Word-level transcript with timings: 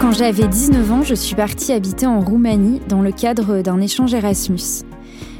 Quand 0.00 0.12
j'avais 0.12 0.48
19 0.48 0.92
ans, 0.92 1.02
je 1.02 1.14
suis 1.14 1.36
partie 1.36 1.72
habiter 1.72 2.06
en 2.06 2.20
Roumanie 2.20 2.80
dans 2.88 3.00
le 3.00 3.12
cadre 3.12 3.62
d'un 3.62 3.80
échange 3.80 4.12
Erasmus. 4.12 4.84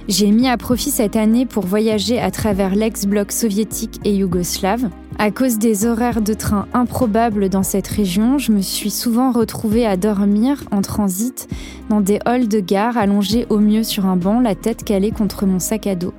J'ai 0.07 0.31
mis 0.31 0.49
à 0.49 0.57
profit 0.57 0.91
cette 0.91 1.17
année 1.17 1.45
pour 1.45 1.67
voyager 1.67 2.21
à 2.21 2.31
travers 2.31 2.75
l'ex-bloc 2.75 3.33
soviétique 3.33 3.99
et 4.05 4.15
yougoslave. 4.15 4.89
À 5.23 5.31
cause 5.31 5.59
des 5.59 5.85
horaires 5.85 6.23
de 6.23 6.33
train 6.33 6.67
improbables 6.73 7.51
dans 7.51 7.63
cette 7.63 7.89
région, 7.89 8.39
je 8.39 8.53
me 8.53 8.63
suis 8.63 8.89
souvent 8.89 9.33
retrouvée 9.33 9.85
à 9.85 9.99
dormir 9.99 10.65
en 10.71 10.81
transit 10.81 11.47
dans 11.91 12.01
des 12.01 12.21
halls 12.25 12.49
de 12.49 12.59
gare 12.59 12.97
allongés 12.97 13.45
au 13.51 13.59
mieux 13.59 13.83
sur 13.83 14.07
un 14.07 14.17
banc, 14.17 14.41
la 14.41 14.55
tête 14.55 14.83
calée 14.83 15.11
contre 15.11 15.45
mon 15.45 15.59
sac 15.59 15.87
à 15.87 15.95
dos. 15.95 16.15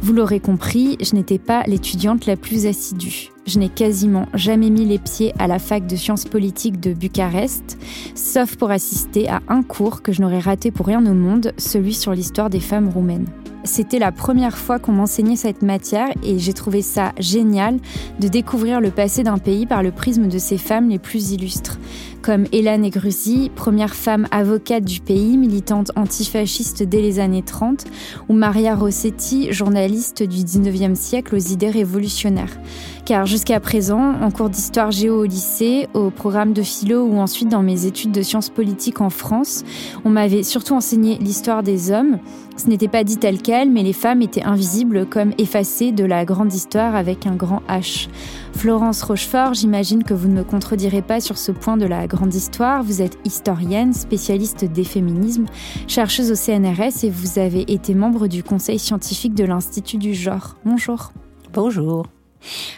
Vous 0.00 0.14
l'aurez 0.14 0.40
compris, 0.40 0.96
je 1.02 1.14
n'étais 1.14 1.36
pas 1.36 1.64
l'étudiante 1.66 2.24
la 2.24 2.36
plus 2.36 2.64
assidue. 2.64 3.28
Je 3.46 3.58
n'ai 3.58 3.68
quasiment 3.68 4.24
jamais 4.32 4.70
mis 4.70 4.86
les 4.86 4.98
pieds 4.98 5.34
à 5.38 5.46
la 5.46 5.58
fac 5.58 5.86
de 5.86 5.94
sciences 5.94 6.24
politiques 6.24 6.80
de 6.80 6.94
Bucarest, 6.94 7.76
sauf 8.14 8.56
pour 8.56 8.70
assister 8.70 9.28
à 9.28 9.42
un 9.48 9.62
cours 9.62 10.00
que 10.00 10.12
je 10.12 10.22
n'aurais 10.22 10.40
raté 10.40 10.70
pour 10.70 10.86
rien 10.86 11.04
au 11.04 11.12
monde, 11.12 11.52
celui 11.58 11.92
sur 11.92 12.14
l'histoire 12.14 12.48
des 12.48 12.60
femmes 12.60 12.88
roumaines. 12.88 13.26
C'était 13.64 13.98
la 13.98 14.12
première 14.12 14.58
fois 14.58 14.78
qu'on 14.78 14.92
m'enseignait 14.92 15.36
cette 15.36 15.62
matière 15.62 16.08
et 16.22 16.38
j'ai 16.38 16.52
trouvé 16.52 16.82
ça 16.82 17.12
génial 17.18 17.78
de 18.20 18.28
découvrir 18.28 18.78
le 18.78 18.90
passé 18.90 19.22
d'un 19.22 19.38
pays 19.38 19.64
par 19.64 19.82
le 19.82 19.90
prisme 19.90 20.28
de 20.28 20.36
ses 20.36 20.58
femmes 20.58 20.90
les 20.90 20.98
plus 20.98 21.32
illustres 21.32 21.78
comme 22.24 22.46
Hélène 22.52 22.80
Negruzi, 22.80 23.50
première 23.54 23.94
femme 23.94 24.26
avocate 24.30 24.84
du 24.84 25.00
pays, 25.00 25.36
militante 25.36 25.90
antifasciste 25.94 26.82
dès 26.82 27.02
les 27.02 27.20
années 27.20 27.42
30, 27.42 27.84
ou 28.30 28.32
Maria 28.32 28.74
Rossetti, 28.74 29.52
journaliste 29.52 30.22
du 30.22 30.38
19e 30.38 30.94
siècle 30.94 31.34
aux 31.34 31.38
idées 31.38 31.68
révolutionnaires. 31.68 32.56
Car 33.04 33.26
jusqu'à 33.26 33.60
présent, 33.60 34.14
en 34.22 34.30
cours 34.30 34.48
d'histoire 34.48 34.90
géo 34.90 35.20
au 35.20 35.24
lycée, 35.24 35.88
au 35.92 36.08
programme 36.08 36.54
de 36.54 36.62
philo 36.62 37.04
ou 37.04 37.18
ensuite 37.18 37.50
dans 37.50 37.62
mes 37.62 37.84
études 37.84 38.12
de 38.12 38.22
sciences 38.22 38.48
politiques 38.48 39.02
en 39.02 39.10
France, 39.10 39.62
on 40.06 40.08
m'avait 40.08 40.42
surtout 40.42 40.72
enseigné 40.72 41.18
l'histoire 41.18 41.62
des 41.62 41.90
hommes. 41.90 42.18
Ce 42.56 42.68
n'était 42.68 42.88
pas 42.88 43.04
dit 43.04 43.18
tel 43.18 43.42
quel, 43.42 43.70
mais 43.70 43.82
les 43.82 43.92
femmes 43.92 44.22
étaient 44.22 44.44
invisibles 44.44 45.06
comme 45.06 45.32
effacées 45.36 45.92
de 45.92 46.04
la 46.04 46.24
grande 46.24 46.54
histoire 46.54 46.94
avec 46.94 47.26
un 47.26 47.34
grand 47.34 47.62
H. 47.68 48.08
Florence 48.56 49.02
Rochefort, 49.02 49.52
j'imagine 49.54 50.04
que 50.04 50.14
vous 50.14 50.28
ne 50.28 50.34
me 50.34 50.44
contredirez 50.44 51.02
pas 51.02 51.20
sur 51.20 51.36
ce 51.36 51.52
point 51.52 51.76
de 51.76 51.84
la 51.84 52.06
grande 52.14 52.34
histoire. 52.34 52.82
Vous 52.82 53.02
êtes 53.02 53.18
historienne, 53.24 53.92
spécialiste 53.92 54.64
des 54.64 54.84
féminismes, 54.84 55.46
chercheuse 55.86 56.30
au 56.30 56.34
CNRS 56.34 57.04
et 57.04 57.10
vous 57.10 57.38
avez 57.38 57.70
été 57.72 57.94
membre 57.94 58.26
du 58.26 58.42
conseil 58.42 58.78
scientifique 58.78 59.34
de 59.34 59.44
l'Institut 59.44 59.98
du 59.98 60.14
genre. 60.14 60.56
Bonjour. 60.64 61.12
Bonjour. 61.52 62.06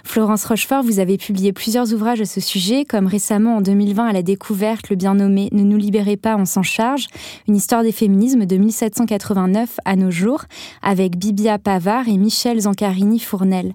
Florence 0.05 0.45
Rochefort, 0.45 0.83
vous 0.83 0.99
avez 0.99 1.17
publié 1.17 1.53
plusieurs 1.53 1.93
ouvrages 1.93 2.21
à 2.21 2.25
ce 2.25 2.41
sujet, 2.41 2.85
comme 2.85 3.07
récemment 3.07 3.57
en 3.57 3.61
2020 3.61 4.07
à 4.07 4.13
la 4.13 4.23
découverte 4.23 4.91
le 4.91 4.97
bien 4.97 5.15
nommé 5.15 5.49
Ne 5.53 5.63
nous 5.63 5.77
libérez 5.77 6.17
pas, 6.17 6.37
on 6.37 6.45
s'en 6.45 6.63
charge, 6.63 7.09
une 7.49 7.57
histoire 7.57 7.83
des 7.83 7.93
féminismes 7.93 8.47
de 8.47 8.57
1789 8.57 9.79
à 9.85 9.97
nos 9.97 10.11
jours, 10.11 10.45
avec 10.83 11.17
Bibia 11.17 11.59
Pavard 11.59 12.09
et 12.09 12.17
Michel 12.17 12.61
Zancarini-Fournel. 12.61 13.75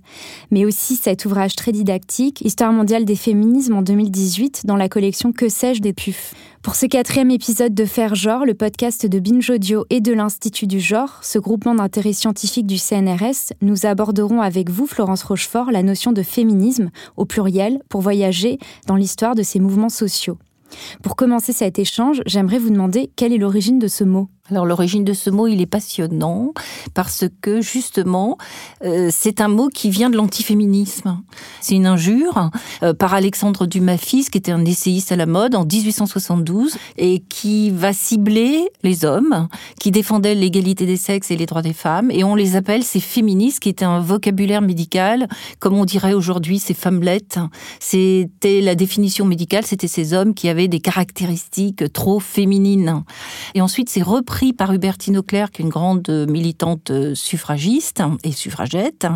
Mais 0.52 0.66
aussi 0.66 0.95
cet 0.95 1.25
ouvrage 1.25 1.56
très 1.56 1.72
didactique, 1.72 2.42
Histoire 2.42 2.73
mondiale 2.73 3.05
des 3.05 3.16
féminismes 3.16 3.76
en 3.76 3.81
2018, 3.81 4.66
dans 4.66 4.76
la 4.76 4.89
collection 4.89 5.31
Que 5.31 5.50
sais-je 5.50 5.81
des 5.81 5.94
PUF. 5.94 6.33
Pour 6.62 6.76
ce 6.76 6.86
quatrième 6.86 7.31
épisode 7.31 7.73
de 7.73 7.86
Faire 7.86 8.14
Genre, 8.14 8.45
le 8.45 8.54
podcast 8.54 9.08
de 9.08 9.20
Binge 9.20 9.50
Audio 9.50 9.84
et 9.90 10.00
de 10.00 10.14
l'Institut 10.14 10.67
du 10.67 10.80
Genre, 10.80 11.17
ce 11.23 11.40
groupement 11.40 11.73
d'intérêt 11.73 12.14
scientifique 12.14 12.67
du 12.67 12.78
CNRS, 12.78 13.54
nous 13.61 13.88
aborderons 13.88 14.42
avec 14.42 14.70
vous, 14.70 14.86
Florence 14.86 15.23
Rochefort, 15.23 15.72
la 15.72 15.82
notion 15.82 16.11
de 16.11 16.22
féminisme 16.22 16.92
au 17.17 17.26
pluriel 17.26 17.82
pour 17.89 18.02
voyager 18.02 18.60
dans 18.86 18.95
l'histoire 18.95 19.33
de 19.33 19.42
ces 19.42 19.60
mouvements 19.60 19.89
sociaux. 19.89 20.38
Pour 21.02 21.16
commencer 21.16 21.52
cet 21.52 21.80
échange, 21.80 22.22
j'aimerais 22.27 22.60
vous 22.60 22.70
demander 22.70 23.10
quelle 23.16 23.33
est 23.33 23.39
l'origine 23.39 23.80
de 23.80 23.88
ce 23.88 24.04
mot. 24.04 24.30
Alors 24.50 24.66
l'origine 24.66 25.06
de 25.06 25.14
ce 25.14 25.30
mot, 25.30 25.48
il 25.48 25.62
est 25.62 25.66
passionnant 25.66 26.54
parce 26.94 27.26
que 27.42 27.62
justement, 27.62 28.38
euh, 28.84 29.10
c'est 29.12 29.40
un 29.40 29.48
mot 29.48 29.70
qui 29.70 29.90
vient 29.90 30.10
de 30.10 30.18
l'antiféminisme. 30.18 31.22
C'est 31.62 31.76
une 31.76 31.86
injure 31.86 32.50
euh, 32.84 32.94
par 32.94 33.14
Alexandre 33.14 33.66
Dumas 33.66 33.98
fils, 33.98 34.30
qui 34.30 34.40
était 34.40 34.52
un 34.52 34.66
essayiste 34.66 35.12
à 35.12 35.16
la 35.16 35.26
mode 35.26 35.56
en 35.56 35.64
1872 35.64 36.76
et 36.98 37.20
qui 37.30 37.70
va 37.70 37.94
cibler 37.94 38.70
les 38.84 39.06
hommes 39.06 39.48
qui 39.80 39.92
défendaient 39.92 40.36
l'égalité 40.36 40.86
des 40.86 40.98
sexes 40.98 41.32
et 41.32 41.38
les 41.38 41.46
droits 41.46 41.62
des 41.62 41.73
femmes 41.73 42.12
et 42.12 42.23
on 42.23 42.36
les 42.36 42.56
appelle 42.56 42.84
ces 42.84 43.00
féministes, 43.00 43.60
qui 43.60 43.70
était 43.70 43.86
un 43.86 44.00
vocabulaire 44.00 44.62
médical, 44.62 45.28
comme 45.60 45.78
on 45.78 45.86
dirait 45.86 46.14
aujourd'hui 46.14 46.60
ces 46.60 46.73
femmelettes. 46.73 47.40
C'était 47.80 48.60
la 48.60 48.76
définition 48.76 49.26
médicale, 49.26 49.66
c'était 49.66 49.88
ces 49.88 50.14
hommes 50.14 50.34
qui 50.34 50.50
avaient 50.50 50.68
des 50.68 50.80
caractéristiques 50.80 51.94
trop 51.94 52.20
féminines. 52.20 53.04
Et 53.56 53.62
ensuite, 53.62 53.90
c'est 53.90 54.02
repris 54.02 54.41
par 54.52 54.74
Hubertine 54.74 55.18
Auclair, 55.18 55.52
qui 55.52 55.62
est 55.62 55.66
une 55.66 55.70
grande 55.70 56.10
militante 56.28 56.92
suffragiste 57.14 58.02
et 58.24 58.32
suffragette, 58.32 59.08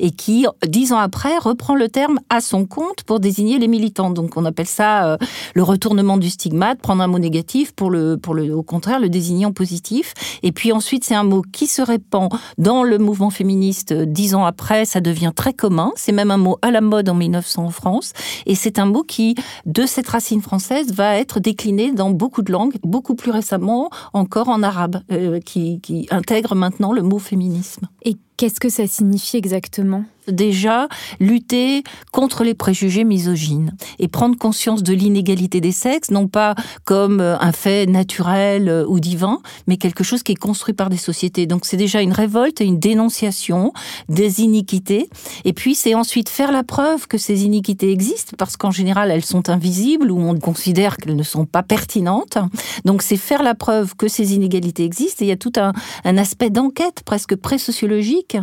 et 0.00 0.10
qui, 0.10 0.46
dix 0.66 0.92
ans 0.92 0.98
après, 0.98 1.38
reprend 1.38 1.74
le 1.74 1.88
terme 1.88 2.18
à 2.28 2.40
son 2.40 2.66
compte 2.66 3.04
pour 3.06 3.20
désigner 3.20 3.58
les 3.58 3.68
militants. 3.68 4.10
Donc 4.10 4.36
on 4.36 4.44
appelle 4.44 4.66
ça 4.66 5.06
euh, 5.06 5.16
le 5.54 5.62
retournement 5.62 6.16
du 6.16 6.30
stigmate, 6.30 6.80
prendre 6.80 7.02
un 7.02 7.06
mot 7.06 7.18
négatif 7.18 7.72
pour 7.72 7.90
le, 7.90 8.16
pour 8.16 8.34
le, 8.34 8.54
au 8.54 8.62
contraire, 8.62 8.98
le 8.98 9.08
désigner 9.08 9.46
en 9.46 9.52
positif. 9.52 10.12
Et 10.42 10.52
puis 10.52 10.72
ensuite, 10.72 11.04
c'est 11.04 11.14
un 11.14 11.24
mot 11.24 11.42
qui 11.52 11.66
se 11.66 11.82
répand 11.82 12.30
dans 12.58 12.82
le 12.82 12.98
mouvement 12.98 13.30
féministe 13.30 13.92
dix 13.92 14.34
ans 14.34 14.44
après, 14.44 14.84
ça 14.84 15.00
devient 15.00 15.32
très 15.34 15.52
commun. 15.52 15.92
C'est 15.96 16.12
même 16.12 16.30
un 16.30 16.36
mot 16.36 16.58
à 16.62 16.70
la 16.70 16.80
mode 16.80 17.08
en 17.08 17.14
1900 17.14 17.64
en 17.64 17.70
France. 17.70 18.12
Et 18.46 18.54
c'est 18.54 18.78
un 18.78 18.86
mot 18.86 19.02
qui, 19.02 19.34
de 19.66 19.86
cette 19.86 20.08
racine 20.08 20.42
française, 20.42 20.92
va 20.92 21.16
être 21.16 21.40
décliné 21.40 21.92
dans 21.92 22.10
beaucoup 22.10 22.42
de 22.42 22.52
langues, 22.52 22.74
beaucoup 22.82 23.14
plus 23.14 23.30
récemment 23.30 23.90
encore 24.12 24.48
en 24.54 24.62
arabe, 24.62 25.02
euh, 25.12 25.40
qui, 25.40 25.80
qui 25.80 26.06
intègre 26.10 26.54
maintenant 26.54 26.92
le 26.92 27.02
mot 27.02 27.18
féminisme. 27.18 27.86
Et 28.02 28.16
qu'est-ce 28.36 28.60
que 28.60 28.68
ça 28.68 28.86
signifie 28.86 29.36
exactement? 29.36 30.04
Déjà 30.28 30.88
lutter 31.20 31.82
contre 32.12 32.44
les 32.44 32.54
préjugés 32.54 33.04
misogynes 33.04 33.74
et 33.98 34.08
prendre 34.08 34.36
conscience 34.36 34.82
de 34.82 34.92
l'inégalité 34.92 35.60
des 35.60 35.72
sexes, 35.72 36.10
non 36.10 36.28
pas 36.28 36.54
comme 36.84 37.20
euh, 37.20 37.36
un 37.40 37.52
fait 37.52 37.86
naturel 37.86 38.68
euh, 38.68 38.84
ou 38.86 39.00
divin, 39.00 39.40
mais 39.66 39.76
quelque 39.76 40.04
chose 40.04 40.22
qui 40.22 40.32
est 40.32 40.36
construit 40.36 40.74
par 40.74 40.90
des 40.90 40.96
sociétés. 40.96 41.46
Donc 41.46 41.66
c'est 41.66 41.76
déjà 41.76 42.00
une 42.00 42.12
révolte 42.12 42.60
et 42.60 42.64
une 42.64 42.78
dénonciation 42.78 43.72
des 44.08 44.40
iniquités. 44.40 45.08
Et 45.44 45.52
puis 45.52 45.74
c'est 45.74 45.94
ensuite 45.94 46.28
faire 46.28 46.52
la 46.52 46.62
preuve 46.62 47.06
que 47.06 47.18
ces 47.18 47.44
iniquités 47.44 47.90
existent, 47.90 48.34
parce 48.38 48.56
qu'en 48.56 48.70
général 48.70 49.10
elles 49.10 49.24
sont 49.24 49.48
invisibles 49.48 50.10
ou 50.10 50.20
on 50.20 50.38
considère 50.38 50.96
qu'elles 50.96 51.16
ne 51.16 51.22
sont 51.22 51.46
pas 51.46 51.62
pertinentes. 51.62 52.38
Donc 52.84 53.02
c'est 53.02 53.16
faire 53.16 53.42
la 53.42 53.54
preuve 53.54 53.94
que 53.96 54.08
ces 54.08 54.34
inégalités 54.34 54.84
existent. 54.84 55.22
Et 55.22 55.26
il 55.26 55.28
y 55.28 55.32
a 55.32 55.36
tout 55.36 55.52
un, 55.56 55.72
aspect 56.16 56.50
d'enquête 56.50 57.02
presque 57.04 57.34
pré-sociologique 57.36 58.36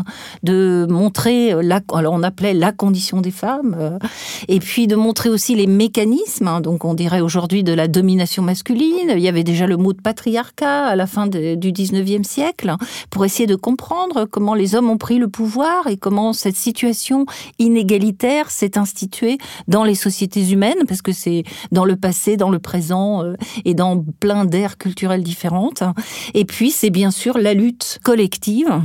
de 0.44 0.86
montrer 0.90 1.54
alors 1.94 2.14
on 2.14 2.24
appelait 2.24 2.54
la 2.54 2.72
condition 2.72 3.22
des 3.22 3.32
femmes, 3.32 3.76
euh, 3.80 3.98
et 4.48 4.60
puis 4.60 4.88
de 4.88 4.96
montrer 4.96 5.30
aussi 5.30 5.56
les 5.56 5.68
mécanismes, 5.68 6.48
hein, 6.48 6.62
donc 6.62 6.86
on 6.86 6.94
dirait 6.94 7.22
aujourd'hui 7.22 7.64
de 7.64 7.74
la 7.74 7.88
domination 7.88 8.44
masculine. 8.44 9.12
Il 9.16 9.20
y 9.20 9.28
avait 9.28 9.44
déjà 9.44 9.68
le 9.68 9.78
mot 9.78 9.94
de 9.94 10.02
patriarcat 10.02 10.86
à 10.86 10.96
la 10.96 11.08
fin 11.08 11.28
du 11.28 11.72
19e 11.72 12.24
siècle, 12.24 12.76
pour 13.10 13.26
essayer 13.26 13.48
de 13.48 13.56
comprendre 13.56 14.26
comment 14.26 14.54
les 14.54 14.76
hommes 14.76 14.90
ont 14.90 14.98
pris 14.98 15.18
le 15.18 15.28
pouvoir 15.28 15.88
et 15.88 15.98
comment 15.98 16.34
cette 16.34 16.56
situation 16.56 17.26
inégalitaire 17.60 18.52
s'est 18.52 18.78
instituée 18.78 19.38
dans 19.68 19.84
les 19.84 19.96
sociétés 19.96 20.52
humaines, 20.52 20.84
parce 20.88 21.02
que 21.02 21.12
c'est 21.12 21.44
dans 21.72 21.86
le 21.86 21.96
passé, 21.96 22.38
dans 22.38 22.50
le 22.50 22.60
présent 22.60 23.24
euh, 23.24 23.36
et 23.66 23.74
dans 23.74 24.04
plein 24.20 24.46
d'ères 24.46 24.78
culturelles 24.78 25.24
différentes. 25.24 25.84
Et 26.34 26.46
puis 26.46 26.72
c'est 26.72 26.90
bien 26.90 27.12
sûr 27.12 27.38
la 27.38 27.54
lutte 27.54 28.00
collective 28.04 28.82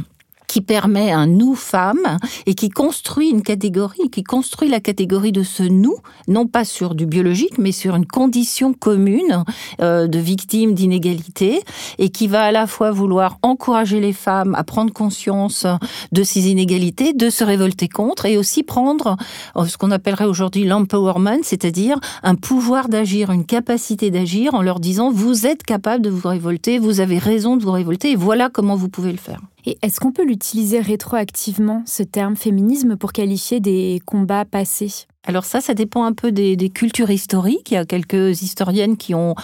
qui 0.47 0.61
permet 0.61 1.11
un 1.11 1.27
nous 1.27 1.55
femme 1.55 2.19
et 2.47 2.55
qui 2.55 2.69
construit 2.69 3.31
une 3.31 3.43
catégorie, 3.43 4.11
qui 4.11 4.23
construit 4.23 4.69
la 4.69 4.81
catégorie 4.81 5.33
de 5.33 5.43
ce 5.43 5.63
nous, 5.63 5.97
non 6.29 6.47
pas 6.47 6.65
sur 6.65 6.95
du 6.95 7.07
biologique, 7.07 7.59
mais 7.59 7.73
sur 7.73 7.95
une 7.95 8.07
condition 8.07 8.73
commune 8.73 9.45
euh, 9.81 10.07
de 10.07 10.19
victimes 10.19 10.75
d'inégalité 10.75 11.63
et 11.99 12.09
qui 12.11 12.27
va 12.29 12.43
à 12.43 12.53
la 12.53 12.67
fois 12.67 12.91
vouloir 12.91 13.39
encourager 13.43 14.01
les 14.01 14.13
femmes 14.13 14.55
à 14.55 14.65
prendre 14.65 14.93
conscience 14.93 15.67
de 16.13 16.23
ces 16.23 16.49
inégalités, 16.49 17.13
de 17.13 17.31
se 17.31 17.45
révolter 17.45 17.89
contre 17.89 18.27
et 18.27 18.37
aussi 18.37 18.63
prendre 18.63 19.17
euh, 19.57 19.67
ce 19.67 19.77
qu'on 19.77 19.91
appellerait 19.91 20.25
aujourd'hui 20.25 20.65
l'empowerment, 20.65 21.43
c'est-à-dire 21.43 21.99
un 22.23 22.35
pouvoir 22.35 22.89
d'agir, 22.89 23.31
une 23.31 23.47
capacité 23.47 24.11
d'agir 24.11 24.55
en 24.55 24.63
leur 24.63 24.81
disant 24.81 25.11
vous 25.11 25.47
êtes 25.47 25.63
capable 25.63 26.05
de 26.05 26.11
vous 26.11 26.29
révolter, 26.29 26.79
vous 26.79 27.01
avez 27.01 27.19
raison 27.19 27.57
de 27.57 27.63
vous 27.63 27.73
révolter 27.73 28.13
et 28.13 28.17
voilà 28.17 28.49
comment 28.51 28.77
vous 28.77 28.89
pouvez 28.89 29.13
le 29.13 29.19
faire. 29.19 29.41
Et 29.69 29.79
est-ce 29.83 29.99
qu'on 29.99 30.13
peut 30.13 30.25
l'utiliser 30.25 30.79
rétroactivement, 30.79 31.83
ce 31.87 32.05
terme 32.05 32.37
féminisme, 32.37 32.97
pour 32.97 33.13
qualifier 33.13 33.59
des 33.59 34.01
combats 34.07 34.45
passés? 34.45 35.07
Alors 35.27 35.45
ça, 35.45 35.61
ça 35.61 35.75
dépend 35.75 36.05
un 36.05 36.13
peu 36.13 36.31
des, 36.31 36.57
cultures 36.71 37.11
historiques. 37.11 37.73
Il 37.73 37.75
y 37.75 37.77
a 37.77 37.85
quelques 37.85 38.43
historiennes 38.43 38.97
qui 38.97 39.15
ont 39.15 39.35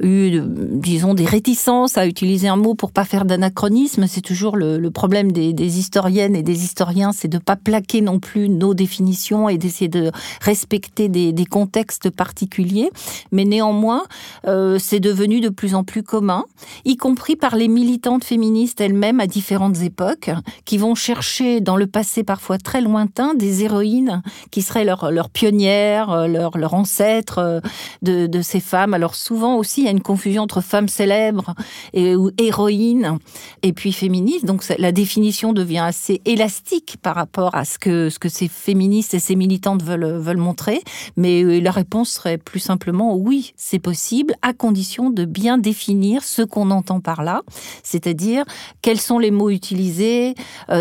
eu, 0.00 0.40
disons, 0.46 1.14
des 1.14 1.24
réticences 1.24 1.96
à 1.96 2.06
utiliser 2.06 2.48
un 2.48 2.56
mot 2.56 2.74
pour 2.74 2.92
pas 2.92 3.04
faire 3.04 3.24
d'anachronisme. 3.24 4.06
C'est 4.06 4.20
toujours 4.20 4.56
le, 4.56 4.90
problème 4.90 5.32
des, 5.32 5.78
historiennes 5.78 6.36
et 6.36 6.42
des 6.42 6.64
historiens, 6.64 7.12
c'est 7.12 7.28
de 7.28 7.38
pas 7.38 7.56
plaquer 7.56 8.02
non 8.02 8.18
plus 8.18 8.48
nos 8.50 8.74
définitions 8.74 9.48
et 9.48 9.56
d'essayer 9.56 9.88
de 9.88 10.10
respecter 10.42 11.08
des, 11.08 11.46
contextes 11.46 12.10
particuliers. 12.10 12.90
Mais 13.32 13.44
néanmoins, 13.44 14.02
euh, 14.46 14.78
c'est 14.78 15.00
devenu 15.00 15.40
de 15.40 15.48
plus 15.48 15.74
en 15.74 15.84
plus 15.84 16.02
commun, 16.02 16.44
y 16.84 16.96
compris 16.96 17.34
par 17.34 17.56
les 17.56 17.68
militantes 17.68 18.24
féministes 18.24 18.80
elles-mêmes 18.80 19.20
à 19.20 19.26
différentes 19.26 19.80
époques, 19.80 20.30
qui 20.66 20.76
vont 20.76 20.94
chercher 20.94 21.60
dans 21.60 21.76
le 21.76 21.86
passé 21.86 22.24
parfois 22.24 22.58
très 22.58 22.82
lointain 22.82 23.34
des 23.34 23.64
héroïnes 23.64 24.22
qui 24.50 24.60
seraient 24.60 24.84
leur, 24.84 25.10
leur 25.10 25.29
pionnières, 25.32 26.10
euh, 26.10 26.26
leurs 26.26 26.56
leur 26.58 26.74
ancêtres 26.74 27.38
euh, 27.38 27.60
de, 28.02 28.26
de, 28.26 28.42
ces 28.42 28.60
femmes. 28.60 28.94
Alors 28.94 29.14
souvent 29.14 29.56
aussi, 29.56 29.82
il 29.82 29.84
y 29.84 29.88
a 29.88 29.90
une 29.90 30.02
confusion 30.02 30.42
entre 30.42 30.60
femmes 30.60 30.88
célèbres 30.88 31.54
et, 31.92 32.14
ou 32.14 32.30
héroïnes 32.38 33.18
et 33.62 33.72
puis 33.72 33.92
féministes. 33.92 34.44
Donc 34.44 34.64
la 34.78 34.92
définition 34.92 35.52
devient 35.52 35.78
assez 35.78 36.20
élastique 36.24 36.96
par 37.02 37.14
rapport 37.14 37.54
à 37.54 37.64
ce 37.64 37.78
que, 37.78 38.10
ce 38.10 38.18
que 38.18 38.28
ces 38.28 38.48
féministes 38.48 39.14
et 39.14 39.18
ces 39.18 39.36
militantes 39.36 39.82
veulent, 39.82 40.18
veulent 40.18 40.36
montrer. 40.36 40.82
Mais 41.16 41.42
euh, 41.42 41.60
la 41.60 41.70
réponse 41.70 42.10
serait 42.10 42.38
plus 42.38 42.60
simplement 42.60 43.16
oui, 43.16 43.52
c'est 43.56 43.78
possible, 43.78 44.34
à 44.42 44.52
condition 44.52 45.10
de 45.10 45.24
bien 45.24 45.58
définir 45.58 46.24
ce 46.24 46.42
qu'on 46.42 46.70
entend 46.70 47.00
par 47.00 47.22
là, 47.22 47.42
c'est-à-dire 47.82 48.44
quels 48.82 49.00
sont 49.00 49.18
les 49.18 49.30
mots 49.30 49.50
utilisés, 49.50 50.34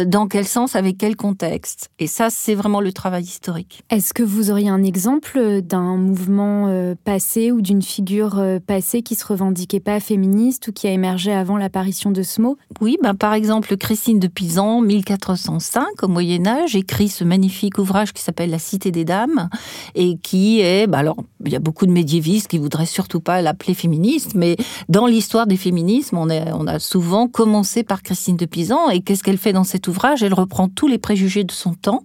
dans 0.06 0.28
quel 0.28 0.48
sens, 0.48 0.75
avec 0.75 0.98
quel 0.98 1.16
contexte. 1.16 1.90
Et 2.00 2.07
ça, 2.07 2.30
c'est 2.30 2.56
vraiment 2.56 2.81
le 2.81 2.94
travail 2.94 3.24
historique. 3.24 3.84
Est-ce 3.90 4.13
que 4.13 4.24
vous 4.24 4.38
auriez 4.47 4.69
un 4.69 4.83
exemple 4.83 5.62
d'un 5.62 5.97
mouvement 5.97 6.68
euh, 6.68 6.95
passé 7.03 7.51
ou 7.51 7.62
d'une 7.62 7.81
figure 7.81 8.39
euh, 8.39 8.59
passée 8.65 9.01
qui 9.01 9.15
se 9.15 9.25
revendiquait 9.25 9.80
pas 9.80 10.00
féministe 10.00 10.69
ou 10.69 10.71
qui 10.71 10.88
a 10.88 10.91
émergé 10.91 11.31
avant 11.33 11.57
l'apparition 11.57 12.12
de 12.12 12.24
ce 12.24 12.41
mot? 12.41 12.57
Oui, 12.80 12.97
ben 13.03 13.15
par 13.15 13.33
exemple 13.33 13.75
Christine 13.75 14.19
de 14.19 14.27
Pisan, 14.27 14.81
1405 14.81 15.83
au 16.03 16.07
Moyen 16.07 16.47
Âge, 16.47 16.75
écrit 16.75 17.09
ce 17.09 17.24
magnifique 17.24 17.77
ouvrage 17.77 18.13
qui 18.13 18.24
s'appelle 18.24 18.50
La 18.50 18.59
Cité 18.59 18.91
des 18.91 19.06
Dames 19.06 19.50
et 19.95 20.18
qui 20.18 20.62
est, 20.62 20.88
ben 20.88 21.00
alors 21.00 21.18
il 21.45 21.51
y 21.51 21.56
a 21.56 21.59
beaucoup 21.59 21.86
de 21.86 21.91
médiévistes 21.91 22.47
qui 22.47 22.57
voudraient 22.57 22.86
surtout 22.86 23.19
pas 23.19 23.41
l'appeler 23.41 23.74
féministe, 23.74 24.36
mais 24.36 24.56
dans 24.88 25.06
l'histoire 25.06 25.47
des 25.47 25.57
féminismes, 25.57 26.18
on, 26.18 26.30
est, 26.30 26.51
on 26.53 26.68
a 26.68 26.80
souvent 26.80 27.27
commencé 27.27 27.83
par 27.83 28.03
Christine 28.03 28.38
de 28.38 28.45
Pisan 28.45 28.89
et 28.89 29.01
qu'est-ce 29.01 29.24
qu'elle 29.24 29.38
fait 29.38 29.53
dans 29.53 29.63
cet 29.63 29.88
ouvrage? 29.88 30.24
Elle 30.24 30.33
reprend 30.33 30.69
tous 30.69 30.88
les 30.88 30.97
préjugés 30.97 31.44
de 31.44 31.51
son 31.51 31.74
temps 31.74 32.03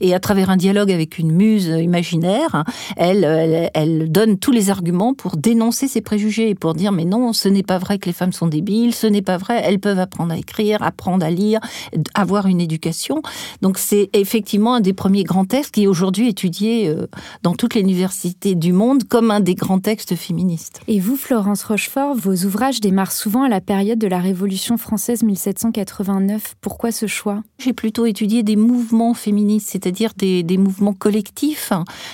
et 0.00 0.14
à 0.14 0.20
travers 0.20 0.50
un 0.50 0.56
dialogue 0.56 0.90
avec 0.90 1.18
une 1.18 1.32
muse 1.32 1.70
imaginaire, 1.80 2.64
elle, 2.96 3.70
elle, 3.74 4.10
donne 4.10 4.38
tous 4.38 4.52
les 4.52 4.70
arguments 4.70 5.14
pour 5.14 5.36
dénoncer 5.36 5.88
ces 5.88 6.00
préjugés 6.00 6.50
et 6.50 6.54
pour 6.54 6.74
dire 6.74 6.92
mais 6.92 7.04
non, 7.04 7.32
ce 7.32 7.48
n'est 7.48 7.62
pas 7.62 7.78
vrai 7.78 7.98
que 7.98 8.06
les 8.06 8.12
femmes 8.12 8.32
sont 8.32 8.46
débiles, 8.46 8.94
ce 8.94 9.06
n'est 9.06 9.22
pas 9.22 9.36
vrai, 9.36 9.60
elles 9.64 9.80
peuvent 9.80 9.98
apprendre 9.98 10.32
à 10.32 10.38
écrire, 10.38 10.82
apprendre 10.82 11.24
à 11.24 11.30
lire, 11.30 11.60
avoir 12.14 12.46
une 12.46 12.60
éducation. 12.60 13.22
Donc 13.62 13.78
c'est 13.78 14.10
effectivement 14.12 14.74
un 14.74 14.80
des 14.80 14.92
premiers 14.92 15.24
grands 15.24 15.44
textes 15.44 15.74
qui 15.74 15.84
est 15.84 15.86
aujourd'hui 15.86 16.28
étudié 16.28 16.88
euh, 16.88 17.06
dans 17.42 17.54
toutes 17.54 17.74
les 17.74 17.80
universités 17.80 18.54
du 18.54 18.72
monde 18.72 19.04
comme 19.04 19.30
un 19.30 19.40
des 19.40 19.54
grands 19.54 19.80
textes 19.80 20.14
féministes. 20.16 20.80
Et 20.88 21.00
vous, 21.00 21.16
Florence 21.16 21.64
Rochefort, 21.64 22.14
vos 22.16 22.44
ouvrages 22.44 22.80
démarrent 22.80 23.12
souvent 23.12 23.42
à 23.42 23.48
la 23.48 23.60
période 23.60 23.98
de 23.98 24.06
la 24.06 24.18
Révolution 24.18 24.76
française 24.76 25.22
1789. 25.22 26.56
Pourquoi 26.60 26.92
ce 26.92 27.06
choix? 27.06 27.42
J'ai 27.58 27.72
plutôt 27.72 28.06
étudié 28.06 28.42
des 28.42 28.56
mouvements 28.56 29.14
féministes, 29.14 29.68
c'est-à-dire 29.70 30.12
des, 30.16 30.42
des 30.42 30.58
mouvements 30.58 30.92
collectifs 30.92 31.55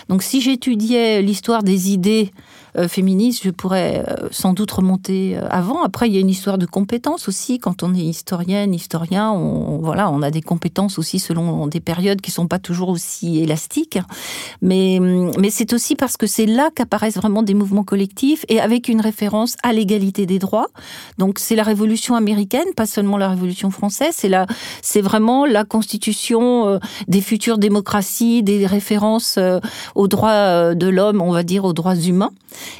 donc 0.08 0.22
si 0.22 0.40
j'étudiais 0.40 1.22
l'histoire 1.22 1.62
des 1.62 1.90
idées 1.90 2.32
euh, 2.78 2.88
féministe, 2.88 3.42
je 3.44 3.50
pourrais 3.50 4.02
euh, 4.08 4.28
sans 4.30 4.54
doute 4.54 4.70
remonter 4.70 5.36
euh, 5.36 5.46
avant. 5.50 5.82
Après, 5.82 6.08
il 6.08 6.14
y 6.14 6.16
a 6.16 6.20
une 6.20 6.30
histoire 6.30 6.56
de 6.56 6.64
compétences 6.64 7.28
aussi. 7.28 7.58
Quand 7.58 7.82
on 7.82 7.94
est 7.94 7.98
historienne, 7.98 8.72
historien, 8.72 9.30
on, 9.30 9.78
voilà, 9.78 10.10
on 10.10 10.22
a 10.22 10.30
des 10.30 10.40
compétences 10.40 10.98
aussi 10.98 11.18
selon 11.18 11.66
des 11.66 11.80
périodes 11.80 12.22
qui 12.22 12.30
sont 12.30 12.46
pas 12.46 12.58
toujours 12.58 12.88
aussi 12.88 13.40
élastiques. 13.40 13.98
Mais, 14.62 14.98
hum, 14.98 15.32
mais 15.38 15.50
c'est 15.50 15.74
aussi 15.74 15.96
parce 15.96 16.16
que 16.16 16.26
c'est 16.26 16.46
là 16.46 16.70
qu'apparaissent 16.74 17.16
vraiment 17.16 17.42
des 17.42 17.52
mouvements 17.52 17.84
collectifs 17.84 18.46
et 18.48 18.58
avec 18.58 18.88
une 18.88 19.02
référence 19.02 19.56
à 19.62 19.74
l'égalité 19.74 20.24
des 20.24 20.38
droits. 20.38 20.68
Donc 21.18 21.38
c'est 21.38 21.56
la 21.56 21.64
Révolution 21.64 22.14
américaine, 22.14 22.72
pas 22.74 22.86
seulement 22.86 23.18
la 23.18 23.28
Révolution 23.28 23.70
française. 23.70 24.14
C'est 24.16 24.30
la, 24.30 24.46
c'est 24.80 25.02
vraiment 25.02 25.44
la 25.44 25.64
constitution 25.64 26.80
des 27.06 27.20
futures 27.20 27.58
démocraties, 27.58 28.42
des 28.42 28.66
références 28.66 29.38
aux 29.94 30.08
droits 30.08 30.74
de 30.74 30.86
l'homme, 30.88 31.20
on 31.20 31.32
va 31.32 31.42
dire 31.42 31.64
aux 31.64 31.72
droits 31.72 31.96
humains 31.96 32.32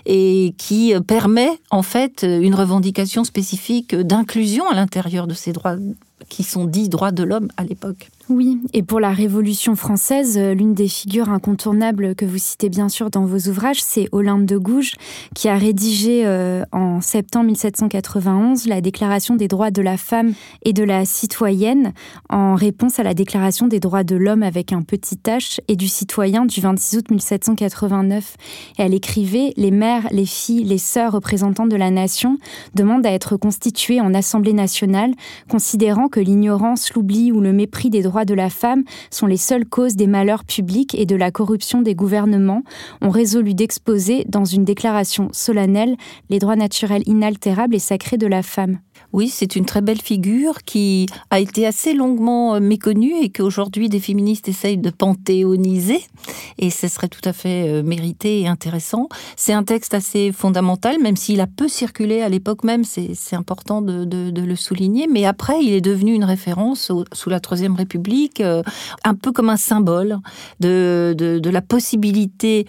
et 0.06 0.54
qui 0.58 0.94
permet 1.06 1.50
en 1.70 1.82
fait 1.82 2.22
une 2.22 2.54
revendication 2.54 3.24
spécifique 3.24 3.94
d'inclusion 3.94 4.68
à 4.68 4.74
l'intérieur 4.74 5.26
de 5.26 5.34
ces 5.34 5.52
droits 5.52 5.76
qui 6.28 6.42
sont 6.42 6.64
dits 6.64 6.88
droits 6.88 7.12
de 7.12 7.22
l'homme 7.22 7.48
à 7.56 7.64
l'époque. 7.64 8.10
Oui, 8.34 8.62
et 8.72 8.82
pour 8.82 8.98
la 8.98 9.10
Révolution 9.10 9.76
française, 9.76 10.38
euh, 10.38 10.54
l'une 10.54 10.72
des 10.72 10.88
figures 10.88 11.28
incontournables 11.28 12.14
que 12.14 12.24
vous 12.24 12.38
citez 12.38 12.70
bien 12.70 12.88
sûr 12.88 13.10
dans 13.10 13.26
vos 13.26 13.50
ouvrages, 13.50 13.82
c'est 13.82 14.08
Olympe 14.10 14.46
de 14.46 14.56
Gouges, 14.56 14.94
qui 15.34 15.50
a 15.50 15.56
rédigé 15.58 16.22
euh, 16.24 16.62
en 16.72 17.02
septembre 17.02 17.48
1791 17.48 18.68
la 18.68 18.80
Déclaration 18.80 19.36
des 19.36 19.48
droits 19.48 19.70
de 19.70 19.82
la 19.82 19.98
femme 19.98 20.32
et 20.64 20.72
de 20.72 20.82
la 20.82 21.04
citoyenne 21.04 21.92
en 22.30 22.54
réponse 22.54 22.98
à 22.98 23.02
la 23.02 23.12
Déclaration 23.12 23.66
des 23.66 23.80
droits 23.80 24.02
de 24.02 24.16
l'homme 24.16 24.42
avec 24.42 24.72
un 24.72 24.80
petit 24.80 25.18
h 25.26 25.58
et 25.68 25.76
du 25.76 25.88
citoyen 25.88 26.46
du 26.46 26.62
26 26.62 26.96
août 26.96 27.10
1789. 27.10 28.36
Et 28.78 28.82
elle 28.82 28.94
écrivait 28.94 29.52
Les 29.58 29.70
mères, 29.70 30.08
les 30.10 30.24
filles, 30.24 30.64
les 30.64 30.78
sœurs 30.78 31.12
représentantes 31.12 31.68
de 31.68 31.76
la 31.76 31.90
nation 31.90 32.38
demandent 32.74 33.04
à 33.04 33.12
être 33.12 33.36
constituées 33.36 34.00
en 34.00 34.14
Assemblée 34.14 34.54
nationale, 34.54 35.12
considérant 35.50 36.08
que 36.08 36.20
l'ignorance, 36.20 36.94
l'oubli 36.94 37.30
ou 37.30 37.42
le 37.42 37.52
mépris 37.52 37.90
des 37.90 38.00
droits 38.00 38.21
de 38.24 38.34
la 38.34 38.50
femme 38.50 38.84
sont 39.10 39.26
les 39.26 39.36
seules 39.36 39.66
causes 39.66 39.96
des 39.96 40.06
malheurs 40.06 40.44
publics 40.44 40.94
et 40.94 41.06
de 41.06 41.16
la 41.16 41.30
corruption 41.30 41.82
des 41.82 41.94
gouvernements, 41.94 42.62
ont 43.00 43.10
résolu 43.10 43.54
d'exposer 43.54 44.24
dans 44.28 44.44
une 44.44 44.64
déclaration 44.64 45.28
solennelle 45.32 45.96
les 46.30 46.38
droits 46.38 46.56
naturels 46.56 47.02
inaltérables 47.06 47.74
et 47.74 47.80
sacrés 47.80 48.18
de 48.18 48.26
la 48.26 48.42
femme. 48.42 48.78
Oui, 49.12 49.28
c'est 49.28 49.56
une 49.56 49.66
très 49.66 49.82
belle 49.82 50.00
figure 50.00 50.62
qui 50.62 51.06
a 51.30 51.38
été 51.38 51.66
assez 51.66 51.92
longuement 51.92 52.54
euh, 52.54 52.60
méconnue 52.60 53.14
et 53.20 53.28
qu'aujourd'hui 53.28 53.90
des 53.90 54.00
féministes 54.00 54.48
essayent 54.48 54.78
de 54.78 54.88
panthéoniser. 54.88 56.00
Et 56.58 56.70
ce 56.70 56.88
serait 56.88 57.08
tout 57.08 57.20
à 57.24 57.34
fait 57.34 57.68
euh, 57.68 57.82
mérité 57.82 58.40
et 58.40 58.48
intéressant. 58.48 59.08
C'est 59.36 59.52
un 59.52 59.64
texte 59.64 59.92
assez 59.92 60.32
fondamental, 60.32 60.98
même 60.98 61.16
s'il 61.16 61.42
a 61.42 61.46
peu 61.46 61.68
circulé 61.68 62.22
à 62.22 62.30
l'époque 62.30 62.64
même, 62.64 62.84
c'est 62.84 63.36
important 63.36 63.82
de, 63.82 64.32
le 64.42 64.56
souligner. 64.56 65.06
Mais 65.06 65.26
après, 65.26 65.62
il 65.62 65.72
est 65.72 65.80
devenu 65.80 66.14
une 66.14 66.24
référence 66.24 66.90
sous 67.12 67.30
la 67.30 67.40
Troisième 67.40 67.74
République, 67.74 67.92
euh, 68.40 68.62
un 69.04 69.14
peu 69.14 69.32
comme 69.32 69.50
un 69.50 69.56
symbole 69.56 70.18
de, 70.60 71.14
de 71.16 71.50
la 71.50 71.62
possibilité 71.62 72.66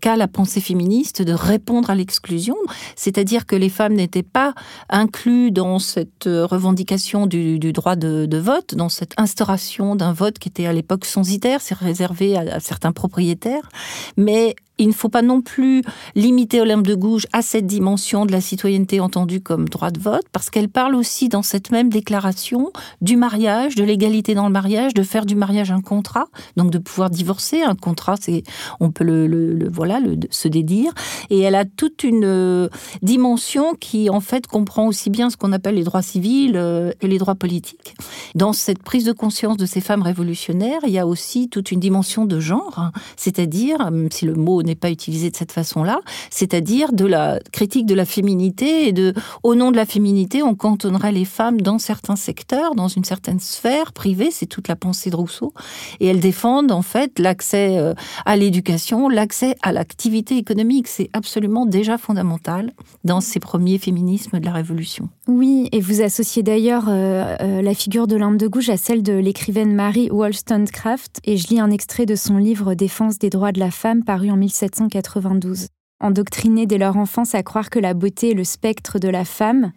qu'a 0.00 0.16
la 0.16 0.28
pensée 0.28 0.60
féministe 0.60 1.22
de 1.22 1.32
répondre 1.32 1.90
à 1.90 1.94
l'exclusion. 1.94 2.56
C'est-à-dire 2.96 3.46
que 3.46 3.56
les 3.56 3.68
femmes 3.68 3.94
n'étaient 3.94 4.22
pas 4.22 4.54
incluses 4.88 5.52
dans 5.52 5.78
cette 5.78 6.26
euh, 6.26 6.46
revendication 6.46 7.26
du, 7.26 7.58
droit 7.72 7.96
de, 7.96 8.38
vote, 8.38 8.74
dans 8.74 8.88
cette 8.88 9.14
instauration 9.16 9.96
d'un 9.96 10.12
vote 10.12 10.38
qui 10.38 10.48
était 10.48 10.66
à 10.66 10.72
l'époque 10.72 11.04
censitaire, 11.04 11.60
c'est 11.60 11.74
réservé 11.74 12.36
à, 12.36 12.56
à, 12.56 12.60
certains 12.60 12.92
propriétaires, 12.92 13.68
mais 14.16 14.54
il 14.78 14.88
ne 14.88 14.92
faut 14.92 15.08
pas 15.08 15.22
non 15.22 15.40
plus 15.40 15.82
limiter 16.14 16.60
Olympe 16.60 16.86
de 16.86 16.94
Gouges 16.94 17.26
à 17.32 17.42
cette 17.42 17.66
dimension 17.66 18.26
de 18.26 18.32
la 18.32 18.40
citoyenneté 18.40 19.00
entendue 19.00 19.40
comme 19.40 19.68
droit 19.68 19.90
de 19.90 20.00
vote, 20.00 20.24
parce 20.32 20.50
qu'elle 20.50 20.68
parle 20.68 20.94
aussi 20.96 21.28
dans 21.28 21.42
cette 21.42 21.70
même 21.70 21.90
déclaration 21.90 22.72
du 23.00 23.16
mariage, 23.16 23.76
de 23.76 23.84
l'égalité 23.84 24.34
dans 24.34 24.46
le 24.46 24.52
mariage, 24.52 24.92
de 24.94 25.02
faire 25.02 25.26
du 25.26 25.36
mariage 25.36 25.70
un 25.70 25.80
contrat, 25.80 26.26
donc 26.56 26.70
de 26.70 26.78
pouvoir 26.78 27.10
divorcer. 27.10 27.62
Un 27.62 27.76
contrat, 27.76 28.16
c'est 28.20 28.42
on 28.80 28.90
peut 28.90 29.04
le, 29.04 29.68
voilà 29.72 30.00
le, 30.00 30.18
se 30.30 30.48
dédire, 30.48 30.92
et 31.30 31.40
elle 31.40 31.54
a 31.54 31.64
toute 31.64 32.02
une 32.02 32.24
euh, 32.24 32.68
dimension 33.02 33.74
qui 33.74 34.10
en 34.10 34.20
fait 34.20 34.46
comprend 34.46 34.86
aussi 34.88 35.08
bien 35.08 35.30
ce 35.30 35.36
qu'on 35.36 35.52
appelle 35.52 35.76
les 35.76 35.84
droits 35.84 36.02
civils 36.02 36.56
euh, 36.56 36.90
que 36.98 37.06
les 37.06 37.18
droits 37.18 37.36
politiques. 37.36 37.94
Dans 38.34 38.52
cette 38.52 38.82
prise 38.82 39.04
de 39.04 39.12
conscience 39.12 39.56
de 39.56 39.66
ces 39.66 39.80
femmes 39.80 40.02
révolutionnaires, 40.02 40.80
il 40.84 40.92
y 40.92 40.98
a 40.98 41.06
aussi 41.06 41.48
toute 41.48 41.70
une 41.70 41.80
dimension 41.80 42.24
de 42.24 42.40
genre, 42.40 42.78
hein, 42.78 42.92
c'est-à-dire, 43.16 43.90
si 44.10 44.24
le 44.24 44.34
mot 44.34 44.63
n'est 44.64 44.74
pas 44.74 44.90
utilisé 44.90 45.30
de 45.30 45.36
cette 45.36 45.52
façon-là, 45.52 46.00
c'est-à-dire 46.30 46.92
de 46.92 47.04
la 47.04 47.38
critique 47.52 47.86
de 47.86 47.94
la 47.94 48.04
féminité 48.04 48.88
et 48.88 48.92
de, 48.92 49.14
au 49.42 49.54
nom 49.54 49.70
de 49.70 49.76
la 49.76 49.86
féminité, 49.86 50.42
on 50.42 50.54
cantonnerait 50.54 51.12
les 51.12 51.24
femmes 51.24 51.60
dans 51.60 51.78
certains 51.78 52.16
secteurs, 52.16 52.74
dans 52.74 52.88
une 52.88 53.04
certaine 53.04 53.40
sphère 53.40 53.92
privée, 53.92 54.30
c'est 54.30 54.46
toute 54.46 54.68
la 54.68 54.76
pensée 54.76 55.10
de 55.10 55.16
Rousseau, 55.16 55.52
et 56.00 56.06
elles 56.06 56.20
défendent 56.20 56.72
en 56.72 56.82
fait 56.82 57.18
l'accès 57.18 57.78
euh, 57.78 57.94
à 58.26 58.36
l'éducation, 58.36 59.08
l'accès 59.08 59.56
à 59.62 59.72
l'activité 59.72 60.36
économique, 60.36 60.88
c'est 60.88 61.10
absolument 61.12 61.66
déjà 61.66 61.98
fondamental 61.98 62.72
dans 63.04 63.20
ces 63.20 63.40
premiers 63.40 63.78
féminismes 63.78 64.40
de 64.40 64.44
la 64.44 64.52
Révolution. 64.52 65.08
Oui, 65.28 65.68
et 65.72 65.80
vous 65.80 66.02
associez 66.02 66.42
d'ailleurs 66.42 66.86
euh, 66.88 67.36
euh, 67.40 67.62
la 67.62 67.74
figure 67.74 68.06
de 68.06 68.16
l'homme 68.16 68.36
de 68.36 68.46
gauche 68.46 68.68
à 68.68 68.76
celle 68.76 69.02
de 69.02 69.12
l'écrivaine 69.12 69.74
Mary 69.74 70.10
Wollstonecraft, 70.10 71.20
et 71.24 71.36
je 71.36 71.48
lis 71.48 71.60
un 71.60 71.70
extrait 71.70 72.06
de 72.06 72.14
son 72.14 72.36
livre 72.36 72.74
Défense 72.74 73.18
des 73.18 73.30
droits 73.30 73.52
de 73.52 73.60
la 73.60 73.70
femme 73.70 74.04
paru 74.04 74.30
en 74.30 74.40
1792. 74.62 75.68
Endoctrinés 76.00 76.66
dès 76.66 76.78
leur 76.78 76.96
enfance 76.96 77.34
à 77.34 77.42
croire 77.42 77.70
que 77.70 77.78
la 77.78 77.94
beauté 77.94 78.30
est 78.30 78.34
le 78.34 78.44
spectre 78.44 78.98
de 78.98 79.08
la 79.08 79.24
femme, 79.24 79.72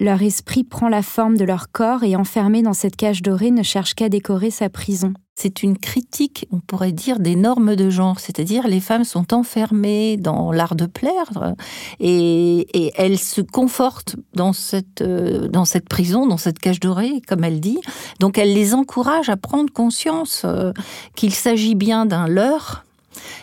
leur 0.00 0.22
esprit 0.22 0.64
prend 0.64 0.88
la 0.88 1.02
forme 1.02 1.36
de 1.36 1.44
leur 1.44 1.70
corps 1.70 2.04
et 2.04 2.16
enfermé 2.16 2.62
dans 2.62 2.72
cette 2.72 2.96
cage 2.96 3.20
dorée 3.20 3.50
ne 3.50 3.62
cherche 3.62 3.94
qu'à 3.94 4.08
décorer 4.08 4.50
sa 4.50 4.70
prison. 4.70 5.12
C'est 5.36 5.62
une 5.62 5.76
critique, 5.76 6.46
on 6.50 6.58
pourrait 6.58 6.92
dire, 6.92 7.18
des 7.18 7.36
normes 7.36 7.76
de 7.76 7.90
genre, 7.90 8.18
c'est-à-dire 8.18 8.66
les 8.66 8.80
femmes 8.80 9.04
sont 9.04 9.34
enfermées 9.34 10.16
dans 10.16 10.52
l'art 10.52 10.74
de 10.74 10.86
plaire 10.86 11.54
et, 11.98 12.90
elles 12.96 13.18
se 13.18 13.42
confortent 13.42 14.16
dans 14.34 14.54
cette, 14.54 15.02
euh, 15.02 15.48
dans 15.48 15.66
cette 15.66 15.88
prison, 15.88 16.26
dans 16.26 16.38
cette 16.38 16.58
cage 16.58 16.80
dorée, 16.80 17.20
comme 17.28 17.44
elle 17.44 17.60
dit. 17.60 17.80
Donc 18.20 18.38
elle 18.38 18.54
les 18.54 18.72
encourage 18.72 19.28
à 19.28 19.36
prendre 19.36 19.70
conscience 19.70 20.42
euh, 20.46 20.72
qu'il 21.14 21.34
s'agit 21.34 21.74
bien 21.74 22.06
d'un 22.06 22.26
leurre 22.26 22.86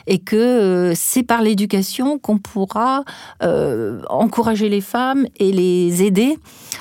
et 0.07 0.19
que 0.19 0.35
euh, 0.35 0.93
c'est 0.95 1.23
par 1.23 1.41
l'éducation 1.41 2.19
qu'on 2.19 2.37
pourra 2.37 3.03
euh, 3.43 4.01
encourager 4.09 4.69
les 4.69 4.81
femmes 4.81 5.25
et 5.37 5.51
les 5.51 6.03
aider 6.03 6.37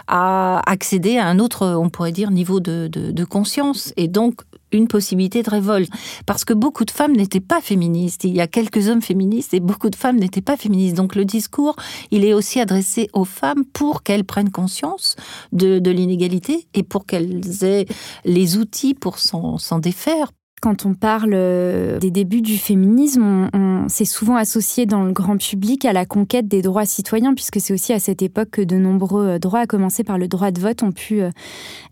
à 0.06 0.62
accéder 0.70 1.18
à 1.18 1.26
un 1.26 1.38
autre, 1.38 1.66
on 1.66 1.88
pourrait 1.88 2.12
dire, 2.12 2.30
niveau 2.30 2.60
de, 2.60 3.24
conscience 3.24 3.92
et 3.96 4.08
donc 4.08 4.42
une 4.72 4.88
possibilité 4.88 5.42
de 5.42 5.50
révolte. 5.50 5.90
Parce 6.26 6.44
que 6.44 6.52
beaucoup 6.52 6.84
de 6.84 6.90
femmes 6.90 7.16
n'étaient 7.16 7.40
pas 7.40 7.60
féministes. 7.60 8.24
Il 8.24 8.34
y 8.34 8.40
a 8.40 8.46
quelques 8.46 8.88
hommes 8.88 9.02
féministes 9.02 9.54
et 9.54 9.60
beaucoup 9.60 9.90
de 9.90 9.96
femmes 9.96 10.16
n'étaient 10.16 10.42
pas 10.42 10.56
féministes. 10.56 10.96
Donc 10.96 11.14
le 11.14 11.24
discours, 11.24 11.76
il 12.10 12.24
est 12.24 12.34
aussi 12.34 12.60
adressé 12.60 13.08
aux 13.12 13.24
femmes 13.24 13.64
pour 13.64 14.02
qu'elles 14.02 14.24
prennent 14.24 14.50
conscience 14.50 15.16
de 15.52 15.90
l'inégalité 15.90 16.66
et 16.74 16.82
pour 16.82 17.06
qu'elles 17.06 17.64
aient 17.64 17.86
les 18.24 18.56
outils 18.58 18.94
pour 18.94 19.18
s'en 19.18 19.78
défaire, 19.78 20.30
quand 20.60 20.86
on 20.86 20.94
parle 20.94 21.32
euh, 21.34 21.98
des 21.98 22.10
débuts 22.10 22.40
du 22.40 22.56
féminisme, 22.56 23.48
on, 23.52 23.88
c'est 23.88 24.04
souvent 24.04 24.36
associé 24.36 24.86
dans 24.86 25.04
le 25.04 25.12
grand 25.12 25.36
public 25.36 25.84
à 25.84 25.92
la 25.92 26.06
conquête 26.06 26.48
des 26.48 26.62
droits 26.62 26.86
citoyens, 26.86 27.34
puisque 27.34 27.60
c'est 27.60 27.72
aussi 27.72 27.92
à 27.92 28.00
cette 28.00 28.22
époque 28.22 28.50
que 28.50 28.62
de 28.62 28.76
nombreux 28.76 29.26
euh, 29.26 29.38
droits, 29.38 29.60
à 29.60 29.66
commencer 29.66 30.04
par 30.04 30.18
le 30.18 30.28
droit 30.28 30.50
de 30.50 30.60
vote, 30.60 30.82
ont 30.82 30.92
pu 30.92 31.20
euh, 31.20 31.30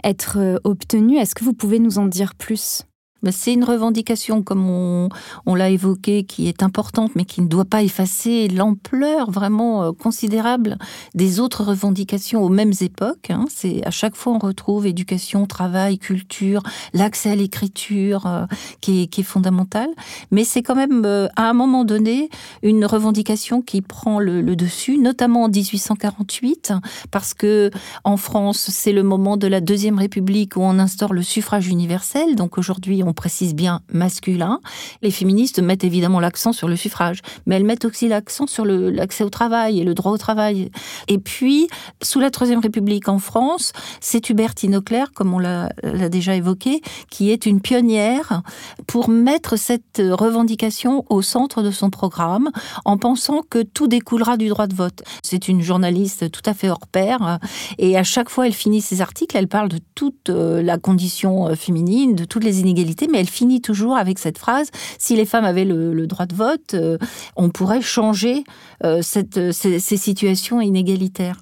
être 0.02 0.60
obtenus. 0.64 1.20
Est-ce 1.20 1.34
que 1.34 1.44
vous 1.44 1.54
pouvez 1.54 1.78
nous 1.78 1.98
en 1.98 2.06
dire 2.06 2.34
plus? 2.34 2.84
C'est 3.32 3.52
une 3.52 3.64
revendication, 3.64 4.42
comme 4.42 4.68
on, 4.68 5.54
l'a 5.54 5.70
évoqué, 5.70 6.24
qui 6.24 6.48
est 6.48 6.62
importante, 6.62 7.12
mais 7.14 7.24
qui 7.24 7.40
ne 7.40 7.46
doit 7.46 7.64
pas 7.64 7.82
effacer 7.82 8.48
l'ampleur 8.48 9.30
vraiment 9.30 9.84
euh, 9.84 9.92
considérable 9.92 10.78
des 11.14 11.40
autres 11.40 11.64
revendications 11.64 12.42
aux 12.42 12.48
mêmes 12.48 12.72
époques. 12.80 13.30
Hein. 13.30 13.46
C'est 13.48 13.84
à 13.86 13.90
chaque 13.90 14.16
fois 14.16 14.34
on 14.34 14.38
retrouve 14.38 14.86
éducation, 14.86 15.46
travail, 15.46 15.98
culture, 15.98 16.62
l'accès 16.92 17.30
à 17.30 17.36
l'écriture, 17.36 18.26
euh, 18.26 18.44
qui, 18.80 19.02
est, 19.02 19.06
qui 19.06 19.20
est 19.22 19.24
fondamental. 19.24 19.88
Mais 20.30 20.44
c'est 20.44 20.62
quand 20.62 20.74
même 20.74 21.04
euh, 21.04 21.28
à 21.36 21.48
un 21.48 21.54
moment 21.54 21.84
donné 21.84 22.28
une 22.62 22.84
revendication 22.84 23.62
qui 23.62 23.80
prend 23.80 24.18
le, 24.18 24.40
le 24.40 24.56
dessus, 24.56 24.98
notamment 24.98 25.44
en 25.44 25.48
1848, 25.48 26.72
parce 27.10 27.34
que 27.34 27.70
en 28.04 28.16
France 28.16 28.68
c'est 28.70 28.92
le 28.92 29.02
moment 29.02 29.36
de 29.36 29.46
la 29.46 29.60
deuxième 29.60 29.98
République 29.98 30.56
où 30.56 30.60
on 30.60 30.78
instaure 30.78 31.14
le 31.14 31.22
suffrage 31.22 31.68
universel. 31.68 32.36
Donc 32.36 32.58
aujourd'hui 32.58 33.02
on 33.02 33.13
précise 33.14 33.54
bien 33.54 33.80
masculin. 33.92 34.60
Les 35.02 35.10
féministes 35.10 35.60
mettent 35.60 35.84
évidemment 35.84 36.20
l'accent 36.20 36.52
sur 36.52 36.68
le 36.68 36.76
suffrage, 36.76 37.20
mais 37.46 37.56
elles 37.56 37.64
mettent 37.64 37.84
aussi 37.84 38.08
l'accent 38.08 38.46
sur 38.46 38.64
l'accès 38.64 39.24
au 39.24 39.30
travail 39.30 39.80
et 39.80 39.84
le 39.84 39.94
droit 39.94 40.12
au 40.12 40.18
travail. 40.18 40.70
Et 41.08 41.18
puis, 41.18 41.68
sous 42.02 42.20
la 42.20 42.30
Troisième 42.30 42.60
République 42.60 43.08
en 43.08 43.18
France, 43.18 43.72
c'est 44.00 44.28
Hubertine 44.28 44.76
Auclair, 44.76 45.12
comme 45.12 45.32
on 45.32 45.38
l'a 45.38 45.70
déjà 46.10 46.34
évoqué, 46.34 46.82
qui 47.10 47.30
est 47.30 47.46
une 47.46 47.60
pionnière 47.60 48.42
pour 48.86 49.08
mettre 49.08 49.56
cette 49.56 50.02
revendication 50.02 51.04
au 51.08 51.22
centre 51.22 51.62
de 51.62 51.70
son 51.70 51.90
programme, 51.90 52.50
en 52.84 52.98
pensant 52.98 53.42
que 53.48 53.62
tout 53.62 53.86
découlera 53.86 54.36
du 54.36 54.48
droit 54.48 54.66
de 54.66 54.74
vote. 54.74 55.02
C'est 55.22 55.48
une 55.48 55.62
journaliste 55.62 56.30
tout 56.30 56.42
à 56.44 56.54
fait 56.54 56.68
hors 56.68 56.86
pair, 56.86 57.38
et 57.78 57.96
à 57.96 58.04
chaque 58.04 58.28
fois 58.28 58.46
elle 58.46 58.52
finit 58.52 58.80
ses 58.80 59.00
articles, 59.00 59.36
elle 59.36 59.48
parle 59.48 59.68
de 59.68 59.78
toute 59.94 60.30
euh, 60.30 60.62
la 60.62 60.78
condition 60.78 61.48
euh, 61.48 61.54
féminine, 61.54 62.14
de 62.14 62.24
toutes 62.24 62.44
les 62.44 62.60
inégalités 62.60 63.03
mais 63.10 63.20
elle 63.20 63.28
finit 63.28 63.60
toujours 63.60 63.96
avec 63.96 64.18
cette 64.18 64.38
phrase 64.38 64.70
si 64.98 65.16
les 65.16 65.24
femmes 65.24 65.44
avaient 65.44 65.64
le, 65.64 66.06
droit 66.06 66.26
de 66.26 66.34
vote, 66.34 66.74
euh, 66.74 66.98
on 67.36 67.48
pourrait 67.50 67.82
changer 67.82 68.44
euh, 68.84 69.00
cette, 69.02 69.52
ces, 69.52 69.78
situations 69.96 70.60
inégalitaires. 70.60 71.38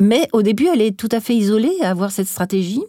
Mais 0.00 0.28
au 0.32 0.42
début, 0.42 0.66
elle 0.66 0.80
est 0.80 0.96
tout 0.96 1.08
à 1.12 1.20
fait 1.20 1.36
isolée 1.36 1.74
à 1.82 1.90
avoir 1.90 2.10
cette 2.10 2.26
stratégie. 2.26 2.82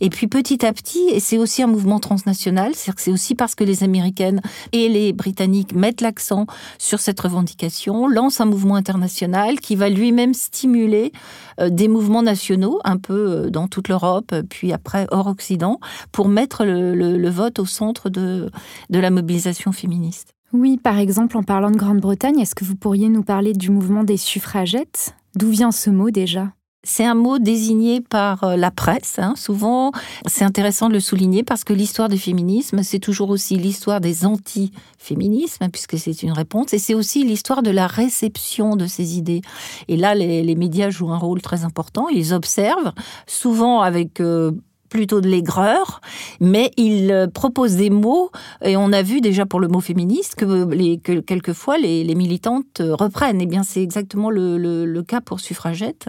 Et 0.00 0.10
puis 0.10 0.26
petit 0.26 0.64
à 0.64 0.72
petit, 0.72 1.08
et 1.10 1.20
c'est 1.20 1.38
aussi 1.38 1.62
un 1.62 1.66
mouvement 1.66 2.00
transnational, 2.00 2.72
que 2.72 3.00
c'est 3.00 3.10
aussi 3.10 3.34
parce 3.34 3.54
que 3.54 3.64
les 3.64 3.82
Américaines 3.82 4.40
et 4.72 4.88
les 4.88 5.12
Britanniques 5.12 5.74
mettent 5.74 6.00
l'accent 6.00 6.46
sur 6.78 7.00
cette 7.00 7.20
revendication, 7.20 8.08
lancent 8.08 8.40
un 8.40 8.44
mouvement 8.44 8.74
international 8.74 9.60
qui 9.60 9.74
va 9.74 9.88
lui-même 9.88 10.34
stimuler 10.34 11.12
euh, 11.60 11.70
des 11.70 11.88
mouvements 11.88 12.22
nationaux 12.22 12.80
un 12.84 12.98
peu 12.98 13.50
dans 13.50 13.68
toute 13.68 13.88
l'Europe, 13.88 14.34
puis 14.48 14.72
après 14.72 15.06
hors 15.10 15.26
Occident, 15.26 15.80
pour 16.12 16.28
mettre 16.28 16.64
le, 16.64 16.94
le 16.94 17.30
vote 17.30 17.58
au 17.58 17.66
centre 17.70 18.10
de, 18.10 18.50
de 18.90 18.98
la 18.98 19.10
mobilisation 19.10 19.72
féministe. 19.72 20.34
Oui, 20.52 20.78
par 20.78 20.98
exemple, 20.98 21.36
en 21.36 21.42
parlant 21.42 21.70
de 21.70 21.76
Grande-Bretagne, 21.76 22.40
est-ce 22.40 22.54
que 22.56 22.64
vous 22.64 22.76
pourriez 22.76 23.08
nous 23.08 23.22
parler 23.22 23.52
du 23.52 23.70
mouvement 23.70 24.02
des 24.02 24.16
suffragettes? 24.16 25.14
D'où 25.36 25.48
vient 25.48 25.70
ce 25.70 25.90
mot 25.90 26.10
déjà? 26.10 26.48
C'est 26.82 27.04
un 27.04 27.14
mot 27.14 27.38
désigné 27.38 28.00
par 28.00 28.42
euh, 28.42 28.56
la 28.56 28.70
presse. 28.70 29.18
Hein. 29.18 29.34
Souvent, 29.36 29.92
c'est 30.26 30.44
intéressant 30.44 30.88
de 30.88 30.94
le 30.94 31.00
souligner 31.00 31.42
parce 31.42 31.62
que 31.62 31.74
l'histoire 31.74 32.08
du 32.08 32.16
féminisme, 32.16 32.82
c'est 32.82 32.98
toujours 32.98 33.28
aussi 33.28 33.56
l'histoire 33.56 34.00
des 34.00 34.24
anti-féminismes, 34.24 35.68
puisque 35.68 35.98
c'est 35.98 36.22
une 36.22 36.32
réponse, 36.32 36.72
et 36.72 36.78
c'est 36.78 36.94
aussi 36.94 37.22
l'histoire 37.22 37.62
de 37.62 37.70
la 37.70 37.86
réception 37.86 38.76
de 38.76 38.86
ces 38.86 39.18
idées. 39.18 39.42
Et 39.88 39.98
là, 39.98 40.14
les, 40.14 40.54
médias 40.54 40.88
jouent 40.88 41.12
un 41.12 41.18
rôle 41.18 41.42
très 41.42 41.64
important. 41.64 42.08
Ils 42.08 42.32
observent, 42.32 42.92
souvent 43.26 43.82
avec 43.82 44.20
euh, 44.20 44.52
plutôt 44.90 45.20
de 45.20 45.28
l'aigreur, 45.28 46.00
mais 46.40 46.72
il 46.76 47.10
euh, 47.12 47.28
propose 47.28 47.76
des 47.76 47.90
mots, 47.90 48.30
et 48.62 48.76
on 48.76 48.92
a 48.92 49.02
vu 49.02 49.20
déjà 49.20 49.46
pour 49.46 49.60
le 49.60 49.68
mot 49.68 49.80
féministe 49.80 50.34
que, 50.34 51.20
quelquefois 51.20 51.78
les, 51.78 52.14
militantes 52.14 52.80
euh, 52.80 52.94
reprennent. 52.94 53.40
Et 53.40 53.44
eh 53.44 53.46
bien, 53.46 53.62
c'est 53.62 53.82
exactement 53.82 54.30
le, 54.30 55.00
cas 55.06 55.22
pour 55.22 55.40
suffragette. 55.40 56.08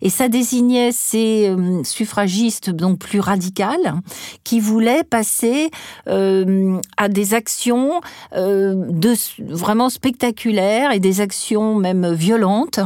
Et 0.00 0.10
ça 0.10 0.28
désignait 0.28 0.90
ces 0.90 1.48
euh, 1.48 1.84
suffragistes 1.84 2.70
donc 2.70 2.98
plus 2.98 3.20
radicales 3.20 3.94
qui 4.42 4.58
voulaient 4.58 5.04
passer 5.04 5.70
à 6.06 7.08
des 7.08 7.34
actions 7.34 8.00
vraiment 8.32 9.90
spectaculaires 9.90 10.92
et 10.92 10.98
des 10.98 11.20
actions 11.20 11.76
même 11.76 12.12
violentes 12.12 12.80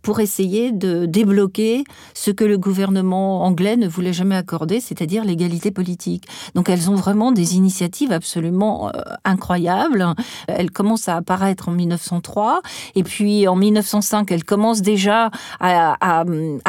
pour 0.00 0.20
essayer 0.20 0.72
de 0.72 1.06
débloquer 1.06 1.84
ce 2.14 2.30
que 2.30 2.44
le 2.44 2.58
gouvernement 2.58 3.44
anglais 3.44 3.76
ne 3.76 3.88
voulait 3.88 4.12
jamais 4.12 4.36
accorder, 4.36 4.80
c'est-à-dire 4.92 5.24
l'égalité 5.24 5.70
politique. 5.70 6.26
Donc 6.54 6.68
elles 6.68 6.90
ont 6.90 6.94
vraiment 6.94 7.32
des 7.32 7.56
initiatives 7.56 8.12
absolument 8.12 8.88
euh, 8.88 8.90
incroyables. 9.24 10.06
Elles 10.48 10.70
commencent 10.70 11.08
à 11.08 11.16
apparaître 11.16 11.68
en 11.68 11.72
1903 11.72 12.62
et 12.94 13.02
puis 13.02 13.48
en 13.48 13.56
1905 13.56 14.30
elles 14.30 14.44
commencent 14.44 14.82
déjà 14.82 15.30
à, 15.60 16.24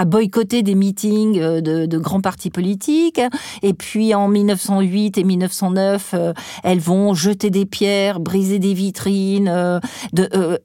boycotter 0.06 0.64
des 0.64 0.76
meetings 0.76 1.40
euh, 1.40 1.62
de, 1.62 1.98
grands 1.98 2.22
partis 2.22 2.50
politiques 2.50 3.22
et 3.62 3.74
puis 3.74 4.14
en 4.14 4.28
1908 4.28 5.18
et 5.18 5.24
1909 5.24 6.12
euh, 6.14 6.34
elles 6.64 6.80
vont 6.80 7.14
jeter 7.14 7.50
des 7.50 7.66
pierres, 7.66 8.20
briser 8.20 8.60
des 8.60 8.74
vitrines 8.74 9.80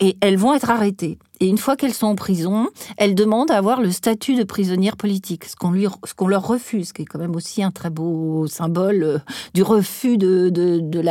et 0.00 0.16
elles 0.20 0.36
vont 0.36 0.54
être 0.54 0.70
arrêtées. 0.70 1.18
Et 1.40 1.46
une 1.46 1.58
fois 1.58 1.76
qu'elles 1.76 1.94
sont 1.94 2.06
en 2.06 2.14
prison, 2.14 2.68
elles 2.96 3.14
demandent 3.14 3.50
à 3.50 3.56
avoir 3.56 3.80
le 3.80 3.90
statut 3.90 4.34
de 4.34 4.44
prisonnière 4.44 4.96
politique, 4.96 5.44
ce 5.44 5.54
qu'on 5.56 6.26
leur 6.28 6.46
refuse, 6.46 6.92
qui 6.92 7.02
est 7.02 7.04
quand 7.04 7.18
même 7.18 7.36
aussi 7.36 7.62
un 7.62 7.70
très 7.70 7.90
beau 7.90 8.46
symbole 8.46 9.02
euh, 9.02 9.18
du 9.54 9.62
refus 9.62 10.18
de, 10.18 10.48
de, 10.50 11.02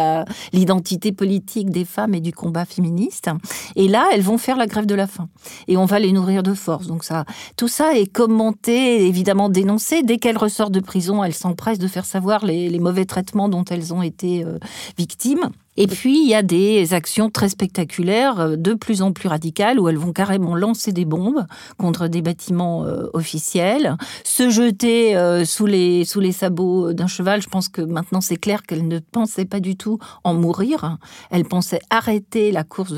l'identité 0.54 1.12
politique 1.12 1.70
des 1.70 1.86
femmes 1.86 2.14
et 2.14 2.20
du 2.20 2.34
combat 2.34 2.66
féministe. 2.66 3.30
Et 3.76 3.88
là, 3.88 4.08
elles 4.14 4.22
vont 4.22 4.38
faire 4.38 4.58
la 4.58 4.68
grève 4.68 4.86
de 4.86 4.96
la 4.96 5.08
faim. 5.08 5.30
Et 5.68 5.78
on 5.78 5.86
va 5.86 6.00
les 6.00 6.12
nourrir 6.12 6.44
de 6.44 6.54
force. 6.54 6.88
Donc 6.88 7.04
ça, 7.04 7.26
tout 7.56 7.68
ça 7.68 7.98
est 7.98 8.12
commenté, 8.12 9.06
évidemment 9.08 9.50
dénoncé. 9.50 10.04
Dès 10.04 10.18
qu'elles 10.18 10.38
ressortent 10.38 10.74
de 10.74 10.80
prison, 10.80 11.24
elles 11.24 11.34
s'empressent 11.34 11.80
de 11.80 11.88
faire 11.88 12.06
savoir 12.06 12.46
les, 12.46 12.70
les 12.70 12.80
mauvais 12.80 13.06
traitements 13.06 13.50
dont 13.50 13.64
elles 13.66 13.94
ont 13.94 14.02
été 14.02 14.44
euh, 14.44 14.58
victimes. 14.98 15.50
Et 15.78 15.86
puis, 15.86 16.24
il 16.24 16.28
y 16.28 16.34
a 16.34 16.42
des 16.42 16.96
actions 16.96 17.30
très 17.30 17.50
spectaculaires, 17.50 18.40
euh, 18.40 18.56
de 18.56 18.74
plus 18.74 19.04
en 19.04 19.12
plus 19.14 19.30
radicales, 19.30 19.80
où 19.80 19.88
elles 19.88 19.98
vont 19.98 20.12
carrément 20.12 20.56
lancer 20.56 20.92
des 20.92 21.06
bombes 21.06 21.46
contre 21.78 22.08
des 22.08 22.24
bâtiments 22.24 22.84
euh, 22.84 23.08
officiels, 23.14 23.96
se 24.24 24.50
jeter 24.50 25.16
euh, 25.16 25.46
sous, 25.46 25.68
les, 25.68 26.04
sabots 26.32 26.94
d'un 26.94 27.06
cheval. 27.06 27.44
Je 27.44 27.48
pense 27.48 27.70
que 27.70 27.82
maintenant, 27.82 28.22
c'est 28.22 28.38
clair 28.38 28.64
qu'elle 28.64 28.88
ne 28.88 28.98
pensait 28.98 29.46
pas 29.46 29.60
du 29.60 29.78
tout 29.78 30.00
en 30.24 30.34
mourir. 30.34 30.98
Elle 31.30 31.46
pensait 31.46 31.80
arrêter 31.92 32.52
la 32.52 32.64
course 32.64 32.94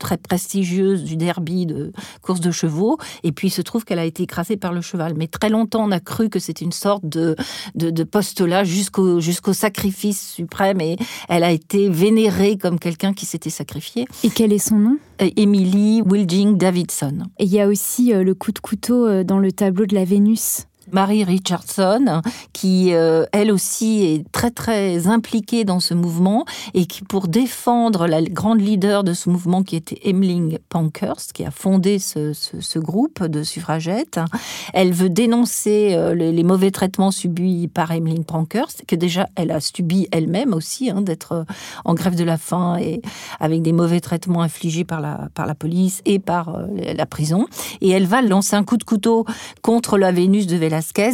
très 0.00 0.16
prestigieuse 0.16 1.04
du 1.04 1.16
derby 1.16 1.66
de 1.66 1.92
course 2.22 2.40
de 2.40 2.50
chevaux. 2.50 2.98
Et 3.22 3.30
puis, 3.30 3.48
il 3.48 3.52
se 3.52 3.62
trouve 3.62 3.84
qu'elle 3.84 4.00
a 4.00 4.04
été 4.04 4.24
écrasée 4.24 4.56
par 4.56 4.72
le 4.72 4.80
cheval. 4.80 5.14
Mais 5.16 5.28
très 5.28 5.48
longtemps, 5.48 5.84
on 5.84 5.92
a 5.92 6.00
cru 6.00 6.28
que 6.28 6.40
c'était 6.40 6.64
une 6.64 6.72
sorte 6.72 7.06
de, 7.06 7.36
de, 7.76 7.90
de 7.90 8.06
jusqu'au 8.64 9.20
jusqu'au 9.20 9.52
sacrifice 9.52 10.32
suprême. 10.34 10.80
Et 10.80 10.96
elle 11.28 11.44
a 11.44 11.52
été 11.52 11.88
vénérée 11.88 12.15
comme 12.60 12.78
quelqu'un 12.78 13.12
qui 13.12 13.26
s'était 13.26 13.50
sacrifié. 13.50 14.06
Et 14.24 14.30
quel 14.30 14.52
est 14.52 14.58
son 14.58 14.76
nom? 14.76 14.98
Euh, 15.20 15.30
Emily 15.36 16.02
Wilding 16.02 16.56
Davidson. 16.56 17.24
Et 17.38 17.44
il 17.44 17.52
y 17.52 17.60
a 17.60 17.68
aussi 17.68 18.12
euh, 18.12 18.22
le 18.22 18.34
coup 18.34 18.52
de 18.52 18.58
couteau 18.58 19.06
euh, 19.06 19.24
dans 19.24 19.38
le 19.38 19.52
tableau 19.52 19.86
de 19.86 19.94
la 19.94 20.04
Vénus. 20.04 20.66
Marie 20.92 21.24
Richardson, 21.24 22.22
qui 22.52 22.94
euh, 22.94 23.24
elle 23.32 23.50
aussi 23.50 24.04
est 24.04 24.30
très 24.32 24.50
très 24.50 25.06
impliquée 25.08 25.64
dans 25.64 25.80
ce 25.80 25.94
mouvement 25.94 26.44
et 26.74 26.86
qui 26.86 27.02
pour 27.02 27.28
défendre 27.28 28.06
la 28.06 28.22
grande 28.22 28.60
leader 28.60 29.04
de 29.04 29.12
ce 29.12 29.28
mouvement 29.28 29.62
qui 29.62 29.76
était 29.76 30.00
Emmeline 30.04 30.58
Pankhurst, 30.68 31.32
qui 31.32 31.44
a 31.44 31.50
fondé 31.50 31.98
ce, 31.98 32.32
ce, 32.32 32.78
groupe 32.78 33.24
de 33.24 33.42
suffragettes, 33.42 34.20
elle 34.74 34.92
veut 34.92 35.08
dénoncer 35.08 35.94
euh, 35.94 36.14
les, 36.14 36.42
mauvais 36.42 36.70
traitements 36.70 37.10
subis 37.10 37.68
par 37.68 37.90
Emmeline 37.90 38.24
Pankhurst, 38.24 38.84
que 38.86 38.94
déjà 38.94 39.28
elle 39.34 39.50
a 39.50 39.60
subi 39.60 40.06
elle-même 40.12 40.52
aussi, 40.52 40.90
hein, 40.90 41.00
d'être 41.00 41.32
euh, 41.32 41.44
en 41.84 41.94
grève 41.94 42.14
de 42.14 42.24
la 42.24 42.36
faim 42.36 42.76
et 42.80 43.00
avec 43.40 43.62
des 43.62 43.72
mauvais 43.72 44.00
traitements 44.00 44.42
infligés 44.42 44.84
par 44.84 45.00
la, 45.00 45.28
par 45.34 45.46
la 45.46 45.54
police 45.54 46.02
et 46.04 46.18
par 46.18 46.60
la 46.76 47.06
prison. 47.06 47.46
Et 47.80 47.90
elle 47.90 48.06
va 48.06 48.22
lancer 48.22 48.56
un 48.56 48.64
coup 48.64 48.76
de 48.76 48.84
couteau 48.84 49.24
contre 49.62 49.98
la 49.98 50.12
Vénus 50.12 50.46
de 50.46 50.56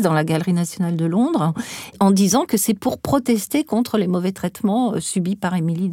Dans 0.02 0.12
la 0.12 0.24
Galerie 0.24 0.52
nationale 0.52 0.96
de 0.96 1.04
Londres, 1.04 1.54
en 2.00 2.10
disant 2.10 2.46
que 2.46 2.56
c'est 2.56 2.74
pour 2.74 2.98
protester 2.98 3.64
contre 3.64 3.96
les 3.96 4.08
mauvais 4.08 4.32
traitements 4.32 4.94
euh, 4.94 5.00
subis 5.00 5.36
par 5.36 5.54
Emily 5.54 5.92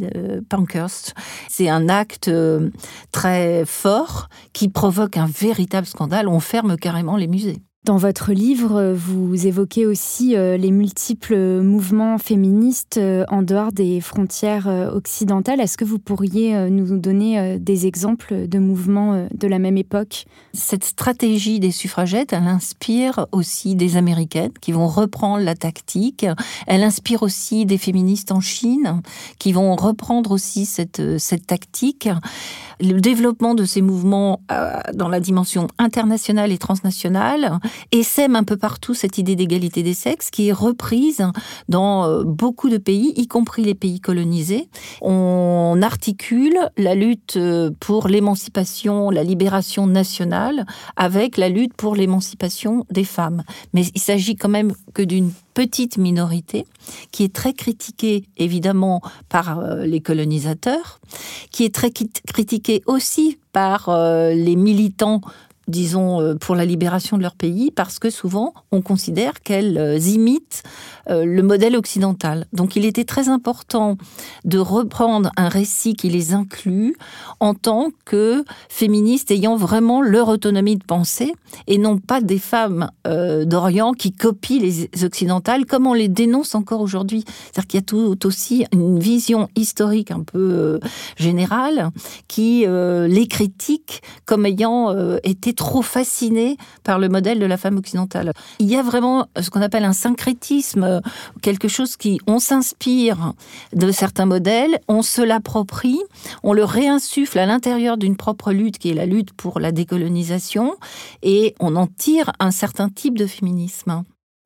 Pankhurst. 0.49 1.13
C'est 1.47 1.69
un 1.69 1.87
acte 1.87 2.29
euh, 2.29 2.69
très 3.11 3.65
fort 3.65 4.29
qui 4.53 4.69
provoque 4.69 5.17
un 5.17 5.27
véritable 5.27 5.85
scandale. 5.85 6.27
On 6.27 6.39
ferme 6.39 6.77
carrément 6.77 7.15
les 7.15 7.27
musées. 7.27 7.61
Dans 7.85 7.95
votre 7.95 8.33
livre, 8.33 8.93
vous 8.93 9.47
évoquez 9.47 9.85
aussi 9.85 10.35
euh, 10.35 10.57
les 10.57 10.69
multiples 10.69 11.61
mouvements 11.61 12.17
féministes 12.17 12.97
euh, 12.97 13.23
en 13.29 13.41
dehors 13.41 13.71
des 13.71 14.01
frontières 14.01 14.67
euh, 14.67 14.91
occidentales. 14.91 15.61
Est-ce 15.61 15.77
que 15.77 15.85
vous 15.85 15.97
pourriez 15.97 16.69
nous 16.69 16.99
donner 16.99 17.57
des 17.57 17.87
exemples 17.87 18.49
de 18.49 18.59
mouvements 18.59 19.27
de 19.33 19.47
la 19.47 19.59
même 19.59 19.77
époque? 19.77 20.25
Cette 20.53 20.83
stratégie 20.83 21.61
des 21.61 21.71
suffragettes, 21.71 22.33
elle 22.33 22.47
inspire 22.47 23.27
aussi 23.31 23.75
des 23.75 23.95
Américaines 23.95 24.51
qui 24.59 24.73
vont 24.73 24.87
reprendre 24.87 25.43
la 25.43 25.55
tactique. 25.55 26.25
Elle 26.67 26.83
inspire 26.83 27.23
aussi 27.23 27.65
des 27.65 27.77
féministes 27.77 28.33
en 28.33 28.41
Chine 28.41 29.01
qui 29.39 29.53
vont 29.53 29.75
reprendre 29.77 30.31
aussi 30.31 30.65
cette, 30.65 31.17
cette 31.17 31.47
tactique. 31.47 32.09
Le 32.81 32.99
développement 32.99 33.55
de 33.55 33.65
ces 33.65 33.81
mouvements 33.81 34.41
dans 34.93 35.09
la 35.09 35.19
dimension 35.19 35.67
internationale 35.77 36.51
et 36.51 36.57
transnationale 36.57 37.59
et 37.91 38.03
sème 38.03 38.35
un 38.35 38.43
peu 38.43 38.57
partout 38.57 38.93
cette 38.93 39.17
idée 39.17 39.35
d'égalité 39.35 39.83
des 39.83 39.93
sexes 39.93 40.29
qui 40.29 40.47
est 40.47 40.53
reprise 40.53 41.25
dans 41.67 42.05
euh, 42.05 42.23
beaucoup 42.23 42.69
de 42.69 42.77
pays, 42.77 43.13
y 43.15 43.27
compris 43.27 43.63
les 43.63 43.75
pays 43.75 43.99
colonisés. 43.99 44.69
On 45.01 45.79
articule 45.81 46.57
la 46.77 46.95
lutte 46.95 47.37
euh, 47.37 47.71
pour 47.79 48.07
l'émancipation, 48.07 49.09
la 49.09 49.23
libération 49.23 49.87
nationale 49.87 50.65
avec 50.95 51.37
la 51.37 51.49
lutte 51.49 51.73
pour 51.73 51.95
l'émancipation 51.95 52.85
des 52.91 53.03
femmes. 53.03 53.43
Mais 53.73 53.83
il 53.93 54.01
s'agit 54.01 54.35
quand 54.35 54.49
même 54.49 54.73
que 54.93 55.01
d'une 55.01 55.31
petite 55.59 55.97
minorité 55.97 56.65
qui 57.11 57.25
est 57.25 57.35
très 57.35 57.51
critiquée 57.51 58.23
évidemment 58.37 59.01
par 59.27 59.59
euh, 59.59 59.83
les 59.85 59.99
colonisateurs, 59.99 61.01
qui 61.51 61.65
est 61.65 61.75
très 61.75 61.91
critiquée 61.91 62.81
aussi 62.85 63.39
par 63.51 63.89
les 63.89 64.55
militants 64.55 65.19
disons, 65.69 66.21
euh, 66.21 66.35
pour 66.35 66.55
la 66.55 66.65
libération 66.65 67.17
de 67.17 67.21
leur 67.21 67.35
pays, 67.35 67.71
parce 67.71 67.99
que 67.99 68.09
souvent, 68.09 68.53
on 68.71 68.81
considère 68.81 69.41
qu'elles 69.41 69.77
euh, 69.77 69.97
imitent 69.97 70.63
euh, 70.63 70.98
le 71.09 71.41
modèle 71.41 71.75
occidental. 71.75 72.45
Donc, 72.53 72.75
il 72.75 72.85
était 72.85 73.03
très 73.03 73.29
important 73.29 73.97
de 74.45 74.59
reprendre 74.59 75.31
un 75.37 75.49
récit 75.49 75.95
qui 75.95 76.09
les 76.09 76.33
inclut 76.33 76.95
en 77.39 77.53
tant 77.53 77.89
que 78.05 78.43
féministes 78.69 79.31
ayant 79.31 79.55
vraiment 79.55 80.01
leur 80.01 80.27
autonomie 80.27 80.77
de 80.77 80.83
pensée 80.83 81.33
et 81.67 81.77
non 81.77 81.97
pas 81.97 82.21
des 82.21 82.39
femmes 82.39 82.89
d'Orient 83.05 83.93
qui 83.93 84.11
copient 84.11 84.59
les 84.59 84.89
occidentales 85.03 85.65
comme 85.65 85.87
on 85.87 85.93
les 85.93 86.07
dénonce 86.07 86.55
encore 86.55 86.81
aujourd'hui. 86.81 87.23
C'est-à-dire 87.27 87.67
qu'il 87.67 87.79
y 87.79 87.83
a 87.83 87.85
tout 87.85 88.25
aussi 88.25 88.65
une 88.71 88.99
vision 88.99 89.49
historique 89.55 90.11
un 90.11 90.21
peu 90.21 90.79
générale 91.17 91.89
qui 92.27 92.65
les 92.67 93.27
critique 93.27 94.01
comme 94.25 94.45
ayant 94.45 94.95
été 95.23 95.53
trop 95.53 95.81
fasciné 95.81 96.57
par 96.83 96.99
le 96.99 97.09
modèle 97.09 97.39
de 97.39 97.45
la 97.45 97.57
femme 97.57 97.77
occidentale. 97.77 98.33
Il 98.59 98.67
y 98.69 98.75
a 98.75 98.83
vraiment 98.83 99.27
ce 99.39 99.49
qu'on 99.49 99.61
appelle 99.61 99.85
un 99.85 99.93
syncrétisme, 99.93 100.98
quelque 101.41 101.67
chose 101.67 101.97
qui, 101.97 102.19
on 102.27 102.39
s'inspire 102.39 103.33
de 103.73 103.91
certains 103.91 104.25
modèles, 104.25 104.79
on 104.87 105.01
se 105.01 105.21
l'approprie, 105.21 105.99
on 106.43 106.53
le 106.53 106.63
réinsuffle 106.63 107.39
à 107.39 107.45
l'intérieur 107.45 107.97
d'une 107.97 108.15
propre 108.15 108.51
lutte 108.51 108.77
qui 108.77 108.89
est 108.89 108.93
la 108.93 109.05
lutte 109.05 109.33
pour 109.33 109.59
la 109.59 109.71
décolonisation 109.71 110.75
et 111.23 111.55
on 111.59 111.75
en 111.75 111.87
tire 111.87 112.31
un 112.39 112.51
certain 112.51 112.89
type 112.89 113.17
de 113.17 113.25
féminisme. 113.25 114.03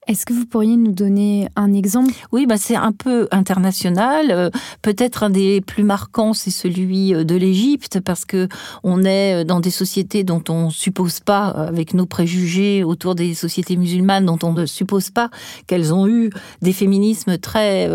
Est-ce 0.08 0.26
que 0.26 0.34
vous 0.34 0.46
pourriez 0.46 0.76
nous 0.76 0.92
donner 0.92 1.48
un 1.56 1.74
exemple? 1.74 2.14
Oui, 2.34 2.46
bah 2.46 2.58
c'est 2.58 2.76
un 2.76 2.92
peu 2.92 3.30
international. 3.32 4.32
Euh, 4.32 4.50
peut-être 4.82 5.24
un 5.24 5.30
des 5.30 5.62
plus 5.62 5.84
marquants, 5.84 6.34
c'est 6.34 6.52
celui 6.52 7.14
euh, 7.14 7.24
de 7.24 7.36
l'Égypte, 7.36 8.02
parce 8.02 8.26
que 8.26 8.50
on 8.84 9.06
est 9.06 9.42
euh, 9.42 9.44
dans 9.46 9.62
des 9.62 9.72
sociétés 9.72 10.26
dont 10.26 10.44
on 10.50 10.70
suppose 10.70 11.22
pas, 11.22 11.46
avec 11.48 11.94
nos 11.94 12.06
préjugés 12.06 12.84
autour 12.84 13.16
des 13.16 13.34
sociétés 13.34 13.78
musulmanes, 13.78 14.26
dont 14.26 14.40
on 14.44 14.52
ne 14.52 14.66
suppose 14.66 15.10
pas 15.10 15.30
qu'elles 15.68 15.94
ont 15.94 16.06
eu 16.08 16.32
des 16.62 16.74
féminismes 16.74 17.38
très 17.38 17.90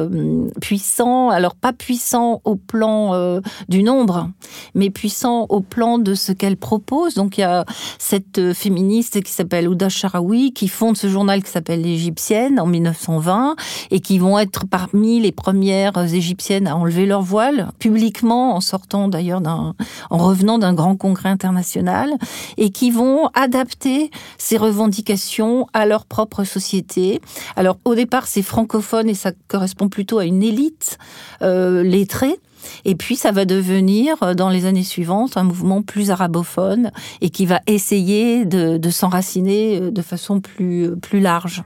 puissants. 0.61 1.29
Alors 1.29 1.55
pas 1.57 1.73
puissants 1.73 2.41
au 2.45 2.57
plan 2.57 3.41
du 3.69 3.83
nombre, 3.83 4.31
mais 4.75 4.91
puissants 4.91 5.47
au 5.49 5.61
plan 5.61 5.99
de 5.99 6.15
ce 6.15 6.33
qu'elles 6.33 6.57
proposent. 6.57 7.15
Donc 7.15 7.39
il 7.39 7.43
y 7.43 7.45
a 7.45 7.65
cette 7.99 8.53
féministe 8.55 9.23
qui 9.23 9.33
s'appelle 9.33 9.69
Ouda 9.69 9.89
Sharawi, 9.89 10.53
qui 10.53 10.69
fonde 10.69 10.97
ce 10.97 11.09
journal 11.09 11.43
qui 11.43 11.51
s'appelle 11.51 11.83
égyptiennes 11.99 12.61
en 12.61 12.67
1920 12.67 13.57
et 13.91 14.01
qui 14.01 14.19
vont 14.19 14.39
être 14.39 14.67
parmi 14.67 15.21
les 15.21 15.33
premières 15.33 15.99
égyptiennes 15.99 16.69
à 16.69 16.77
enlever 16.77 17.07
leur 17.07 17.23
voile 17.23 17.71
publiquement 17.79 18.55
en 18.55 18.61
sortant 18.61 19.09
d'ailleurs 19.09 19.41
d'un, 19.41 19.75
en 20.11 20.19
revenant 20.19 20.59
d'un 20.59 20.75
grand 20.75 20.97
congrès 20.97 21.29
international 21.29 22.11
et 22.57 22.71
qui 22.71 22.91
vont 22.91 23.29
adapter 23.35 24.11
ces 24.39 24.57
revendications 24.57 25.67
à 25.73 25.87
leur 25.87 26.07
propre 26.07 26.45
société. 26.45 27.21
Alors 27.57 27.79
au 27.85 27.95
départ 27.97 28.29
c'est 28.29 28.43
francophone 28.43 29.09
et 29.09 29.15
ça 29.15 29.33
correspond 29.49 29.89
plutôt 29.89 30.19
à 30.19 30.25
une 30.25 30.43
élite 30.43 30.99
euh, 31.43 31.83
lettrée. 31.83 32.39
Et 32.85 32.95
puis 32.95 33.17
ça 33.17 33.33
va 33.33 33.45
devenir, 33.45 34.35
dans 34.35 34.51
les 34.51 34.67
années 34.67 34.85
suivantes, 34.85 35.37
un 35.37 35.45
mouvement 35.45 35.83
plus 35.83 36.11
arabophone 36.11 36.91
et 37.21 37.31
qui 37.31 37.47
va 37.47 37.61
essayer 37.67 38.45
de, 38.45 38.77
de 38.77 38.91
s'enraciner 38.91 39.91
de 39.91 40.03
façon 40.03 40.41
plus, 40.41 40.97
plus 41.01 41.21
large. 41.21 41.63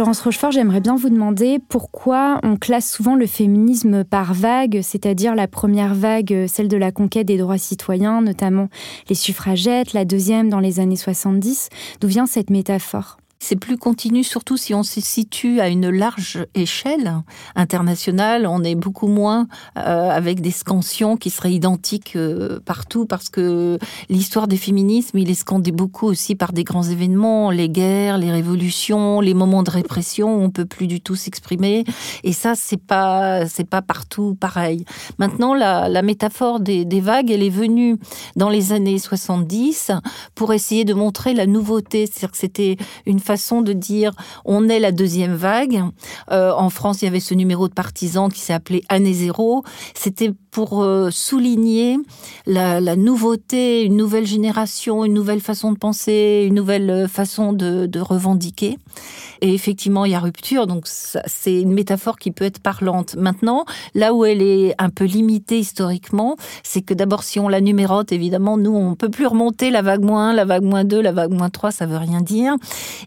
Florence 0.00 0.22
Rochefort, 0.22 0.50
j'aimerais 0.50 0.80
bien 0.80 0.96
vous 0.96 1.10
demander 1.10 1.58
pourquoi 1.68 2.40
on 2.42 2.56
classe 2.56 2.90
souvent 2.90 3.16
le 3.16 3.26
féminisme 3.26 4.02
par 4.02 4.32
vague, 4.32 4.80
c'est-à-dire 4.82 5.34
la 5.34 5.46
première 5.46 5.94
vague, 5.94 6.46
celle 6.48 6.68
de 6.68 6.78
la 6.78 6.90
conquête 6.90 7.26
des 7.26 7.36
droits 7.36 7.58
citoyens, 7.58 8.22
notamment 8.22 8.70
les 9.10 9.14
suffragettes, 9.14 9.92
la 9.92 10.06
deuxième 10.06 10.48
dans 10.48 10.58
les 10.58 10.80
années 10.80 10.96
70. 10.96 11.68
D'où 12.00 12.08
vient 12.08 12.24
cette 12.24 12.48
métaphore? 12.48 13.19
C'est 13.42 13.56
plus 13.56 13.78
continu, 13.78 14.22
surtout 14.22 14.58
si 14.58 14.74
on 14.74 14.82
se 14.82 15.00
situe 15.00 15.60
à 15.60 15.68
une 15.68 15.88
large 15.88 16.46
échelle 16.54 17.22
internationale. 17.56 18.46
On 18.46 18.62
est 18.62 18.74
beaucoup 18.74 19.08
moins 19.08 19.48
euh, 19.78 20.10
avec 20.10 20.42
des 20.42 20.50
scansions 20.50 21.16
qui 21.16 21.30
seraient 21.30 21.52
identiques 21.52 22.16
euh, 22.16 22.60
partout, 22.60 23.06
parce 23.06 23.30
que 23.30 23.78
l'histoire 24.10 24.46
des 24.46 24.58
féminismes, 24.58 25.16
il 25.18 25.30
est 25.30 25.34
scandé 25.34 25.72
beaucoup 25.72 26.06
aussi 26.06 26.34
par 26.34 26.52
des 26.52 26.64
grands 26.64 26.82
événements, 26.82 27.50
les 27.50 27.70
guerres, 27.70 28.18
les 28.18 28.30
révolutions, 28.30 29.22
les 29.22 29.34
moments 29.34 29.62
de 29.62 29.70
répression. 29.70 30.36
Où 30.36 30.42
on 30.42 30.50
peut 30.50 30.66
plus 30.66 30.86
du 30.86 31.00
tout 31.00 31.16
s'exprimer, 31.16 31.84
et 32.24 32.34
ça, 32.34 32.54
c'est 32.54 32.76
pas 32.76 33.46
c'est 33.46 33.68
pas 33.68 33.80
partout 33.80 34.36
pareil. 34.38 34.84
Maintenant, 35.18 35.54
la, 35.54 35.88
la 35.88 36.02
métaphore 36.02 36.60
des, 36.60 36.84
des 36.84 37.00
vagues, 37.00 37.30
elle 37.30 37.42
est 37.42 37.48
venue 37.48 37.96
dans 38.36 38.50
les 38.50 38.72
années 38.72 38.98
70 38.98 39.92
pour 40.34 40.52
essayer 40.52 40.84
de 40.84 40.92
montrer 40.92 41.32
la 41.32 41.46
nouveauté, 41.46 42.04
c'est-à-dire 42.06 42.32
que 42.32 42.36
c'était 42.36 42.76
une 43.06 43.18
façon 43.30 43.60
de 43.62 43.72
dire 43.72 44.12
on 44.44 44.68
est 44.68 44.80
la 44.80 44.90
deuxième 44.90 45.34
vague. 45.34 45.82
Euh, 46.32 46.52
en 46.52 46.68
France, 46.68 47.02
il 47.02 47.04
y 47.04 47.08
avait 47.08 47.20
ce 47.20 47.34
numéro 47.34 47.68
de 47.68 47.74
partisans 47.74 48.28
qui 48.28 48.40
appelé 48.52 48.82
Année 48.88 49.12
Zéro. 49.12 49.62
C'était 49.94 50.32
pour 50.50 50.82
euh, 50.82 51.10
souligner 51.10 51.98
la, 52.46 52.80
nouveauté, 52.96 53.82
une 53.82 53.96
nouvelle 53.96 54.26
génération, 54.26 55.04
une 55.04 55.14
nouvelle 55.14 55.40
façon 55.40 55.72
de 55.72 55.78
penser, 55.78 56.44
une 56.46 56.54
nouvelle 56.54 56.90
euh, 56.90 57.08
façon 57.08 57.52
de, 57.52 58.00
revendiquer. 58.00 58.78
Et 59.42 59.54
effectivement, 59.54 60.04
il 60.04 60.12
y 60.12 60.14
a 60.14 60.20
rupture, 60.20 60.66
donc 60.66 60.84
c'est 60.86 61.60
une 61.60 61.72
métaphore 61.72 62.18
qui 62.18 62.30
peut 62.30 62.44
être 62.44 62.60
parlante. 62.60 63.14
Maintenant, 63.16 63.64
là 63.94 64.12
où 64.12 64.24
elle 64.24 64.42
est 64.42 64.74
un 64.78 64.90
peu 64.90 65.04
limitée 65.04 65.58
historiquement, 65.58 66.36
c'est 66.62 66.82
que 66.82 66.92
d'abord, 66.94 67.22
si 67.22 67.38
on 67.40 67.48
la 67.48 67.60
numérote, 67.60 68.12
évidemment, 68.12 68.58
nous, 68.58 68.74
on 68.74 68.94
peut 68.94 69.08
plus 69.08 69.26
remonter 69.26 69.70
la 69.70 69.82
vague 69.82 70.04
moins 70.04 70.30
1, 70.30 70.32
la 70.34 70.44
vague 70.44 70.64
moins 70.64 70.84
2, 70.84 71.00
la 71.00 71.12
vague 71.12 71.32
moins 71.32 71.50
3, 71.50 71.70
ça 71.70 71.86
veut 71.86 71.96
rien 71.96 72.20
dire. 72.20 72.54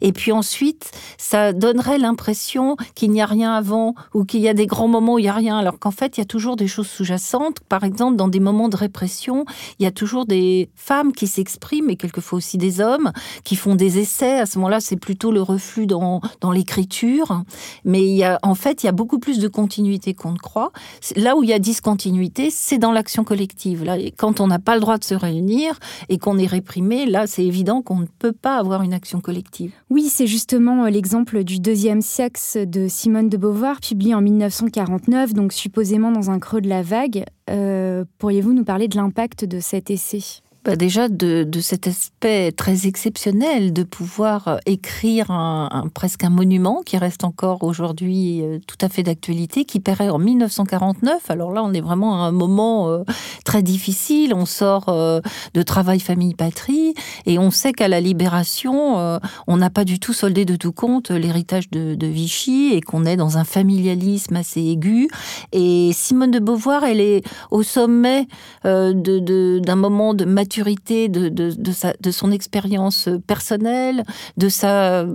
Et 0.02 0.12
puis 0.12 0.32
ensuite, 0.32 0.92
ça 1.18 1.54
donnerait 1.54 2.00
l'impression 2.00 2.78
qu'il 2.96 3.12
n'y 3.12 3.22
a 3.22 3.26
rien 3.26 3.54
avant 3.54 3.94
ou 4.14 4.26
qu'il 4.26 4.42
y 4.42 4.48
a 4.48 4.54
des 4.54 4.66
grands 4.66 4.88
moments 4.88 5.16
où 5.16 5.20
il 5.20 5.24
n'y 5.24 5.30
a 5.30 5.34
rien, 5.34 5.58
alors 5.58 5.80
qu'en 5.80 5.92
fait, 5.92 6.18
il 6.18 6.22
y 6.22 6.24
a 6.24 6.26
toujours 6.26 6.56
des 6.56 6.68
choses 6.68 6.88
sous-jacentes. 6.88 7.33
Par 7.70 7.84
exemple, 7.84 8.16
dans 8.16 8.28
des 8.28 8.40
moments 8.40 8.70
de 8.70 8.76
répression, 8.76 9.46
il 9.80 9.84
y 9.84 9.86
a 9.86 9.92
toujours 9.92 10.26
des 10.26 10.70
femmes 10.76 11.14
qui 11.14 11.28
s'expriment 11.28 11.90
et 11.90 11.96
quelquefois 11.96 12.38
aussi 12.38 12.58
des 12.58 12.82
hommes 12.82 13.12
qui 13.44 13.56
font 13.56 13.76
des 13.76 14.00
essais. 14.00 14.40
À 14.40 14.46
ce 14.46 14.58
moment-là, 14.60 14.80
c'est 14.80 14.98
plutôt 14.98 15.32
le 15.32 15.42
reflux 15.42 15.88
dans 15.88 16.22
l'écriture, 16.52 17.44
mais 17.86 18.22
en 18.44 18.56
fait, 18.56 18.84
il 18.84 18.86
y 18.88 18.90
a 18.90 18.94
beaucoup 18.94 19.20
plus 19.20 19.40
de 19.40 19.48
continuité 19.48 20.14
qu'on 20.14 20.32
ne 20.32 20.38
croit. 20.38 20.72
Là 21.16 21.36
où 21.36 21.44
il 21.44 21.50
y 21.50 21.54
a 21.54 21.60
discontinuité, 21.60 22.50
c'est 22.50 22.78
dans 22.78 22.92
l'action 22.92 23.24
collective. 23.24 23.84
Là, 23.84 23.98
quand 24.18 24.40
on 24.40 24.48
n'a 24.48 24.60
pas 24.60 24.76
le 24.76 24.82
droit 24.82 24.98
de 24.98 25.04
se 25.04 25.16
réunir 25.16 25.80
et 26.10 26.18
qu'on 26.18 26.38
est 26.38 26.48
réprimé, 26.48 27.06
là, 27.06 27.28
c'est 27.28 27.46
évident 27.46 27.82
qu'on 27.82 27.98
ne 27.98 28.06
peut 28.06 28.32
pas 28.32 28.58
avoir 28.58 28.82
une 28.82 28.94
action 28.94 29.22
collective. 29.22 29.72
Oui, 29.90 30.10
c'est 30.10 30.28
justement 30.28 30.86
euh, 30.86 30.90
l'exemple 30.90 31.44
du 31.44 31.60
deuxième 31.60 32.02
sexe 32.02 32.58
de 32.58 32.88
Simone 32.88 33.30
de 33.30 33.38
Beauvoir, 33.38 33.80
publié 33.80 34.16
en 34.16 34.22
1949, 34.22 35.34
donc 35.34 35.54
supposément 35.54 36.12
dans 36.12 36.32
un 36.32 36.40
creux 36.40 36.62
de 36.62 36.70
la 36.70 36.82
vague. 36.82 37.23
Euh, 37.50 38.06
pourriez-vous 38.18 38.54
nous 38.54 38.64
parler 38.64 38.88
de 38.88 38.96
l'impact 38.96 39.46
de 39.46 39.60
cet 39.60 39.90
essai? 39.90 40.42
Bah, 40.64 40.78
déjà 40.78 41.10
de, 41.10 41.44
de, 41.44 41.60
cet 41.60 41.88
aspect 41.88 42.54
très 42.54 42.88
exceptionnel 42.88 43.74
de 43.74 43.84
pouvoir 43.84 44.48
euh, 44.48 44.58
écrire 44.66 45.30
un, 45.30 45.90
presque 45.94 46.24
un 46.24 46.30
monument 46.30 46.84
qui 46.86 46.98
reste 46.98 47.26
encore 47.26 47.64
aujourd'hui 47.64 48.42
euh, 48.42 48.60
tout 48.66 48.78
à 48.80 48.88
fait 48.88 49.04
d'actualité, 49.04 49.66
qui 49.66 49.82
paraît 49.82 50.10
en 50.10 50.20
1949. 50.20 51.30
Alors 51.30 51.52
là, 51.52 51.62
on 51.66 51.74
est 51.74 51.82
vraiment 51.82 52.24
à 52.24 52.28
un 52.28 52.32
moment 52.32 52.88
euh, 52.88 53.04
très 53.44 53.62
difficile. 53.62 54.34
On 54.34 54.46
sort 54.46 54.86
de 54.86 55.62
travail 55.64 56.00
famille 56.00 56.34
patrie 56.34 56.94
et 57.26 57.38
on 57.38 57.52
sait 57.52 57.74
qu'à 57.74 57.90
la 57.90 58.00
libération, 58.00 59.20
on 59.48 59.58
n'a 59.58 59.70
pas 59.70 59.84
du 59.84 60.00
tout 60.00 60.14
soldé 60.14 60.46
de 60.46 60.56
tout 60.56 60.72
compte 60.72 61.12
l'héritage 61.12 61.70
de, 61.70 61.96
de, 61.96 62.08
Vichy 62.08 62.72
et 62.74 62.82
qu'on 62.82 63.06
est 63.06 63.18
dans 63.18 63.38
un 63.38 63.44
familialisme 63.44 64.36
assez 64.36 64.62
aigu. 64.62 65.10
Et 65.52 65.92
Simone 65.94 66.32
de 66.32 66.40
Beauvoir, 66.40 66.84
elle 66.84 67.02
est 67.02 67.24
au 67.52 67.64
sommet 67.64 68.28
d'un 68.64 69.76
moment 69.76 70.14
de 70.14 70.26
maturité 70.26 70.53
de, 70.62 72.12
son 72.12 72.32
expérience 72.32 73.10
personnelle, 73.28 74.04
de 74.38 74.50
sa 74.50 75.02
euh, 75.02 75.06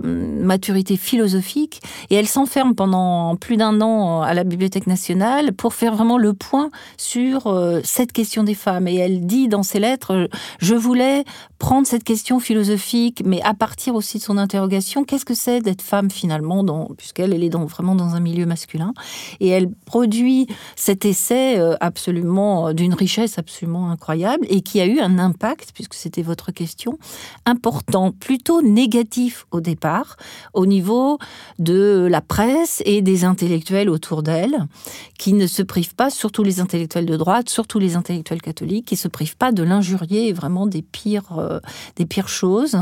maturité 0.41 0.97
philosophique. 0.97 1.81
Et 2.09 2.15
elle 2.15 2.27
s'enferme 2.27 2.75
pendant 2.75 3.35
plus 3.35 3.57
d'un 3.57 3.81
an 3.81 4.21
à 4.21 4.33
la 4.33 4.43
Bibliothèque 4.43 4.87
nationale 4.87 5.53
pour 5.53 5.73
faire 5.73 5.95
vraiment 5.95 6.17
le 6.17 6.33
point 6.33 6.69
sur 6.97 7.47
euh, 7.47 7.79
cette 7.83 8.11
question 8.11 8.43
des 8.43 8.55
femmes. 8.55 8.87
Et 8.87 8.95
elle 8.95 9.25
dit 9.25 9.47
dans 9.47 9.63
ses 9.63 9.79
lettres, 9.79 10.29
je 10.59 10.75
voulais 10.75 11.23
prendre 11.57 11.85
cette 11.85 12.03
question 12.03 12.39
philosophique, 12.39 13.21
mais 13.25 13.41
à 13.43 13.53
partir 13.53 13.95
aussi 13.95 14.17
de 14.17 14.23
son 14.23 14.37
interrogation, 14.37 15.03
qu'est-ce 15.03 15.25
que 15.25 15.33
c'est 15.33 15.61
d'être 15.61 15.81
femme 15.81 16.09
finalement, 16.09 16.89
puisqu'elle 16.97 17.33
elle 17.33 17.43
est 17.43 17.55
vraiment 17.55 17.95
dans 17.95 18.15
un 18.15 18.19
milieu 18.19 18.45
masculin? 18.45 18.93
Et 19.39 19.49
elle 19.49 19.69
produit 19.85 20.47
cet 20.75 21.05
essai 21.05 21.59
euh, 21.59 21.75
absolument 21.79 22.73
d'une 22.73 22.93
richesse 22.93 23.37
absolument 23.37 23.91
incroyable 23.91 24.45
et 24.49 24.61
qui 24.61 24.79
a 24.81 24.85
eu 24.85 24.99
un 24.99 25.19
impact, 25.29 25.71
puisque 25.73 25.93
c'était 25.93 26.21
votre 26.21 26.51
question, 26.51 26.97
important, 27.45 28.11
plutôt 28.11 28.61
négatif 28.61 29.45
au 29.51 29.61
départ, 29.61 30.17
au 30.53 30.65
niveau 30.65 31.17
de 31.57 32.07
la 32.09 32.21
presse 32.21 32.81
et 32.85 33.01
des 33.01 33.23
intellectuels 33.23 33.89
autour 33.89 34.23
d'elle, 34.23 34.67
qui 35.17 35.33
ne 35.33 35.47
se 35.47 35.63
privent 35.63 35.95
pas, 35.95 36.09
surtout 36.09 36.43
les 36.43 36.59
intellectuels 36.59 37.05
de 37.05 37.17
droite, 37.17 37.49
surtout 37.49 37.79
les 37.79 37.95
intellectuels 37.95 38.41
catholiques, 38.41 38.85
qui 38.85 38.95
se 38.95 39.07
privent 39.07 39.37
pas 39.37 39.51
de 39.51 39.63
l'injurier 39.63 40.33
vraiment 40.33 40.67
des 40.67 40.81
pires, 40.81 41.37
euh, 41.37 41.59
des 41.95 42.05
pires 42.05 42.29
choses. 42.29 42.77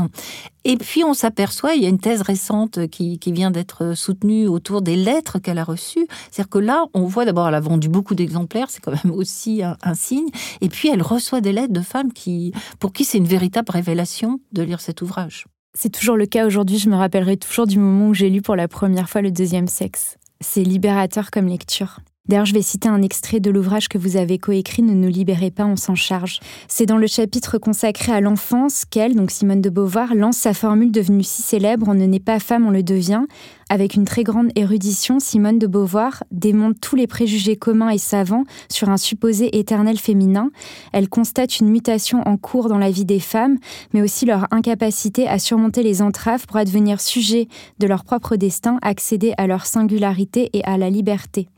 Et 0.64 0.76
puis 0.76 1.02
on 1.04 1.14
s'aperçoit, 1.14 1.74
il 1.74 1.82
y 1.82 1.86
a 1.86 1.88
une 1.88 1.98
thèse 1.98 2.22
récente 2.22 2.88
qui, 2.88 3.18
vient 3.28 3.50
d'être 3.50 3.94
soutenue 3.94 4.48
autour 4.48 4.82
des 4.82 4.96
lettres 4.96 5.38
qu'elle 5.38 5.58
a 5.58 5.64
reçues. 5.64 6.06
C'est-à-dire 6.30 6.50
que 6.50 6.58
là, 6.58 6.86
on 6.94 7.04
voit 7.04 7.24
d'abord, 7.24 7.48
elle 7.48 7.54
a 7.54 7.60
vendu 7.60 7.88
beaucoup 7.88 8.14
d'exemplaires, 8.14 8.70
c'est 8.70 8.80
quand 8.80 8.92
même 9.04 9.14
aussi 9.14 9.62
un, 9.62 9.76
un, 9.82 9.94
signe. 9.94 10.28
Et 10.60 10.68
puis 10.68 10.88
elle 10.88 11.02
reçoit 11.02 11.40
des 11.40 11.52
lettres 11.52 11.72
de 11.72 11.80
femmes 11.80 12.12
qui, 12.12 12.37
pour 12.78 12.92
qui 12.92 13.04
c'est 13.04 13.18
une 13.18 13.26
véritable 13.26 13.70
révélation 13.70 14.40
de 14.52 14.62
lire 14.62 14.80
cet 14.80 15.02
ouvrage. 15.02 15.46
C'est 15.74 15.90
toujours 15.90 16.16
le 16.16 16.26
cas 16.26 16.46
aujourd'hui, 16.46 16.78
je 16.78 16.88
me 16.88 16.96
rappellerai 16.96 17.36
toujours 17.36 17.66
du 17.66 17.78
moment 17.78 18.08
où 18.08 18.14
j'ai 18.14 18.30
lu 18.30 18.42
pour 18.42 18.56
la 18.56 18.68
première 18.68 19.08
fois 19.08 19.22
le 19.22 19.30
deuxième 19.30 19.68
sexe. 19.68 20.16
C'est 20.40 20.62
libérateur 20.62 21.30
comme 21.30 21.46
lecture. 21.46 22.00
D'ailleurs, 22.28 22.44
je 22.44 22.52
vais 22.52 22.60
citer 22.60 22.90
un 22.90 23.00
extrait 23.00 23.40
de 23.40 23.50
l'ouvrage 23.50 23.88
que 23.88 23.96
vous 23.96 24.18
avez 24.18 24.36
coécrit 24.36 24.82
Ne 24.82 24.92
nous 24.92 25.08
libérez 25.08 25.50
pas, 25.50 25.64
on 25.64 25.76
s'en 25.76 25.94
charge. 25.94 26.40
C'est 26.68 26.84
dans 26.84 26.98
le 26.98 27.06
chapitre 27.06 27.56
consacré 27.56 28.12
à 28.12 28.20
l'enfance 28.20 28.84
qu'elle, 28.84 29.16
donc 29.16 29.30
Simone 29.30 29.62
de 29.62 29.70
Beauvoir, 29.70 30.14
lance 30.14 30.36
sa 30.36 30.52
formule 30.52 30.92
devenue 30.92 31.22
si 31.22 31.40
célèbre 31.40 31.88
On 31.88 31.94
ne 31.94 32.04
naît 32.04 32.20
pas 32.20 32.38
femme, 32.38 32.66
on 32.66 32.70
le 32.70 32.82
devient. 32.82 33.22
Avec 33.70 33.94
une 33.94 34.04
très 34.04 34.24
grande 34.24 34.50
érudition, 34.56 35.20
Simone 35.20 35.58
de 35.58 35.66
Beauvoir 35.66 36.22
démonte 36.30 36.78
tous 36.80 36.96
les 36.96 37.06
préjugés 37.06 37.56
communs 37.56 37.88
et 37.88 37.98
savants 37.98 38.44
sur 38.70 38.90
un 38.90 38.98
supposé 38.98 39.58
éternel 39.58 39.98
féminin. 39.98 40.50
Elle 40.92 41.08
constate 41.08 41.60
une 41.60 41.70
mutation 41.70 42.20
en 42.26 42.36
cours 42.36 42.68
dans 42.68 42.78
la 42.78 42.90
vie 42.90 43.06
des 43.06 43.20
femmes, 43.20 43.56
mais 43.94 44.02
aussi 44.02 44.26
leur 44.26 44.46
incapacité 44.50 45.26
à 45.26 45.38
surmonter 45.38 45.82
les 45.82 46.02
entraves 46.02 46.46
pour 46.46 46.58
advenir 46.58 47.00
sujet 47.00 47.48
de 47.78 47.86
leur 47.86 48.04
propre 48.04 48.36
destin, 48.36 48.78
accéder 48.82 49.32
à 49.38 49.46
leur 49.46 49.64
singularité 49.64 50.50
et 50.52 50.62
à 50.64 50.76
la 50.76 50.90
liberté. 50.90 51.48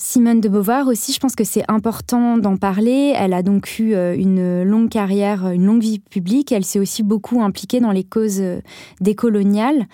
Simone 0.00 0.40
de 0.40 0.48
Beauvoir 0.48 0.86
aussi, 0.86 1.12
je 1.12 1.18
pense 1.18 1.34
que 1.34 1.42
c'est 1.42 1.64
important 1.66 2.38
d'en 2.38 2.56
parler. 2.56 3.12
Elle 3.16 3.32
a 3.32 3.42
donc 3.42 3.80
eu 3.80 3.94
euh, 3.94 4.14
une 4.16 4.62
longue 4.62 4.88
carrière, 4.88 5.48
une 5.48 5.66
longue 5.66 5.82
vie 5.82 5.98
publique. 5.98 6.52
Elle 6.52 6.64
s'est 6.64 6.78
aussi 6.78 7.02
beaucoup 7.02 7.42
impliquée 7.42 7.80
dans 7.80 7.90
les 7.90 8.04
causes 8.04 8.40
euh, 8.40 8.60
décoloniales. 9.00 9.88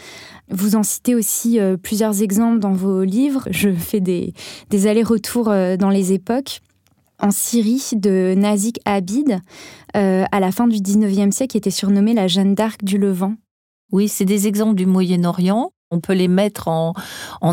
Vous 0.51 0.77
en 0.77 0.83
citez 0.83 1.14
aussi 1.14 1.59
euh, 1.59 1.79
plusieurs 1.79 2.21
exemples 2.21 2.59
dans 2.59 2.73
vos 2.73 3.03
livres. 3.03 3.49
Je 3.51 3.73
fais 3.73 4.01
des, 4.01 4.35
allers-retours 4.87 5.47
dans 5.47 5.90
les 5.90 6.12
époques. 6.12 6.61
En 7.19 7.31
Syrie, 7.31 7.83
de 7.95 8.35
Nazik 8.37 8.81
Abid, 8.85 9.38
à 9.95 10.40
la 10.40 10.53
fin 10.53 10.67
du 10.67 10.79
19e 10.79 11.31
siècle, 11.31 11.53
qui 11.53 11.57
était 11.57 11.71
surnommée 11.71 12.12
la 12.12 12.27
Jeanne 12.27 12.55
d'Arc 12.55 12.85
du 12.85 12.99
Levant. 12.99 13.37
Oui, 13.93 14.09
c'est 14.09 14.25
des 14.25 14.49
exemples 14.49 14.75
du 14.75 14.85
Moyen-Orient. 14.85 15.71
On 15.95 16.01
peut 16.01 16.13
les 16.13 16.29
mettre 16.29 16.69
en, 16.69 16.95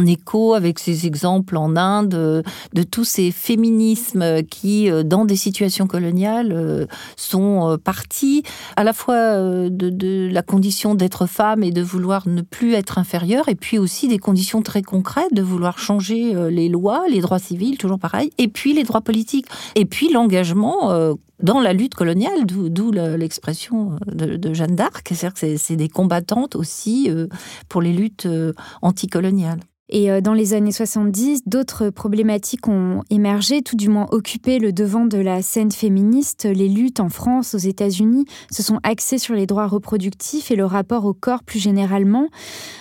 écho 0.06 0.56
avec 0.56 0.80
ces 0.80 1.06
exemples 1.06 1.58
en 1.58 1.76
Inde 1.76 2.44
de 2.74 2.84
tous 2.84 3.04
ces 3.04 3.30
féminismes 3.32 4.44
qui, 4.44 4.90
euh, 4.90 5.04
dans 5.04 5.26
des 5.26 5.36
situations 5.36 5.86
coloniales, 5.88 6.52
euh, 6.52 6.86
sont 7.16 7.70
euh, 7.70 7.78
partis 7.78 8.44
à 8.76 8.84
la 8.84 8.94
fois 8.94 9.38
de, 9.70 10.30
la 10.32 10.42
condition 10.42 10.96
d'être 10.96 11.28
femme 11.28 11.64
et 11.64 11.72
de 11.72 11.82
vouloir 11.82 12.28
ne 12.28 12.42
plus 12.42 12.74
être 12.74 12.98
inférieure, 12.98 13.48
et 13.50 13.56
puis 13.56 13.78
aussi 13.78 14.08
des 14.08 14.18
conditions 14.18 14.62
très 14.62 14.82
concrètes 14.82 15.34
de 15.34 15.42
vouloir 15.42 15.78
changer 15.78 16.34
les 16.50 16.70
lois, 16.70 17.04
les 17.10 17.22
droits 17.22 17.40
civils, 17.40 17.78
toujours 17.78 18.00
pareil, 18.00 18.32
et 18.38 18.48
puis 18.48 18.74
les 18.74 18.84
droits 18.84 19.02
politiques, 19.02 19.46
et 19.76 19.86
puis 19.86 20.12
l'engagement 20.12 21.16
dans 21.42 21.60
la 21.60 21.74
lutte 21.74 21.96
coloniale, 21.96 22.46
d'où 22.46 22.92
l'expression 22.92 23.98
de, 24.06 24.54
Jeanne 24.54 24.76
d'Arc. 24.76 25.08
C'est-à-dire 25.10 25.34
que 25.34 25.58
c'est 25.58 25.76
des 25.76 25.90
combattantes 25.90 26.56
aussi 26.56 27.10
euh, 27.10 27.28
pour 27.70 27.82
les 27.82 27.94
luttes 27.94 28.26
euh, 28.26 28.54
anticoloniales. 28.82 29.60
Et 29.92 30.10
euh, 30.10 30.22
dans 30.22 30.34
les 30.34 30.54
années 30.54 30.72
70, 30.72 31.42
d'autres 31.46 31.90
problématiques 31.90 32.68
ont 32.68 33.04
émergé, 33.10 33.62
tout 33.62 33.76
du 33.76 33.90
moins 33.90 34.08
occupé 34.12 34.58
le 34.58 34.72
devant 34.72 35.06
de 35.06 35.18
la 35.18 35.42
scène 35.42 35.72
féministe. 35.72 36.46
Les 36.46 36.70
luttes 36.70 37.02
en 37.02 37.10
France, 37.10 37.54
aux 37.54 37.60
États-Unis, 37.60 38.26
se 38.50 38.64
sont 38.64 38.80
axées 38.84 39.18
sur 39.18 39.36
les 39.36 39.46
droits 39.46 39.68
reproductifs 39.68 40.50
et 40.50 40.56
le 40.56 40.66
rapport 40.66 41.06
au 41.06 41.14
corps 41.14 41.44
plus 41.44 41.60
généralement. 41.60 42.28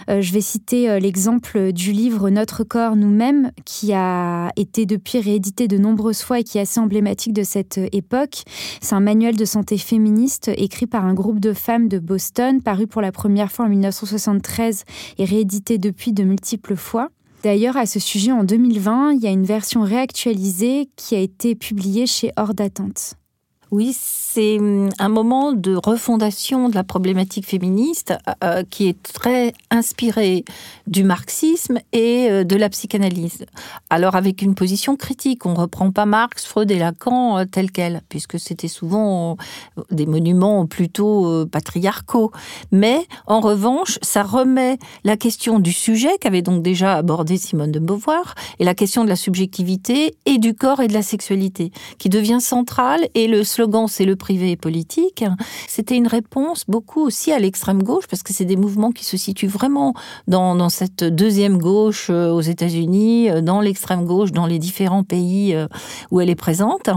Euh, 0.08 0.20
je 0.20 0.32
vais 0.32 0.40
citer 0.40 0.88
euh, 0.88 0.98
l'exemple 1.00 1.72
du 1.72 1.90
livre 1.90 2.30
Notre 2.30 2.62
corps, 2.62 2.94
nous-mêmes, 2.94 3.50
qui 3.64 3.92
a 3.92 4.50
été 4.56 4.86
depuis 4.86 5.20
réédité 5.20 5.66
de 5.66 5.78
nombreuses 5.78 6.22
fois 6.22 6.38
et 6.38 6.44
qui 6.44 6.58
est 6.58 6.62
assez 6.62 6.78
emblématique 6.78 7.32
de 7.32 7.42
cette 7.42 7.80
époque. 7.92 8.44
C'est 8.80 8.94
un 8.94 9.00
manuel 9.00 9.36
de 9.36 9.44
santé 9.44 9.78
féministe 9.78 10.50
écrit 10.56 10.86
par 10.86 11.04
un 11.04 11.14
groupe 11.14 11.40
de 11.40 11.52
femmes 11.54 11.88
de 11.88 11.98
Boston, 11.98 12.62
paru 12.62 12.86
pour 12.86 13.02
la 13.02 13.10
première 13.10 13.50
fois 13.50 13.64
en 13.64 13.68
1973 13.68 14.84
et 15.18 15.24
réédité 15.24 15.78
depuis 15.78 16.12
de 16.12 16.22
multiples 16.22 16.76
fois. 16.76 16.99
D'ailleurs, 17.42 17.76
à 17.76 17.86
ce 17.86 17.98
sujet, 17.98 18.32
en 18.32 18.44
2020, 18.44 19.12
il 19.14 19.22
y 19.22 19.26
a 19.26 19.30
une 19.30 19.44
version 19.44 19.82
réactualisée 19.82 20.90
qui 20.96 21.14
a 21.14 21.18
été 21.18 21.54
publiée 21.54 22.06
chez 22.06 22.32
Hors 22.36 22.54
d'atteinte. 22.54 23.14
Oui, 23.70 23.96
c'est 23.96 24.58
hum, 24.58 24.88
un 24.98 25.08
moment 25.08 25.52
de 25.52 25.76
refondation 25.76 26.68
de 26.68 26.74
la 26.74 26.82
problématique 26.82 27.46
féministe 27.46 28.12
euh, 28.28 28.32
euh, 28.42 28.62
qui 28.68 28.88
est 28.88 29.00
très 29.00 29.52
inspiré 29.70 30.44
du 30.88 31.04
marxisme 31.04 31.78
et 31.92 32.28
euh, 32.30 32.42
de 32.42 32.56
la 32.56 32.68
psychanalyse. 32.68 33.46
Alors 33.88 34.16
avec 34.16 34.42
une 34.42 34.56
position 34.56 34.96
critique, 34.96 35.46
on 35.46 35.54
reprend 35.54 35.92
pas 35.92 36.04
Marx, 36.04 36.46
Freud 36.46 36.70
et 36.72 36.80
Lacan 36.80 37.44
tel 37.46 37.70
quel, 37.70 38.02
puisque 38.08 38.40
c'était 38.40 38.66
souvent 38.68 39.36
des 39.92 40.06
monuments 40.06 40.66
plutôt 40.66 41.46
patriarcaux. 41.46 42.32
Mais 42.72 43.06
en 43.26 43.40
revanche, 43.40 43.98
ça 44.02 44.22
remet 44.22 44.78
la 45.04 45.16
question 45.16 45.60
du 45.60 45.72
sujet 45.72 46.10
qu'avait 46.20 46.42
donc 46.42 46.62
déjà 46.62 46.96
abordé 46.96 47.36
Simone 47.36 47.70
de 47.70 47.78
Beauvoir 47.78 48.34
et 48.58 48.64
la 48.64 48.74
question 48.74 49.04
de 49.04 49.08
la 49.08 49.16
subjectivité 49.16 50.16
et 50.26 50.38
du 50.38 50.54
corps 50.54 50.80
et 50.80 50.88
de 50.88 50.94
la 50.94 51.02
sexualité 51.02 51.70
qui 51.98 52.08
devient 52.08 52.40
centrale 52.40 53.06
et 53.14 53.28
le 53.28 53.44
slogan 53.44 53.59
c'est 53.88 54.04
le 54.04 54.16
privé 54.16 54.52
et 54.52 54.56
politique. 54.56 55.24
C'était 55.68 55.96
une 55.96 56.06
réponse 56.06 56.64
beaucoup 56.68 57.00
aussi 57.00 57.32
à 57.32 57.38
l'extrême 57.38 57.82
gauche 57.82 58.06
parce 58.08 58.22
que 58.22 58.32
c'est 58.32 58.44
des 58.44 58.56
mouvements 58.56 58.92
qui 58.92 59.04
se 59.04 59.16
situent 59.16 59.48
vraiment 59.48 59.94
dans, 60.28 60.54
dans 60.54 60.68
cette 60.68 61.04
deuxième 61.04 61.58
gauche 61.58 62.08
euh, 62.10 62.30
aux 62.30 62.40
États-Unis, 62.40 63.30
euh, 63.30 63.40
dans 63.40 63.60
l'extrême 63.60 64.04
gauche, 64.04 64.32
dans 64.32 64.46
les 64.46 64.58
différents 64.58 65.04
pays 65.04 65.54
euh, 65.54 65.66
où 66.10 66.20
elle 66.20 66.30
est 66.30 66.34
présente. 66.34 66.90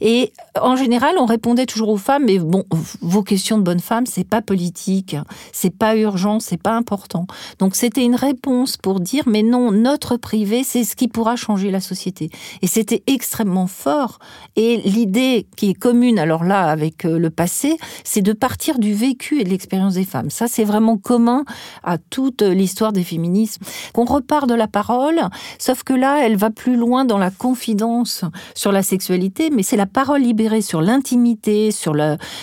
Et 0.00 0.32
en 0.60 0.76
général, 0.76 1.16
on 1.18 1.26
répondait 1.26 1.66
toujours 1.66 1.90
aux 1.90 1.96
femmes, 1.96 2.24
mais 2.26 2.38
bon, 2.38 2.64
vos 3.00 3.22
questions 3.22 3.58
de 3.58 3.62
bonne 3.62 3.80
femme, 3.80 4.06
c'est 4.06 4.24
pas 4.28 4.42
politique, 4.42 5.16
c'est 5.52 5.76
pas 5.76 5.96
urgent, 5.96 6.40
c'est 6.40 6.60
pas 6.60 6.74
important. 6.74 7.26
Donc 7.58 7.74
c'était 7.74 8.04
une 8.04 8.14
réponse 8.14 8.76
pour 8.76 9.00
dire, 9.00 9.24
mais 9.26 9.42
non, 9.42 9.72
notre 9.72 10.16
privé, 10.16 10.62
c'est 10.64 10.84
ce 10.84 10.96
qui 10.96 11.08
pourra 11.08 11.36
changer 11.36 11.70
la 11.70 11.80
société. 11.80 12.30
Et 12.62 12.66
c'était 12.66 13.02
extrêmement 13.06 13.66
fort. 13.66 14.18
Et 14.56 14.78
l'idée 14.78 15.46
qui 15.56 15.70
est 15.70 15.74
commune, 15.74 16.07
alors 16.16 16.44
là, 16.44 16.68
avec 16.68 17.04
euh, 17.04 17.18
le 17.18 17.30
passé, 17.30 17.76
c'est 18.04 18.22
de 18.22 18.32
partir 18.32 18.78
du 18.78 18.94
vécu 18.94 19.40
et 19.40 19.44
de 19.44 19.50
l'expérience 19.50 19.94
des 19.94 20.04
femmes. 20.04 20.30
Ça, 20.30 20.46
c'est 20.48 20.64
vraiment 20.64 20.96
commun 20.96 21.44
à 21.82 21.98
toute 21.98 22.42
l'histoire 22.42 22.92
des 22.92 23.04
féminismes. 23.04 23.62
Qu'on 23.92 24.04
repart 24.04 24.48
de 24.48 24.54
la 24.54 24.68
parole, 24.68 25.20
sauf 25.58 25.82
que 25.82 25.92
là, 25.92 26.24
elle 26.24 26.36
va 26.36 26.50
plus 26.50 26.76
loin 26.76 27.04
dans 27.04 27.18
la 27.18 27.30
confidence 27.30 28.24
sur 28.54 28.72
la 28.72 28.82
sexualité, 28.82 29.50
mais 29.50 29.62
c'est 29.62 29.76
la 29.76 29.86
parole 29.86 30.22
libérée 30.22 30.62
sur 30.62 30.80
l'intimité, 30.80 31.72
sur 31.72 31.94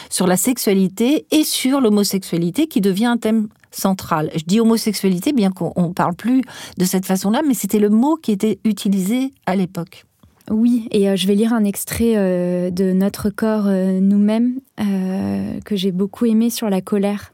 sur 0.10 0.28
la 0.28 0.38
sexualité 0.38 1.25
et 1.32 1.43
sur 1.43 1.80
l'homosexualité 1.80 2.67
qui 2.67 2.82
devient 2.82 3.06
un 3.06 3.17
thème 3.17 3.47
central. 3.71 4.32
Je 4.36 4.43
dis 4.45 4.60
homosexualité, 4.60 5.34
bien 5.34 5.51
qu'on 5.51 5.89
ne 5.89 5.93
parle 5.93 6.15
plus 6.15 6.41
de 6.78 6.86
cette 6.86 7.06
façon-là, 7.06 7.41
mais 7.47 7.54
c'était 7.54 7.80
le 7.80 7.89
mot 7.89 8.15
qui 8.15 8.32
était 8.32 8.60
utilisé 8.63 9.34
à 9.45 9.56
l'époque. 9.56 10.06
Oui, 10.51 10.88
et 10.91 11.10
euh, 11.10 11.15
je 11.15 11.25
vais 11.25 11.34
lire 11.34 11.53
un 11.53 11.63
extrait 11.63 12.13
euh, 12.17 12.69
de 12.69 12.91
Notre 12.91 13.31
corps 13.31 13.65
euh, 13.65 13.99
nous-mêmes 13.99 14.60
que 15.63 15.75
j'ai 15.75 15.93
beaucoup 15.93 16.25
aimé 16.25 16.49
sur 16.49 16.69
la 16.69 16.81
colère. 16.81 17.31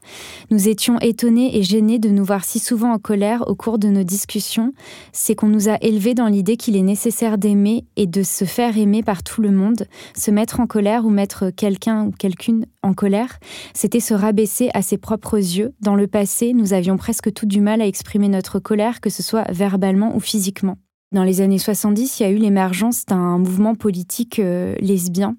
Nous 0.50 0.68
étions 0.68 0.98
étonnés 1.00 1.58
et 1.58 1.62
gênés 1.62 1.98
de 1.98 2.08
nous 2.08 2.24
voir 2.24 2.44
si 2.44 2.60
souvent 2.60 2.92
en 2.92 2.98
colère 2.98 3.46
au 3.48 3.54
cours 3.54 3.78
de 3.78 3.88
nos 3.88 4.04
discussions. 4.04 4.72
C'est 5.12 5.34
qu'on 5.34 5.48
nous 5.48 5.68
a 5.68 5.76
élevés 5.82 6.14
dans 6.14 6.28
l'idée 6.28 6.56
qu'il 6.56 6.76
est 6.76 6.82
nécessaire 6.82 7.36
d'aimer 7.36 7.84
et 7.96 8.06
de 8.06 8.22
se 8.22 8.44
faire 8.44 8.78
aimer 8.78 9.02
par 9.02 9.22
tout 9.22 9.42
le 9.42 9.50
monde. 9.50 9.86
Se 10.14 10.30
mettre 10.30 10.60
en 10.60 10.66
colère 10.66 11.04
ou 11.04 11.10
mettre 11.10 11.50
quelqu'un 11.50 12.06
ou 12.06 12.10
quelqu'une 12.12 12.64
en 12.82 12.94
colère, 12.94 13.38
c'était 13.74 14.00
se 14.00 14.14
rabaisser 14.14 14.70
à 14.72 14.80
ses 14.80 14.96
propres 14.96 15.36
yeux. 15.36 15.74
Dans 15.80 15.96
le 15.96 16.06
passé, 16.06 16.52
nous 16.54 16.72
avions 16.72 16.96
presque 16.96 17.32
tout 17.34 17.46
du 17.46 17.60
mal 17.60 17.82
à 17.82 17.86
exprimer 17.86 18.28
notre 18.28 18.60
colère, 18.60 19.00
que 19.00 19.10
ce 19.10 19.22
soit 19.22 19.50
verbalement 19.50 20.16
ou 20.16 20.20
physiquement. 20.20 20.78
Dans 21.12 21.24
les 21.24 21.42
années 21.42 21.58
70, 21.58 22.20
il 22.20 22.22
y 22.22 22.26
a 22.26 22.30
eu 22.30 22.36
l'émergence 22.36 23.04
d'un 23.04 23.36
mouvement 23.36 23.74
politique 23.74 24.38
euh, 24.38 24.74
lesbien 24.80 25.36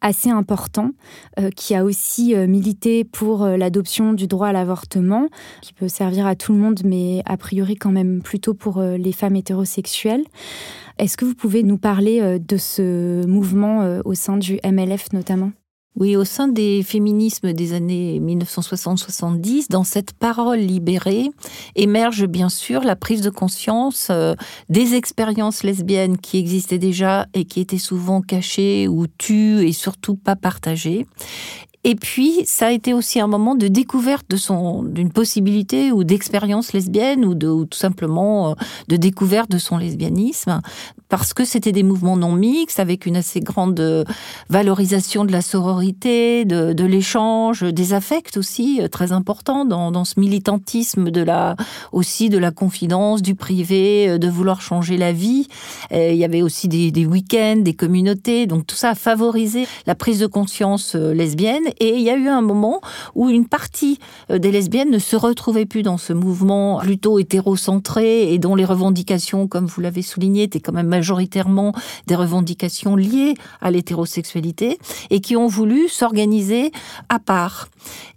assez 0.00 0.30
important, 0.30 0.92
euh, 1.40 1.50
qui 1.50 1.74
a 1.74 1.84
aussi 1.84 2.36
euh, 2.36 2.46
milité 2.46 3.02
pour 3.02 3.44
l'adoption 3.44 4.12
du 4.12 4.28
droit 4.28 4.46
à 4.46 4.52
l'avortement, 4.52 5.26
qui 5.60 5.72
peut 5.72 5.88
servir 5.88 6.24
à 6.28 6.36
tout 6.36 6.52
le 6.52 6.58
monde, 6.60 6.82
mais 6.84 7.22
a 7.26 7.36
priori 7.36 7.74
quand 7.74 7.90
même 7.90 8.22
plutôt 8.22 8.54
pour 8.54 8.80
les 8.80 9.12
femmes 9.12 9.34
hétérosexuelles. 9.34 10.24
Est-ce 10.98 11.16
que 11.16 11.24
vous 11.24 11.34
pouvez 11.34 11.64
nous 11.64 11.78
parler 11.78 12.38
de 12.38 12.56
ce 12.56 13.26
mouvement 13.26 14.00
au 14.04 14.14
sein 14.14 14.36
du 14.36 14.60
MLF 14.64 15.12
notamment? 15.12 15.50
Oui, 15.96 16.16
au 16.16 16.24
sein 16.24 16.46
des 16.46 16.82
féminismes 16.84 17.52
des 17.52 17.72
années 17.72 18.20
1960-70, 18.20 19.68
dans 19.68 19.82
cette 19.82 20.12
parole 20.12 20.60
libérée, 20.60 21.28
émerge 21.74 22.26
bien 22.26 22.48
sûr 22.48 22.82
la 22.82 22.94
prise 22.94 23.20
de 23.20 23.30
conscience 23.30 24.08
euh, 24.10 24.34
des 24.68 24.94
expériences 24.94 25.64
lesbiennes 25.64 26.16
qui 26.16 26.38
existaient 26.38 26.78
déjà 26.78 27.26
et 27.34 27.44
qui 27.44 27.60
étaient 27.60 27.78
souvent 27.78 28.20
cachées 28.20 28.86
ou 28.86 29.06
tues 29.06 29.66
et 29.66 29.72
surtout 29.72 30.14
pas 30.14 30.36
partagées. 30.36 31.06
Et 31.84 31.94
puis, 31.94 32.42
ça 32.44 32.66
a 32.66 32.70
été 32.70 32.92
aussi 32.92 33.20
un 33.20 33.28
moment 33.28 33.54
de 33.54 33.68
découverte 33.68 34.28
de 34.28 34.88
d'une 34.92 35.12
possibilité 35.12 35.92
ou 35.92 36.04
d'expérience 36.04 36.72
lesbienne 36.72 37.24
ou, 37.24 37.34
de, 37.34 37.64
tout 37.64 37.78
simplement 37.78 38.50
euh, 38.50 38.54
de 38.88 38.96
découverte 38.96 39.50
de 39.50 39.58
son 39.58 39.78
lesbianisme, 39.78 40.60
parce 41.08 41.34
que 41.34 41.44
c'était 41.44 41.72
des 41.72 41.82
mouvements 41.82 42.16
non 42.16 42.32
mixtes 42.32 42.80
avec 42.80 43.06
une 43.06 43.16
assez 43.16 43.40
grande 43.40 43.78
euh, 43.80 44.04
valorisation 44.48 45.24
de 45.24 45.32
la 45.32 45.42
sororité, 45.42 46.44
de, 46.44 46.72
de 46.72 46.84
l'échange, 46.84 47.62
des 47.62 47.92
affects 47.92 48.36
aussi 48.36 48.80
euh, 48.80 48.88
très 48.88 49.12
importants 49.12 49.64
dans, 49.64 49.90
dans 49.90 50.04
ce 50.04 50.20
militantisme 50.20 51.10
de 51.10 51.22
la 51.22 51.56
aussi 51.92 52.28
de 52.28 52.38
la 52.38 52.50
confidence, 52.50 53.22
du 53.22 53.34
privé, 53.34 54.18
de 54.18 54.28
vouloir 54.28 54.60
changer 54.60 54.96
la 54.96 55.12
vie. 55.12 55.48
il 55.90 56.14
y 56.14 56.24
avait 56.24 56.42
aussi 56.42 56.68
des, 56.68 56.90
des 56.90 57.06
week-ends, 57.06 57.56
des 57.56 57.74
communautés, 57.74 58.46
donc 58.46 58.66
tout 58.66 58.76
ça 58.76 58.90
a 58.90 58.94
favorisé 58.94 59.66
la 59.86 59.94
prise 59.94 60.18
de 60.18 60.26
conscience 60.26 60.94
lesbienne 60.94 61.64
et 61.80 61.96
il 61.96 62.02
y 62.02 62.10
a 62.10 62.16
eu 62.16 62.28
un 62.28 62.40
moment 62.40 62.80
où 63.14 63.28
une 63.28 63.46
partie 63.46 63.98
euh, 64.30 64.38
des 64.38 64.50
lesbiennes 64.50 64.90
ne 64.90 64.98
se 64.98 65.16
retrouvait 65.16 65.66
plus 65.66 65.82
dans 65.82 65.98
ce 65.98 66.12
mouvement 66.12 66.78
plutôt 66.78 67.18
hétérocentré 67.18 68.32
et 68.32 68.38
dont 68.38 68.54
les 68.54 68.64
revendications, 68.64 69.46
comme 69.46 69.66
vous 69.66 69.80
l'avez 69.80 70.02
souligné, 70.02 70.44
étaient 70.44 70.60
quand 70.60 70.72
même 70.72 70.88
majoritairement 70.98 71.72
des 72.06 72.16
revendications 72.16 72.96
liées 72.96 73.34
à 73.60 73.70
l'hétérosexualité 73.70 74.78
et 75.10 75.20
qui 75.20 75.36
ont 75.36 75.46
voulu 75.46 75.88
s'organiser 75.88 76.72
à 77.08 77.20
part. 77.20 77.68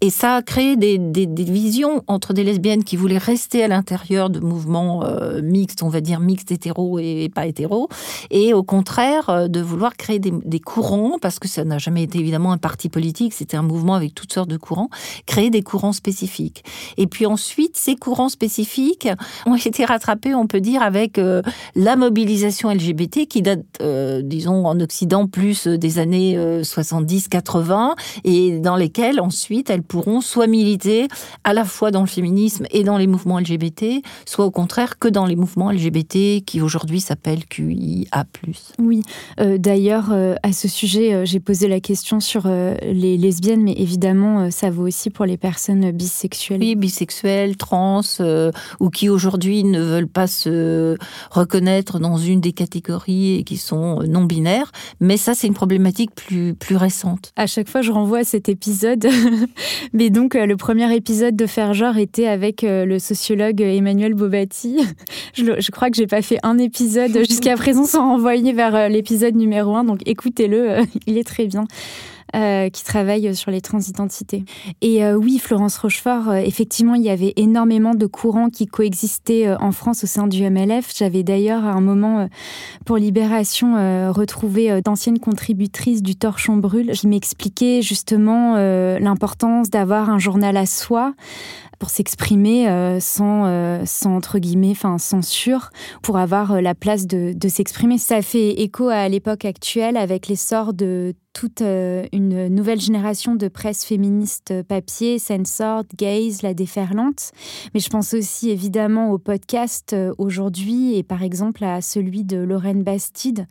Et 0.01 0.09
ça 0.09 0.35
a 0.35 0.41
créé 0.41 0.75
des, 0.75 0.97
des, 0.97 1.27
des, 1.27 1.43
visions 1.43 2.03
entre 2.07 2.33
des 2.33 2.43
lesbiennes 2.43 2.83
qui 2.83 2.95
voulaient 2.95 3.19
rester 3.19 3.63
à 3.63 3.67
l'intérieur 3.67 4.29
de 4.29 4.39
mouvements 4.39 5.03
euh, 5.05 5.41
mixtes, 5.43 5.83
on 5.83 5.89
va 5.89 6.01
dire 6.01 6.19
mixtes 6.19 6.51
hétéro 6.51 6.97
et, 6.99 7.29
pas 7.33 7.45
hétéro, 7.45 7.87
et 8.31 8.53
au 8.53 8.63
contraire 8.63 9.29
euh, 9.29 9.47
de 9.47 9.61
vouloir 9.61 9.95
créer 9.95 10.19
des, 10.19 10.59
courants, 10.59 11.17
parce 11.21 11.37
que 11.37 11.47
ça 11.47 11.63
n'a 11.63 11.77
jamais 11.77 12.03
été 12.03 12.17
évidemment 12.17 12.51
un 12.51 12.57
parti 12.57 12.89
politique, 12.89 13.33
c'était 13.33 13.57
un 13.57 13.61
mouvement 13.61 13.93
avec 13.93 14.15
toutes 14.15 14.33
sortes 14.33 14.49
de 14.49 14.57
courants, 14.57 14.89
créer 15.27 15.49
des 15.49 15.61
courants 15.61 15.93
spécifiques. 15.93 16.63
Et 16.97 17.07
puis 17.07 17.25
ensuite, 17.25 17.77
ces 17.77 17.95
courants 17.95 18.29
spécifiques 18.29 19.07
ont 19.45 19.55
été 19.55 19.85
rattrapés, 19.85 20.33
on 20.33 20.47
peut 20.47 20.61
dire, 20.61 20.81
avec 20.81 21.19
euh, 21.19 21.41
la 21.75 21.95
mobilisation 21.95 22.69
LGBT 22.73 23.27
qui 23.27 23.41
date, 23.41 23.63
euh, 23.81 24.21
disons, 24.23 24.65
en 24.65 24.79
Occident 24.79 25.27
plus 25.27 25.67
des 25.67 25.99
années 25.99 26.37
70-80 26.61 27.71
euh, 27.71 27.93
et 28.23 28.59
dans 28.59 28.75
lesquelles 28.75 29.19
ensuite 29.19 29.69
elles 29.69 29.83
pourront 29.83 30.21
soit 30.21 30.47
militer 30.47 31.07
à 31.43 31.53
la 31.53 31.65
fois 31.65 31.91
dans 31.91 32.01
le 32.01 32.07
féminisme 32.07 32.65
et 32.71 32.83
dans 32.83 32.97
les 32.97 33.07
mouvements 33.07 33.39
LGBT, 33.39 34.03
soit 34.25 34.45
au 34.45 34.51
contraire 34.51 34.99
que 34.99 35.07
dans 35.07 35.25
les 35.25 35.35
mouvements 35.35 35.71
LGBT 35.71 36.43
qui 36.45 36.61
aujourd'hui 36.61 37.01
s'appellent 37.01 37.45
QIA+. 37.45 38.25
Oui, 38.79 39.03
d'ailleurs, 39.37 40.11
à 40.43 40.51
ce 40.51 40.67
sujet, 40.67 41.25
j'ai 41.25 41.39
posé 41.39 41.67
la 41.67 41.79
question 41.79 42.19
sur 42.19 42.47
les 42.47 43.17
lesbiennes, 43.17 43.63
mais 43.63 43.75
évidemment, 43.77 44.41
euh, 44.41 44.49
ça 44.49 44.69
vaut 44.69 44.87
aussi 44.87 45.09
pour 45.09 45.25
les 45.25 45.37
personnes 45.37 45.91
bisexuelles. 45.91 46.59
Oui, 46.59 46.75
bisexuelles, 46.75 47.57
trans, 47.57 48.01
euh, 48.19 48.51
ou 48.79 48.89
qui 48.89 49.09
aujourd'hui 49.09 49.63
ne 49.63 49.81
veulent 49.81 50.07
pas 50.07 50.27
se 50.27 50.97
reconnaître 51.29 51.99
dans 51.99 52.17
une 52.17 52.41
des 52.41 52.53
catégories 52.61 53.39
et 53.39 53.43
qui 53.43 53.57
sont 53.57 54.03
non 54.07 54.23
binaires. 54.23 54.71
Mais 54.99 55.17
ça, 55.17 55.33
c'est 55.33 55.47
une 55.47 55.53
problématique 55.53 56.11
plus, 56.15 56.53
plus 56.53 56.75
récente. 56.75 57.31
À 57.35 57.47
chaque 57.47 57.69
fois, 57.69 57.81
je 57.81 57.91
renvoie 57.91 58.19
à 58.19 58.23
cet 58.23 58.49
épisode. 58.49 59.07
mais 59.93 60.09
donc, 60.09 60.35
euh, 60.35 60.45
le 60.45 60.57
premier 60.57 60.93
épisode 60.95 61.35
de 61.35 61.45
Faire 61.45 61.73
genre 61.73 61.97
était 61.97 62.27
avec 62.27 62.61
le 62.63 62.99
sociologue 62.99 63.61
Emmanuel 63.61 64.13
Bobati. 64.13 64.77
Je, 65.33 65.71
crois 65.71 65.89
que 65.89 65.95
j'ai 65.95 66.07
pas 66.07 66.21
fait 66.21 66.37
un 66.43 66.57
épisode 66.57 67.17
jusqu'à 67.27 67.55
présent 67.55 67.85
sans 67.85 68.09
renvoyer 68.09 68.53
vers 68.53 68.89
l'épisode 68.89 69.35
numéro 69.35 69.75
un. 69.75 69.83
Donc, 69.83 70.01
écoutez-le, 70.05 70.79
il 71.07 71.17
est 71.17 71.23
très 71.23 71.45
bien. 71.45 71.65
Euh, 72.33 72.69
qui 72.69 72.85
travaille 72.85 73.35
sur 73.35 73.51
les 73.51 73.59
transidentités. 73.59 74.45
Et 74.79 75.03
euh, 75.03 75.15
oui, 75.15 75.37
Florence 75.37 75.77
Rochefort, 75.77 76.29
euh, 76.29 76.35
effectivement, 76.35 76.95
il 76.95 77.01
y 77.01 77.09
avait 77.09 77.33
énormément 77.35 77.93
de 77.93 78.05
courants 78.05 78.49
qui 78.49 78.67
coexistaient 78.67 79.53
en 79.59 79.73
France 79.73 80.05
au 80.05 80.07
sein 80.07 80.27
du 80.27 80.49
MLF. 80.49 80.93
J'avais 80.95 81.23
d'ailleurs 81.23 81.65
à 81.65 81.71
un 81.71 81.81
moment, 81.81 82.29
pour 82.85 82.95
Libération, 82.95 83.73
retrouvé 84.13 84.81
d'anciennes 84.81 85.19
contributrices 85.19 86.01
du 86.01 86.15
Torchon 86.15 86.55
Brûle. 86.55 86.93
Je 86.93 87.07
m'expliquais 87.07 87.81
justement 87.81 88.55
l'importance 88.55 89.69
d'avoir 89.69 90.09
un 90.09 90.19
journal 90.19 90.55
à 90.55 90.65
soi, 90.65 91.13
pour 91.81 91.89
s'exprimer 91.89 92.67
sans, 93.01 93.85
sans 93.87 94.15
entre 94.15 94.37
guillemets, 94.37 94.71
enfin 94.71 94.99
censure, 94.99 95.71
pour 96.03 96.17
avoir 96.17 96.61
la 96.61 96.75
place 96.75 97.07
de, 97.07 97.35
s'exprimer. 97.49 97.97
Ça 97.97 98.21
fait 98.21 98.61
écho 98.61 98.89
à 98.89 99.09
l'époque 99.09 99.45
actuelle 99.45 99.97
avec 99.97 100.27
l'essor 100.27 100.73
de 100.73 101.15
toute 101.33 101.61
euh, 101.61 102.05
une 102.11 102.47
nouvelle 102.47 102.79
génération 102.79 103.35
de 103.35 103.47
presse 103.47 103.85
féministe 103.85 104.63
papier, 104.63 105.19
Censored, 105.19 105.87
Gaze, 105.97 106.41
La 106.41 106.53
Déferlante. 106.53 107.31
Mais 107.73 107.79
je 107.79 107.89
pense 107.89 108.13
aussi 108.13 108.49
évidemment 108.49 109.11
au 109.11 109.17
podcast 109.17 109.93
euh, 109.93 110.13
aujourd'hui 110.17 110.97
et 110.97 111.03
par 111.03 111.23
exemple 111.23 111.63
à 111.63 111.81
celui 111.81 112.23
de 112.23 112.37
Lorraine 112.37 112.83
Bastide, 112.83 113.47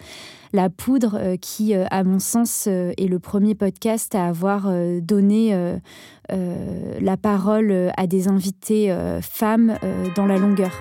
La 0.53 0.69
Poudre, 0.71 1.17
euh, 1.17 1.37
qui, 1.37 1.75
à 1.75 2.05
mon 2.05 2.19
sens, 2.19 2.67
est 2.67 3.09
le 3.09 3.19
premier 3.19 3.55
podcast 3.55 4.15
à 4.15 4.27
avoir 4.27 4.71
donné 5.01 5.79
la 6.29 7.17
parole 7.17 7.93
à 7.97 8.07
des 8.07 8.29
invités 8.29 8.95
femmes 9.21 9.77
dans 10.17 10.27
la 10.27 10.39
longueur. 10.39 10.73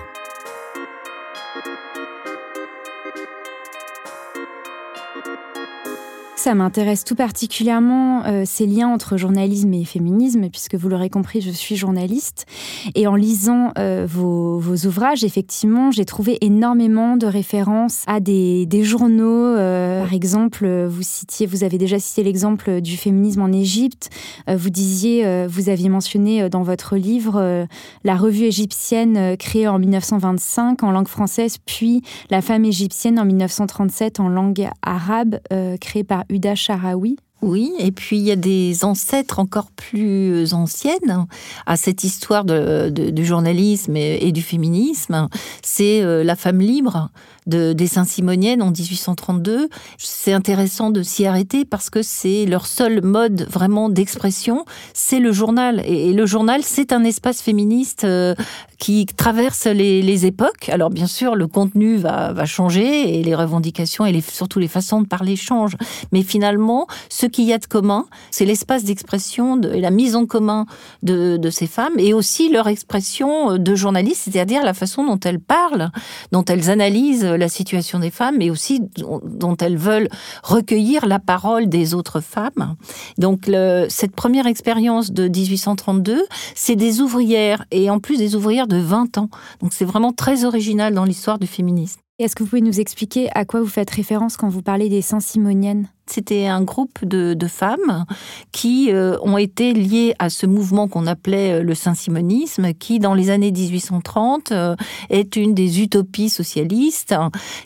Ça 6.42 6.54
m'intéresse 6.54 7.04
tout 7.04 7.16
particulièrement 7.16 8.24
euh, 8.24 8.44
ces 8.46 8.64
liens 8.64 8.88
entre 8.88 9.18
journalisme 9.18 9.74
et 9.74 9.84
féminisme, 9.84 10.48
puisque 10.48 10.74
vous 10.74 10.88
l'aurez 10.88 11.10
compris, 11.10 11.42
je 11.42 11.50
suis 11.50 11.76
journaliste. 11.76 12.46
Et 12.94 13.06
en 13.06 13.14
lisant 13.14 13.72
euh, 13.76 14.06
vos, 14.08 14.58
ouvrages, 14.86 15.22
effectivement, 15.22 15.90
j'ai 15.90 16.06
trouvé 16.06 16.38
énormément 16.40 17.18
de 17.18 17.26
références 17.26 18.04
à 18.06 18.20
des, 18.20 18.66
journaux. 18.82 19.54
Euh, 19.54 20.00
par 20.00 20.14
exemple, 20.14 20.66
vous 20.86 21.02
citiez, 21.02 21.44
vous 21.44 21.62
avez 21.62 21.76
déjà 21.76 21.98
cité 21.98 22.22
l'exemple 22.22 22.80
du 22.80 22.96
féminisme 22.96 23.42
en 23.42 23.52
Égypte. 23.52 24.08
vous 24.48 24.70
disiez, 24.70 25.46
vous 25.46 25.68
aviez 25.68 25.90
mentionné 25.90 26.48
dans 26.48 26.62
votre 26.62 26.96
livre 26.96 27.66
la 28.04 28.16
revue 28.16 28.44
égyptienne 28.44 29.36
créée 29.36 29.68
en 29.68 29.78
1925 29.78 30.82
en 30.84 30.90
langue 30.90 31.08
française, 31.08 31.58
puis 31.66 32.00
la 32.30 32.40
femme 32.40 32.64
égyptienne 32.64 33.18
en 33.18 33.26
1937 33.26 34.20
en 34.20 34.30
langue 34.30 34.66
arabe, 34.82 35.38
créée 35.78 36.04
par 36.04 36.24
Uda 36.30 36.54
Sharawi. 36.54 37.16
Oui, 37.42 37.72
et 37.78 37.90
puis 37.90 38.18
il 38.18 38.22
y 38.22 38.30
a 38.30 38.36
des 38.36 38.84
ancêtres 38.84 39.38
encore 39.38 39.70
plus 39.70 40.52
anciennes 40.52 41.26
à 41.64 41.76
cette 41.76 42.04
histoire 42.04 42.44
du 42.44 43.24
journalisme 43.24 43.96
et, 43.96 44.30
du 44.30 44.42
féminisme. 44.42 45.28
C'est 45.62 46.02
euh, 46.02 46.22
la 46.22 46.36
femme 46.36 46.60
libre 46.60 47.08
de, 47.46 47.72
des 47.72 47.86
Saint-Simoniennes 47.86 48.60
en 48.60 48.70
1832. 48.70 49.70
C'est 49.96 50.34
intéressant 50.34 50.90
de 50.90 51.02
s'y 51.02 51.24
arrêter 51.24 51.64
parce 51.64 51.88
que 51.88 52.02
c'est 52.02 52.44
leur 52.44 52.66
seul 52.66 53.02
mode 53.02 53.46
vraiment 53.48 53.88
d'expression, 53.88 54.66
c'est 54.92 55.18
le 55.18 55.32
journal. 55.32 55.82
Et, 55.86 56.12
le 56.12 56.26
journal, 56.26 56.62
c'est 56.62 56.92
un 56.92 57.04
espace 57.04 57.40
féministe 57.40 58.04
euh, 58.04 58.34
qui 58.80 59.06
traverse 59.06 59.66
les, 59.66 60.26
époques. 60.26 60.68
Alors 60.70 60.90
bien 60.90 61.06
sûr, 61.06 61.36
le 61.36 61.46
contenu 61.46 61.96
va, 61.96 62.44
changer 62.46 63.18
et 63.18 63.22
les 63.22 63.34
revendications 63.34 64.06
et 64.06 64.12
les, 64.12 64.22
surtout 64.22 64.58
les 64.58 64.68
façons 64.68 65.02
de 65.02 65.06
parler 65.06 65.36
changent. 65.36 65.76
Mais 66.12 66.22
finalement, 66.22 66.86
ce 67.10 67.26
qu'il 67.26 67.44
y 67.44 67.52
a 67.52 67.58
de 67.58 67.66
commun, 67.66 68.06
c'est 68.30 68.44
l'espace 68.44 68.84
d'expression 68.84 69.60
et 69.60 69.80
la 69.80 69.90
mise 69.90 70.16
en 70.16 70.26
commun 70.26 70.66
de, 71.02 71.36
de 71.36 71.50
ces 71.50 71.66
femmes 71.66 71.92
et 71.98 72.14
aussi 72.14 72.50
leur 72.50 72.68
expression 72.68 73.58
de 73.58 73.74
journaliste, 73.74 74.22
c'est-à-dire 74.24 74.64
la 74.64 74.74
façon 74.74 75.04
dont 75.04 75.20
elles 75.20 75.40
parlent, 75.40 75.90
dont 76.32 76.44
elles 76.46 76.70
analysent 76.70 77.24
la 77.24 77.48
situation 77.48 77.98
des 77.98 78.10
femmes, 78.10 78.36
mais 78.38 78.48
aussi 78.48 78.80
dont 78.96 79.56
elles 79.58 79.76
veulent 79.76 80.08
recueillir 80.42 81.06
la 81.06 81.18
parole 81.18 81.68
des 81.68 81.92
autres 81.92 82.20
femmes. 82.20 82.76
Donc 83.18 83.50
cette 83.88 84.16
première 84.16 84.46
expérience 84.46 85.12
de 85.12 85.28
1832, 85.28 86.24
c'est 86.54 86.76
des 86.76 87.00
ouvrières, 87.02 87.64
et 87.70 87.90
en 87.90 87.98
plus 87.98 88.16
des 88.16 88.34
ouvrières 88.34 88.66
de 88.70 88.78
20 88.78 89.18
ans. 89.18 89.28
Donc 89.60 89.74
c'est 89.74 89.84
vraiment 89.84 90.12
très 90.12 90.46
original 90.46 90.94
dans 90.94 91.04
l'histoire 91.04 91.38
du 91.38 91.46
féminisme. 91.46 92.00
Est-ce 92.18 92.34
que 92.34 92.42
vous 92.42 92.48
pouvez 92.48 92.62
nous 92.62 92.80
expliquer 92.80 93.28
à 93.34 93.44
quoi 93.44 93.60
vous 93.60 93.66
faites 93.66 93.90
référence 93.90 94.36
quand 94.36 94.48
vous 94.48 94.62
parlez 94.62 94.88
des 94.88 95.02
Saint-Simoniennes? 95.02 95.88
C'était 96.10 96.46
un 96.46 96.62
groupe 96.62 97.04
de, 97.04 97.36
femmes 97.46 98.04
qui 98.52 98.92
euh, 98.92 99.16
ont 99.22 99.38
été 99.38 99.72
liées 99.72 100.14
à 100.18 100.30
ce 100.30 100.46
mouvement 100.46 100.88
qu'on 100.88 101.06
appelait 101.06 101.54
euh, 101.54 101.62
le 101.62 101.74
Saint-Simonisme, 101.74 102.74
qui 102.74 102.98
dans 102.98 103.14
les 103.14 103.30
années 103.30 103.50
1830 103.50 104.52
euh, 104.52 104.76
est 105.08 105.36
une 105.36 105.54
des 105.54 105.80
utopies 105.80 106.28
socialistes 106.28 107.14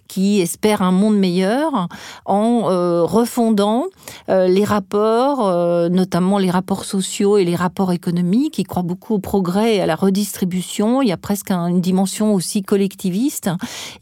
qui 0.09 0.41
espère 0.41 0.83
un 0.83 0.93
monde 0.93 1.19
meilleur 1.19 1.89
en 2.25 2.63
refondant 3.05 3.87
les 4.29 4.65
rapports, 4.65 5.51
notamment 5.91 6.39
les 6.39 6.51
rapports 6.51 6.85
sociaux 6.85 7.37
et 7.37 7.45
les 7.45 7.57
rapports 7.57 7.93
économiques. 7.93 8.59
Ils 8.59 8.67
croient 8.67 8.83
beaucoup 8.83 9.15
au 9.15 9.19
progrès 9.19 9.77
et 9.77 9.81
à 9.81 9.87
la 9.87 9.97
redistribution. 9.97 11.03
Il 11.03 11.09
y 11.09 11.13
a 11.13 11.17
presque 11.17 11.51
une 11.51 11.81
dimension 11.81 12.35
aussi 12.35 12.63
collectiviste. 12.63 13.51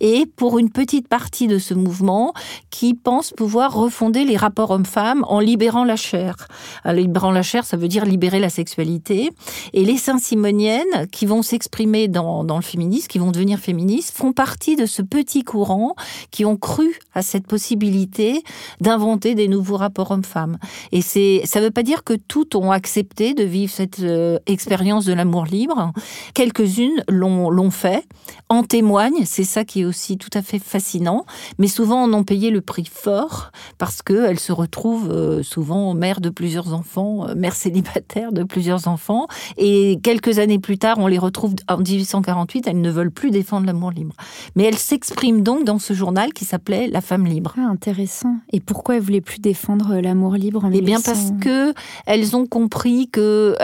Et 0.00 0.26
pour 0.26 0.58
une 0.58 0.70
petite 0.70 1.08
partie 1.08 1.46
de 1.46 1.58
ce 1.58 1.74
mouvement 1.74 2.34
qui 2.70 2.94
pense 2.94 3.30
pouvoir 3.30 3.74
refonder 3.74 4.24
les 4.24 4.31
rapports 4.36 4.70
hommes-femmes 4.70 5.24
en 5.28 5.40
libérant 5.40 5.84
la 5.84 5.96
chair. 5.96 6.36
En 6.84 6.92
libérant 6.92 7.30
la 7.30 7.42
chair, 7.42 7.64
ça 7.64 7.76
veut 7.76 7.88
dire 7.88 8.04
libérer 8.04 8.40
la 8.40 8.50
sexualité. 8.50 9.30
Et 9.72 9.84
les 9.84 9.96
Saint-Simoniennes, 9.96 11.08
qui 11.10 11.26
vont 11.26 11.42
s'exprimer 11.42 12.08
dans, 12.08 12.44
dans 12.44 12.56
le 12.56 12.62
féminisme, 12.62 13.08
qui 13.08 13.18
vont 13.18 13.30
devenir 13.30 13.58
féministes, 13.58 14.16
font 14.16 14.32
partie 14.32 14.76
de 14.76 14.86
ce 14.86 15.02
petit 15.02 15.44
courant 15.44 15.94
qui 16.30 16.44
ont 16.44 16.56
cru 16.56 16.98
à 17.14 17.22
cette 17.22 17.46
possibilité 17.46 18.42
d'inventer 18.80 19.34
des 19.34 19.48
nouveaux 19.48 19.76
rapports 19.76 20.10
hommes-femmes. 20.10 20.58
Et 20.92 21.02
c'est, 21.02 21.42
ça 21.44 21.60
ne 21.60 21.66
veut 21.66 21.70
pas 21.70 21.82
dire 21.82 22.04
que 22.04 22.14
toutes 22.14 22.54
ont 22.54 22.70
accepté 22.70 23.34
de 23.34 23.44
vivre 23.44 23.72
cette 23.72 24.00
euh, 24.00 24.38
expérience 24.46 25.04
de 25.04 25.12
l'amour 25.12 25.44
libre. 25.44 25.92
Quelques-unes 26.34 27.02
l'ont, 27.08 27.50
l'ont 27.50 27.70
fait, 27.70 28.04
en 28.48 28.62
témoignent, 28.62 29.24
c'est 29.24 29.44
ça 29.44 29.64
qui 29.64 29.82
est 29.82 29.84
aussi 29.84 30.18
tout 30.18 30.30
à 30.34 30.42
fait 30.42 30.58
fascinant, 30.58 31.24
mais 31.58 31.68
souvent 31.68 32.02
en 32.02 32.12
ont 32.12 32.24
payé 32.24 32.50
le 32.50 32.60
prix 32.60 32.88
fort 32.90 33.50
parce 33.78 34.02
que 34.02 34.12
elle 34.26 34.38
se 34.38 34.52
retrouve 34.52 35.10
euh, 35.10 35.42
souvent 35.42 35.94
mère 35.94 36.20
de 36.20 36.30
plusieurs 36.30 36.74
enfants, 36.74 37.28
euh, 37.28 37.34
mère 37.34 37.54
célibataire 37.54 38.32
de 38.32 38.42
plusieurs 38.42 38.88
enfants. 38.88 39.26
Et 39.56 39.98
quelques 40.02 40.38
années 40.38 40.58
plus 40.58 40.78
tard, 40.78 40.98
on 40.98 41.06
les 41.06 41.18
retrouve 41.18 41.54
en 41.68 41.78
1848, 41.78 42.66
elles 42.66 42.80
ne 42.80 42.90
veulent 42.90 43.10
plus 43.10 43.30
défendre 43.30 43.66
l'amour 43.66 43.90
libre. 43.90 44.14
Mais 44.56 44.64
elles 44.64 44.78
s'expriment 44.78 45.42
donc 45.42 45.64
dans 45.64 45.78
ce 45.78 45.92
journal 45.92 46.32
qui 46.32 46.44
s'appelait 46.44 46.88
La 46.88 47.00
femme 47.00 47.26
libre. 47.26 47.54
Ah, 47.58 47.68
intéressant. 47.70 48.36
Et 48.52 48.60
pourquoi 48.60 48.96
elles 48.96 49.02
voulaient 49.02 49.20
plus 49.20 49.40
défendre 49.40 49.96
l'amour 49.96 50.34
libre 50.34 50.64
en 50.64 50.72
Eh 50.72 50.80
bien 50.80 51.00
parce 51.00 51.32
que 51.40 51.74
elles 52.06 52.36
ont 52.36 52.46
compris 52.46 53.08
que, 53.08 53.56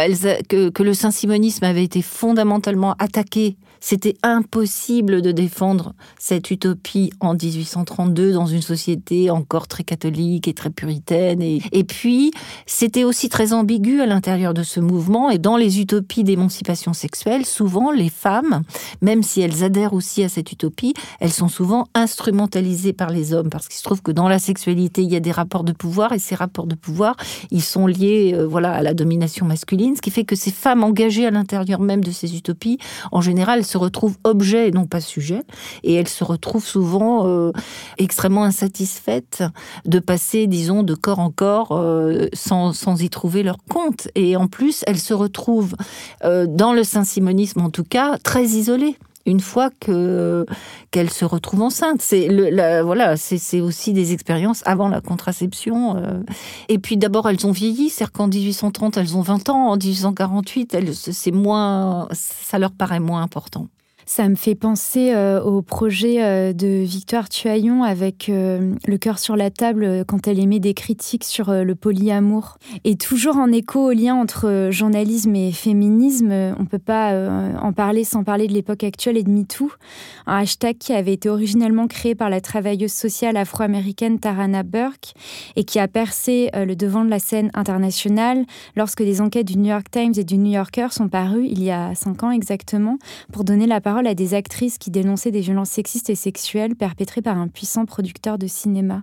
que, 0.49 0.69
que 0.69 0.83
le 0.83 0.95
saint-simonisme 0.95 1.65
avait 1.65 1.85
été 1.85 2.03
fondamentalement 2.03 2.95
attaqué 2.99 3.57
c'était 3.81 4.17
impossible 4.23 5.23
de 5.23 5.33
défendre 5.33 5.95
cette 6.19 6.51
utopie 6.51 7.13
en 7.21 7.35
1832 7.35 8.33
dans 8.33 8.47
une 8.47 8.63
société 8.63 9.31
encore 9.31 9.69
très 9.69 9.85
catholique 9.85 10.49
et 10.49 10.55
très 10.55 10.71
puritaine. 10.71 11.43
Et, 11.43 11.85
puis, 11.85 12.33
c'était 12.67 13.05
aussi 13.05 13.29
très 13.29 13.53
ambigu 13.53 14.01
à 14.01 14.07
l'intérieur 14.07 14.55
de 14.55 14.63
ce 14.63 14.81
mouvement. 14.81 15.31
Et 15.31 15.39
dans 15.39 15.57
les 15.57 15.81
utopies 15.81 16.25
d'émancipation 16.25 16.93
sexuelle, 16.93 17.45
souvent, 17.45 17.91
les 17.91 18.11
femmes, 18.11 18.63
même 19.01 19.23
si 19.23 19.41
elles 19.41 19.65
adhèrent 19.65 19.95
aussi 19.95 20.23
à 20.23 20.29
cette 20.29 20.53
utopie, 20.53 20.95
elles 21.21 21.33
sont 21.33 21.49
souvent 21.49 21.87
instrumentalisées 21.95 22.93
par 22.93 23.11
les 23.11 23.33
hommes. 23.33 23.51
Parce 23.51 23.69
qu'il 23.69 23.79
se 23.79 23.83
trouve 23.83 24.03
que 24.03 24.13
dans 24.13 24.29
la 24.29 24.39
sexualité, 24.39 25.03
il 25.03 25.13
y 25.13 25.17
a 25.17 25.21
des 25.21 25.33
rapports 25.33 25.65
de 25.65 25.73
pouvoir. 25.73 26.13
Et 26.13 26.19
ces 26.19 26.35
rapports 26.35 26.67
de 26.67 26.75
pouvoir, 26.75 27.17
ils 27.51 27.63
sont 27.63 27.87
liés 27.87 28.33
euh, 28.35 28.47
voilà, 28.47 28.73
à 28.73 28.83
la 28.83 28.95
domination 28.95 29.47
masculine. 29.47 29.97
Ce 29.97 30.03
qui 30.03 30.11
fait 30.11 30.25
que 30.25 30.37
ces 30.37 30.51
femmes 30.51 30.85
engagées 30.85 31.27
à 31.27 31.31
l'intérieur 31.31 31.81
même 31.81 32.03
de 32.03 32.11
ces 32.11 32.37
utopies, 32.37 32.79
en 33.13 33.21
général, 33.21 33.65
se 33.69 33.79
retrouvent 33.79 34.17
objet 34.25 34.69
et 34.69 34.71
non 34.73 34.87
pas 34.87 35.01
sujet, 35.01 35.43
et 35.85 35.95
elles 35.95 36.09
se 36.09 36.25
retrouvent 36.25 36.67
souvent 36.67 37.27
euh, 37.27 37.53
extrêmement 37.99 38.45
insatisfaites 38.45 39.45
de 39.85 39.99
passer, 39.99 40.47
disons, 40.47 40.83
de 40.83 40.95
corps 40.95 41.21
en 41.21 41.31
corps 41.31 41.73
euh, 41.73 42.27
sans, 42.33 42.73
y 43.01 43.11
trouver 43.11 43.43
leur 43.43 43.59
compte. 43.69 44.09
Et 44.15 44.37
en 44.37 44.49
plus, 44.49 44.83
elles 44.87 44.99
se 44.99 45.15
retrouvent, 45.15 45.75
euh, 46.25 46.47
dans 46.49 46.73
le 46.73 46.83
saint-simonisme 46.85 47.61
en 47.61 47.71
tout 47.71 47.85
cas, 47.85 48.19
très 48.19 48.45
isolées 48.45 48.97
une 49.29 49.41
fois 49.41 49.71
que 49.81 50.47
qu'elle 50.91 51.11
se 51.11 51.25
retrouve 51.25 51.63
enceinte. 51.63 52.01
C'est 52.03 52.29
voilà, 52.83 53.17
c'est 53.17 53.61
aussi 53.61 53.93
des 53.93 54.13
expériences 54.13 54.63
avant 54.67 54.89
la 54.89 55.01
contraception. 55.01 55.97
Euh. 55.97 56.21
Et 56.69 56.79
puis 56.79 56.97
d'abord, 56.97 57.29
elles 57.29 57.47
ont 57.47 57.53
vieilli, 57.53 57.91
c'est-à-dire 57.91 58.13
qu'en 58.13 58.29
1830, 58.29 58.97
elles 58.97 59.17
ont 59.17 59.23
20 59.23 59.49
ans, 59.51 59.69
en 59.71 59.77
1848, 59.77 60.77
c'est 60.95 61.31
moins, 61.31 62.09
ça 62.13 62.59
leur 62.59 62.73
paraît 62.73 63.01
moins 63.01 63.23
important. 63.23 63.69
Ça 64.11 64.27
me 64.31 64.37
fait 64.37 64.55
penser 64.55 65.13
euh, 65.13 65.43
au 65.43 65.61
projet 65.61 66.25
euh, 66.25 66.55
de 66.55 66.83
Victoire 66.83 67.29
Tuaillon 67.29 67.83
avec 67.83 68.31
euh, 68.31 68.75
Le 68.87 68.97
cœur 68.97 69.19
sur 69.19 69.37
la 69.37 69.51
table 69.51 70.07
quand 70.09 70.27
elle 70.27 70.39
émet 70.39 70.61
des 70.61 70.73
critiques 70.73 71.25
sur 71.25 71.53
le 71.53 71.75
polyamour. 71.75 72.57
Et 72.85 72.97
toujours 72.97 73.37
en 73.37 73.53
écho 73.53 73.91
au 73.91 73.93
lien 73.93 74.15
entre 74.15 74.69
journalisme 74.71 75.37
et 75.37 75.53
féminisme, 75.53 76.31
on 76.31 76.63
ne 76.63 76.67
peut 76.67 76.79
pas 76.79 77.13
en 77.61 77.73
parler 77.75 78.03
sans 78.03 78.25
parler 78.25 78.47
de 78.47 78.55
l'époque 78.55 78.83
actuelle 78.83 79.19
et 79.19 79.23
de 79.23 79.31
MeToo, 79.31 79.71
un 80.27 80.39
hashtag 80.39 80.79
qui 80.79 80.95
avait 80.95 81.13
été 81.13 81.29
originellement 81.29 81.87
créé 81.87 82.15
par 82.15 82.31
la 82.31 82.41
travailleuse 82.41 82.93
sociale 82.93 83.37
afro-américaine 83.37 84.19
Tarana 84.19 84.63
Burke 84.63 85.13
et 85.57 85.65
qui 85.65 85.79
a 85.79 85.89
percé 85.89 86.51
le 86.55 86.75
devant 86.75 87.05
de 87.05 87.11
la 87.11 87.19
scène 87.19 87.51
internationale 87.53 88.47
lorsque 88.75 89.03
des 89.03 89.21
enquêtes 89.21 89.49
du 89.49 89.59
New 89.59 89.69
York 89.71 89.91
Times 89.91 90.15
et 90.17 90.25
du 90.25 90.39
New 90.39 90.53
Yorker 90.53 90.89
sont 90.93 91.09
parues 91.09 91.47
il 91.47 91.63
y 91.63 91.71
a 91.71 91.95
cinq 91.95 92.23
ans 92.23 92.31
exactement 92.31 92.99
pour 93.33 93.45
donner 93.45 93.67
la 93.67 93.81
parole 93.81 93.98
à 94.07 94.15
des 94.15 94.35
actrices 94.35 94.79
qui 94.79 94.91
dénonçaient 94.91 95.31
des 95.31 95.41
violences 95.41 95.71
sexistes 95.71 96.11
et 96.11 96.15
sexuelles 96.15 96.77
perpétrées 96.77 97.23
par 97.23 97.39
un 97.39 97.49
puissant 97.49 97.87
producteur 97.87 98.39
de 98.39 98.47
cinéma. 98.47 99.03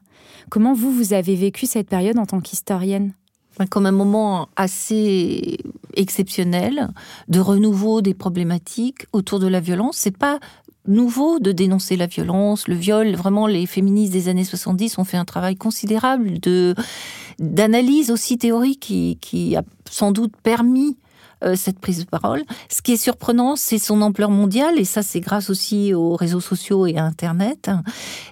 Comment 0.50 0.74
vous, 0.74 0.92
vous 0.92 1.14
avez 1.14 1.36
vécu 1.36 1.66
cette 1.66 1.90
période 1.90 2.18
en 2.18 2.26
tant 2.26 2.42
qu'historienne? 2.42 3.14
Ben, 3.58 3.68
comme 3.68 3.86
un 3.86 3.92
moment 3.92 4.50
assez 4.58 5.58
exceptionnel 5.96 6.90
de 7.30 7.40
renouveau 7.40 8.02
des 8.02 8.14
problématiques 8.14 9.08
autour 9.14 9.40
de 9.40 9.48
la 9.48 9.62
violence. 9.62 9.96
C'est 9.98 10.18
pas 10.18 10.40
nouveau 10.88 11.40
de 11.40 11.52
dénoncer 11.52 11.96
la 11.96 12.08
violence, 12.08 12.68
le 12.68 12.76
viol. 12.76 13.16
Vraiment, 13.16 13.48
les 13.48 13.66
féministes 13.66 14.14
des 14.14 14.28
années 14.28 14.44
70 14.44 14.98
ont 14.98 15.04
fait 15.04 15.18
un 15.18 15.26
travail 15.26 15.56
considérable 15.56 16.40
de 16.40 16.76
d'analyse 17.40 18.12
aussi 18.12 18.38
théorique 18.38 18.80
qui, 18.80 19.18
qui 19.20 19.56
a 19.58 19.64
sans 19.90 20.12
doute 20.12 20.34
permis 20.42 20.98
euh, 21.46 21.56
cette 21.56 21.80
prise 21.80 22.00
de 22.00 22.10
parole. 22.10 22.44
Ce 22.70 22.82
qui 22.82 22.94
est 22.94 22.98
surprenant, 22.98 23.56
c'est 23.56 23.78
son 23.78 24.02
ampleur 24.02 24.30
mondiale, 24.30 24.80
et 24.80 24.86
ça 24.86 25.04
c'est 25.04 25.20
grâce 25.20 25.50
aussi 25.50 25.94
aux 25.94 26.16
réseaux 26.16 26.40
sociaux 26.40 26.86
et 26.88 26.98
à 26.98 27.04
Internet. 27.04 27.70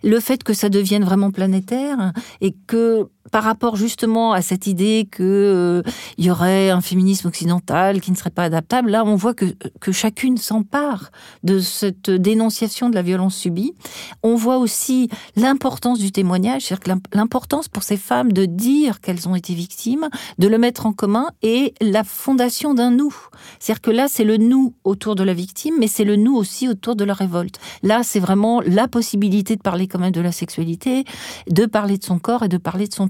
Le 0.03 0.19
fait 0.19 0.43
que 0.43 0.53
ça 0.53 0.69
devienne 0.69 1.03
vraiment 1.03 1.31
planétaire 1.31 2.13
et 2.41 2.55
que 2.67 3.09
par 3.33 3.43
rapport 3.43 3.77
justement 3.77 4.31
à 4.31 4.43
cette 4.43 4.67
idée 4.67 5.07
que 5.09 5.23
euh, 5.83 5.91
y 6.19 6.29
aurait 6.29 6.69
un 6.69 6.81
féminisme 6.81 7.27
occidental 7.27 7.99
qui 7.99 8.11
ne 8.11 8.15
serait 8.15 8.29
pas 8.29 8.43
adaptable, 8.43 8.91
là 8.91 9.03
on 9.03 9.15
voit 9.15 9.33
que, 9.33 9.47
chacune 9.91 10.37
s'empare 10.37 11.09
de 11.43 11.59
cette 11.59 12.11
dénonciation 12.11 12.91
de 12.91 12.95
la 12.95 13.01
violence 13.01 13.35
subie. 13.35 13.73
On 14.21 14.35
voit 14.35 14.59
aussi 14.59 15.09
l'importance 15.35 15.97
du 15.97 16.11
témoignage, 16.11 16.65
c'est-à-dire 16.65 16.97
l'importance 17.11 17.67
pour 17.69 17.81
ces 17.81 17.97
femmes 17.97 18.31
de 18.31 18.45
dire 18.45 19.01
qu'elles 19.01 19.27
ont 19.27 19.35
été 19.35 19.55
victimes, 19.55 20.09
de 20.37 20.47
le 20.47 20.59
mettre 20.59 20.85
en 20.85 20.93
commun 20.93 21.25
et 21.41 21.73
la 21.81 22.03
fondation 22.03 22.75
d'un 22.75 22.91
nous. 22.91 23.15
C'est-à-dire 23.57 23.81
que 23.81 23.91
là 23.91 24.07
c'est 24.07 24.25
le 24.25 24.37
nous 24.37 24.75
autour 24.83 25.15
de 25.15 25.23
la 25.23 25.33
victime, 25.33 25.73
mais 25.79 25.87
c'est 25.87 26.03
le 26.03 26.17
nous 26.17 26.35
aussi 26.35 26.69
autour 26.69 26.95
de 26.95 27.03
la 27.03 27.15
révolte. 27.15 27.59
Là 27.81 28.03
c'est 28.03 28.19
vraiment 28.19 28.61
la 28.61 28.87
possibilité 28.87 29.55
de 29.55 29.61
parler 29.61 29.87
quand 29.87 29.97
même 29.97 30.11
de 30.11 30.21
la 30.21 30.31
sexualité, 30.31 31.03
de 31.49 31.65
parler 31.65 31.97
de 31.97 32.03
son 32.03 32.19
corps 32.19 32.43
et 32.43 32.47
de 32.47 32.57
parler 32.57 32.87
de 32.87 32.93
son 32.93 33.07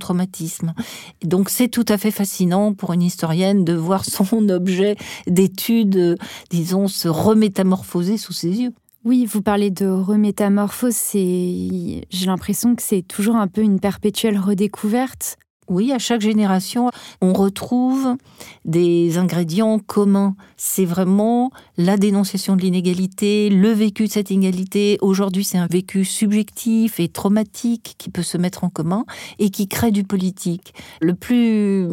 Donc 1.24 1.50
c'est 1.50 1.68
tout 1.68 1.86
à 1.88 1.98
fait 1.98 2.12
fascinant 2.12 2.74
pour 2.74 2.94
une 2.94 3.02
historienne 3.02 3.64
de 3.64 3.74
voir 3.74 4.06
son 4.06 4.50
objet 4.50 4.96
d'étude, 5.28 6.18
disons, 6.50 6.88
se 6.88 7.08
remétamorphoser 7.08 8.18
sous 8.18 8.34
ses 8.34 8.62
yeux. 8.62 8.74
Oui, 9.06 9.26
vous 9.26 9.42
parlez 9.42 9.70
de 9.70 9.86
remétamorphose, 9.86 10.98
j'ai 11.14 12.26
l'impression 12.26 12.74
que 12.74 12.82
c'est 12.82 13.02
toujours 13.02 13.36
un 13.36 13.48
peu 13.48 13.62
une 13.62 13.82
perpétuelle 13.82 14.40
redécouverte. 14.40 15.38
Oui, 15.70 15.92
à 15.92 16.00
chaque 16.00 16.22
génération, 16.22 16.90
on 17.22 17.34
retrouve 17.34 18.18
des 18.66 19.18
ingrédients 19.18 19.80
communs. 19.80 20.36
C'est 20.58 20.86
vraiment 20.86 21.52
la 21.78 21.98
dénonciation 21.98 22.56
de 22.56 22.62
l'inégalité, 22.62 23.50
le 23.50 23.70
vécu 23.70 24.08
de 24.08 24.12
cette 24.12 24.30
inégalité. 24.30 24.98
Aujourd'hui, 25.02 25.44
c'est 25.44 25.58
un 25.58 25.68
vécu 25.68 26.04
subjectif 26.04 27.00
et 27.00 27.08
traumatique 27.08 27.96
qui 27.98 28.10
peut 28.10 28.24
se 28.24 28.38
mettre 28.38 28.64
en 28.64 28.70
commun 28.70 29.06
et 29.40 29.50
qui 29.50 29.68
crée 29.68 29.92
du 29.92 30.04
politique. 30.04 30.74
Le 31.02 31.14
plus 31.14 31.88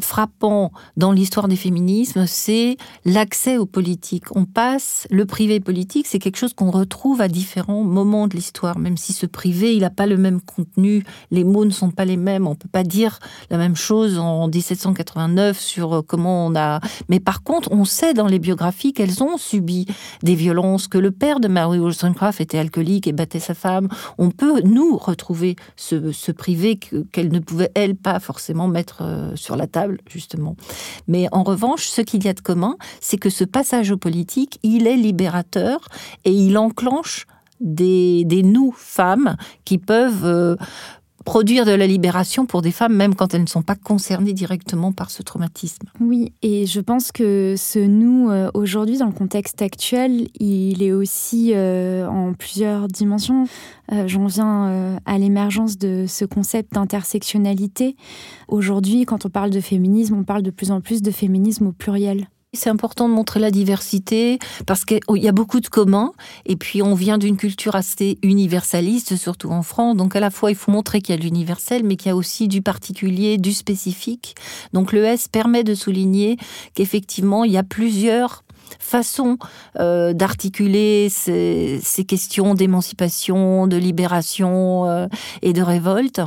frappant 0.00 0.72
dans 0.96 1.12
l'histoire 1.12 1.48
des 1.48 1.56
féminismes, 1.56 2.26
c'est 2.26 2.76
l'accès 3.04 3.56
au 3.56 3.66
politique. 3.66 4.24
On 4.36 4.44
passe, 4.44 5.06
le 5.10 5.24
privé 5.24 5.60
politique, 5.60 6.06
c'est 6.06 6.18
quelque 6.18 6.36
chose 6.36 6.54
qu'on 6.54 6.70
retrouve 6.70 7.20
à 7.20 7.28
différents 7.28 7.84
moments 7.84 8.28
de 8.28 8.36
l'histoire, 8.36 8.78
même 8.78 8.96
si 8.96 9.12
ce 9.12 9.26
privé, 9.26 9.74
il 9.74 9.80
n'a 9.80 9.90
pas 9.90 10.06
le 10.06 10.16
même 10.16 10.40
contenu, 10.40 11.04
les 11.30 11.44
mots 11.44 11.64
ne 11.64 11.70
sont 11.70 11.90
pas 11.90 12.04
les 12.04 12.16
mêmes, 12.16 12.46
on 12.46 12.54
peut 12.54 12.68
pas 12.70 12.84
dire 12.84 12.97
la 13.50 13.58
même 13.58 13.76
chose 13.76 14.18
en 14.18 14.48
1789 14.48 15.58
sur 15.58 15.96
euh, 15.96 16.02
comment 16.02 16.46
on 16.46 16.54
a. 16.56 16.80
Mais 17.08 17.20
par 17.20 17.42
contre, 17.42 17.70
on 17.72 17.84
sait 17.84 18.14
dans 18.14 18.26
les 18.26 18.38
biographies 18.38 18.92
qu'elles 18.92 19.22
ont 19.22 19.36
subi 19.36 19.86
des 20.22 20.34
violences, 20.34 20.88
que 20.88 20.98
le 20.98 21.10
père 21.10 21.40
de 21.40 21.48
Mary 21.48 21.78
Wollstonecraft 21.78 22.40
était 22.40 22.58
alcoolique 22.58 23.06
et 23.06 23.12
battait 23.12 23.40
sa 23.40 23.54
femme. 23.54 23.88
On 24.18 24.30
peut, 24.30 24.60
nous, 24.62 24.96
retrouver 24.96 25.56
ce, 25.76 26.32
privé 26.32 26.78
qu'elle 26.78 27.32
ne 27.32 27.40
pouvait, 27.40 27.70
elle, 27.74 27.96
pas 27.96 28.20
forcément 28.20 28.68
mettre 28.68 29.02
euh, 29.02 29.34
sur 29.36 29.56
la 29.56 29.66
table, 29.66 29.98
justement. 30.08 30.56
Mais 31.06 31.28
en 31.32 31.42
revanche, 31.42 31.86
ce 31.86 32.00
qu'il 32.00 32.24
y 32.24 32.28
a 32.28 32.34
de 32.34 32.40
commun, 32.40 32.76
c'est 33.00 33.18
que 33.18 33.30
ce 33.30 33.44
passage 33.44 33.90
au 33.90 33.96
politique, 33.96 34.58
il 34.62 34.86
est 34.86 34.96
libérateur 34.96 35.88
et 36.24 36.32
il 36.32 36.58
enclenche 36.58 37.26
des, 37.60 38.24
des 38.24 38.42
nous, 38.42 38.72
femmes, 38.72 39.36
qui 39.64 39.78
peuvent 39.78 40.24
euh, 40.24 40.56
produire 41.24 41.64
de 41.64 41.72
la 41.72 41.86
libération 41.86 42.46
pour 42.46 42.62
des 42.62 42.70
femmes, 42.70 42.94
même 42.94 43.14
quand 43.14 43.34
elles 43.34 43.42
ne 43.42 43.46
sont 43.46 43.62
pas 43.62 43.74
concernées 43.74 44.32
directement 44.32 44.92
par 44.92 45.10
ce 45.10 45.22
traumatisme. 45.22 45.88
Oui, 46.00 46.32
et 46.42 46.66
je 46.66 46.80
pense 46.80 47.12
que 47.12 47.54
ce 47.56 47.78
nous, 47.78 48.30
euh, 48.30 48.50
aujourd'hui, 48.54 48.98
dans 48.98 49.06
le 49.06 49.12
contexte 49.12 49.62
actuel, 49.62 50.28
il 50.38 50.82
est 50.82 50.92
aussi 50.92 51.52
euh, 51.54 52.06
en 52.08 52.32
plusieurs 52.34 52.88
dimensions. 52.88 53.46
Euh, 53.92 54.06
j'en 54.06 54.26
viens 54.26 54.98
à 55.06 55.18
l'émergence 55.18 55.78
de 55.78 56.04
ce 56.06 56.24
concept 56.24 56.74
d'intersectionnalité. 56.74 57.96
Aujourd'hui, 58.48 59.04
quand 59.04 59.26
on 59.26 59.30
parle 59.30 59.50
de 59.50 59.60
féminisme, 59.60 60.14
on 60.14 60.24
parle 60.24 60.42
de 60.42 60.50
plus 60.50 60.70
en 60.70 60.80
plus 60.80 61.02
de 61.02 61.10
féminisme 61.10 61.68
au 61.68 61.72
pluriel. 61.72 62.28
C'est 62.54 62.70
important 62.70 63.10
de 63.10 63.14
montrer 63.14 63.40
la 63.40 63.50
diversité 63.50 64.38
parce 64.66 64.86
qu'il 64.86 65.00
y 65.10 65.28
a 65.28 65.32
beaucoup 65.32 65.60
de 65.60 65.68
communs 65.68 66.12
et 66.46 66.56
puis 66.56 66.80
on 66.80 66.94
vient 66.94 67.18
d'une 67.18 67.36
culture 67.36 67.76
assez 67.76 68.18
universaliste, 68.22 69.16
surtout 69.16 69.50
en 69.50 69.62
France. 69.62 69.98
Donc 69.98 70.16
à 70.16 70.20
la 70.20 70.30
fois 70.30 70.50
il 70.50 70.56
faut 70.56 70.72
montrer 70.72 71.02
qu'il 71.02 71.14
y 71.14 71.18
a 71.18 71.20
de 71.20 71.24
l'universel, 71.24 71.84
mais 71.84 71.96
qu'il 71.96 72.08
y 72.08 72.12
a 72.12 72.16
aussi 72.16 72.48
du 72.48 72.62
particulier, 72.62 73.36
du 73.36 73.52
spécifique. 73.52 74.34
Donc 74.72 74.92
le 74.92 75.04
S 75.04 75.28
permet 75.28 75.62
de 75.62 75.74
souligner 75.74 76.38
qu'effectivement 76.72 77.44
il 77.44 77.52
y 77.52 77.58
a 77.58 77.62
plusieurs 77.62 78.44
façon 78.78 79.38
euh, 79.78 80.12
d'articuler 80.12 81.08
ces, 81.10 81.80
questions 82.06 82.54
d'émancipation, 82.54 83.66
de 83.66 83.76
libération 83.76 84.86
euh, 84.86 85.06
et 85.42 85.52
de 85.52 85.62
révolte, 85.62 86.20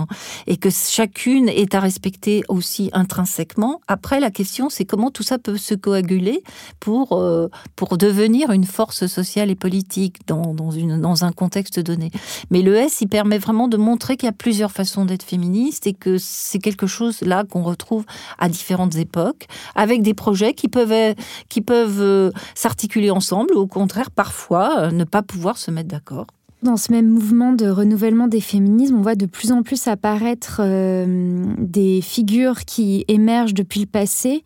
et 0.48 0.58
que 0.58 0.70
chacune 0.70 1.50
est 1.50 1.76
à 1.76 1.80
respecter 1.80 2.44
aussi 2.48 2.90
intrinsèquement. 2.94 3.82
Après, 3.88 4.20
la 4.20 4.32
question, 4.32 4.70
c'est 4.70 4.86
comment 4.86 5.12
tout 5.12 5.24
ça 5.24 5.38
peut 5.38 5.58
se 5.58 5.74
coaguler 5.74 6.44
pour, 6.80 7.14
euh, 7.14 7.48
pour 7.76 7.98
devenir 7.98 8.52
une 8.52 8.66
force 8.66 9.08
sociale 9.08 9.50
et 9.50 9.56
politique 9.56 10.18
dans, 10.28 10.54
dans, 10.54 10.72
une, 10.72 11.00
dans 11.00 11.26
un 11.26 11.32
contexte 11.32 11.80
donné. 11.80 12.12
Mais 12.50 12.62
le 12.62 12.76
S, 12.76 13.02
il 13.02 13.08
permet 13.08 13.38
vraiment 13.38 13.68
de 13.68 13.78
montrer 13.78 14.18
qu'il 14.18 14.28
y 14.28 14.30
a 14.30 14.34
plusieurs 14.34 14.72
façons 14.72 15.06
d'être 15.06 15.24
féministe 15.24 15.88
et 15.88 15.94
que 15.94 16.18
c'est 16.18 16.60
quelque 16.60 16.88
chose 16.88 17.22
là 17.22 17.44
qu'on 17.44 17.64
retrouve 17.64 18.06
à 18.38 18.50
différentes 18.50 18.96
époques, 18.96 19.48
avec 19.76 20.02
des 20.02 20.14
projets 20.14 20.54
qui 20.54 20.68
peuvent, 20.68 21.16
qui 21.50 21.62
peuvent 21.62 22.31
s'articuler 22.56 23.12
ensemble 23.12 23.54
ou 23.56 23.60
au 23.60 23.68
contraire 23.68 24.12
parfois 24.12 24.80
euh, 24.80 24.92
ne 24.92 25.04
pas 25.04 25.22
pouvoir 25.22 25.58
se 25.58 25.72
mettre 25.72 25.90
d'accord. 25.90 26.28
Dans 26.64 26.78
ce 26.78 26.92
même 26.92 27.08
mouvement 27.08 27.54
de 27.54 27.68
renouvellement 27.68 28.28
des 28.28 28.40
féminismes, 28.40 28.98
on 28.98 29.02
voit 29.02 29.16
de 29.16 29.26
plus 29.26 29.52
en 29.52 29.64
plus 29.64 29.88
apparaître 29.88 30.62
euh, 30.64 31.44
des 31.58 32.02
figures 32.02 32.66
qui 32.66 33.04
émergent 33.08 33.56
depuis 33.56 33.80
le 33.80 33.88
passé 33.88 34.44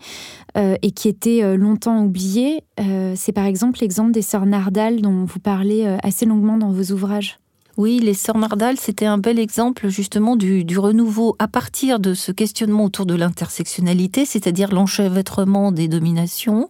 euh, 0.58 0.76
et 0.82 0.92
qui 0.92 1.10
étaient 1.10 1.58
longtemps 1.58 2.06
oubliées. 2.06 2.64
C'est 3.16 3.34
par 3.34 3.46
exemple 3.46 3.80
l'exemple 3.82 4.12
des 4.12 4.22
sœurs 4.22 4.46
Nardal 4.46 5.02
dont 5.02 5.26
vous 5.26 5.40
parlez 5.40 5.86
assez 6.04 6.26
longuement 6.26 6.58
dans 6.58 6.72
vos 6.72 6.94
ouvrages. 6.94 7.38
Oui, 7.78 8.00
les 8.00 8.14
Sœurs 8.14 8.38
Nardal, 8.38 8.78
c'était 8.80 9.06
un 9.06 9.18
bel 9.18 9.38
exemple 9.38 9.90
justement 9.90 10.38
du, 10.38 10.80
renouveau 10.80 11.36
à 11.40 11.50
partir 11.50 12.00
de 12.00 12.14
ce 12.14 12.32
questionnement 12.32 12.86
autour 12.86 13.06
de 13.06 13.16
l'intersectionnalité, 13.16 14.24
c'est-à-dire 14.24 14.72
l'enchevêtrement 14.72 15.74
des 15.74 15.90
dominations. 15.90 16.70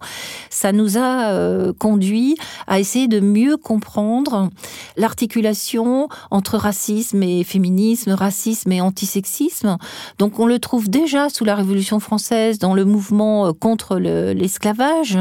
Ça 0.50 0.72
nous 0.72 0.98
a 0.98 1.30
euh, 1.30 1.74
conduit 1.78 2.38
à 2.66 2.80
essayer 2.80 3.08
de 3.08 3.20
mieux 3.20 3.56
comprendre 3.56 4.50
l'articulation 4.98 6.10
entre 6.32 6.58
racisme 6.58 7.22
et 7.22 7.44
féminisme, 7.44 8.14
racisme 8.14 8.72
et 8.72 8.82
antisexisme. 8.82 9.78
Donc 10.18 10.40
on 10.40 10.48
le 10.48 10.58
trouve 10.58 10.90
déjà 10.90 11.30
sous 11.30 11.46
la 11.46 11.54
Révolution 11.54 12.00
française 12.00 12.58
dans 12.58 12.74
le 12.74 12.84
mouvement 12.84 13.46
euh, 13.46 13.52
contre 13.54 13.98
l'esclavage. 14.00 15.20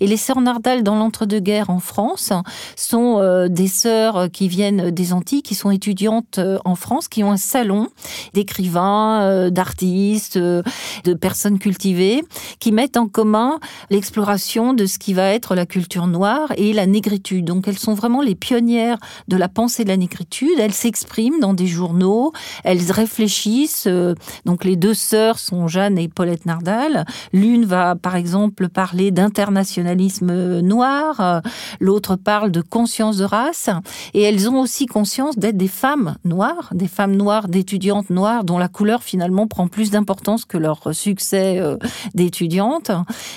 et 0.00 0.06
les 0.06 0.16
Sœurs 0.16 0.40
Nardal 0.40 0.82
dans 0.82 0.96
l'entre-deux-guerres 0.96 1.68
en 1.68 1.80
France 1.80 2.32
sont 2.74 3.18
euh, 3.18 3.48
des 3.48 3.68
sœurs 3.68 4.30
qui 4.30 4.48
viennent 4.48 4.90
des 4.90 5.12
qui 5.26 5.54
sont 5.54 5.70
étudiantes 5.70 6.38
euh, 6.38 6.58
en 6.64 6.74
France, 6.76 7.08
qui 7.08 7.24
ont 7.24 7.32
un 7.32 7.36
salon 7.36 7.88
d'écrivains, 8.32 9.22
euh, 9.22 9.50
d'artistes, 9.50 10.38
de 10.38 11.14
personnes 11.14 11.58
cultivées, 11.58 12.22
qui 12.60 12.72
mettent 12.72 12.96
en 12.96 13.08
commun 13.08 13.58
l'exploration 13.90 14.72
de 14.72 14.86
ce 14.86 14.98
qui 14.98 15.14
va 15.14 15.32
être 15.32 15.54
la 15.54 15.66
culture 15.66 16.06
noire 16.06 16.52
et 16.56 16.72
la 16.72 16.86
négritude. 16.86 17.44
Donc 17.44 17.68
elles 17.68 17.78
sont 17.78 17.94
vraiment 17.94 18.22
les 18.22 18.34
pionnières 18.34 18.98
de 19.28 19.36
la 19.36 19.48
pensée 19.48 19.84
de 19.84 19.88
la 19.88 19.96
négritude. 19.96 20.58
Elles 20.58 20.72
s'expriment 20.72 21.40
dans 21.40 21.54
des 21.54 21.66
journaux, 21.66 22.32
elles 22.64 22.90
réfléchissent. 22.90 23.88
Donc 24.44 24.64
les 24.64 24.76
deux 24.76 24.94
sœurs 24.94 25.38
sont 25.38 25.66
Jeanne 25.68 25.98
et 25.98 26.08
Paulette 26.08 26.46
Nardal. 26.46 27.04
L'une 27.32 27.64
va 27.64 27.96
par 27.96 28.16
exemple 28.16 28.68
parler 28.68 29.10
d'internationalisme 29.10 30.60
noir, 30.60 31.42
l'autre 31.80 32.16
parle 32.16 32.50
de 32.50 32.60
conscience 32.60 33.16
de 33.18 33.24
race, 33.24 33.70
et 34.14 34.22
elles 34.22 34.48
ont 34.48 34.60
aussi 34.60 34.86
conscience 34.86 35.15
d'être 35.36 35.56
des 35.56 35.68
femmes 35.68 36.16
noires, 36.24 36.70
des 36.74 36.88
femmes 36.88 37.16
noires, 37.16 37.48
d'étudiantes 37.48 38.10
noires, 38.10 38.44
dont 38.44 38.58
la 38.58 38.68
couleur 38.68 39.02
finalement 39.02 39.46
prend 39.46 39.68
plus 39.68 39.90
d'importance 39.90 40.44
que 40.44 40.58
leur 40.58 40.94
succès 40.94 41.58
euh, 41.58 41.76
d'étudiantes. 42.14 42.90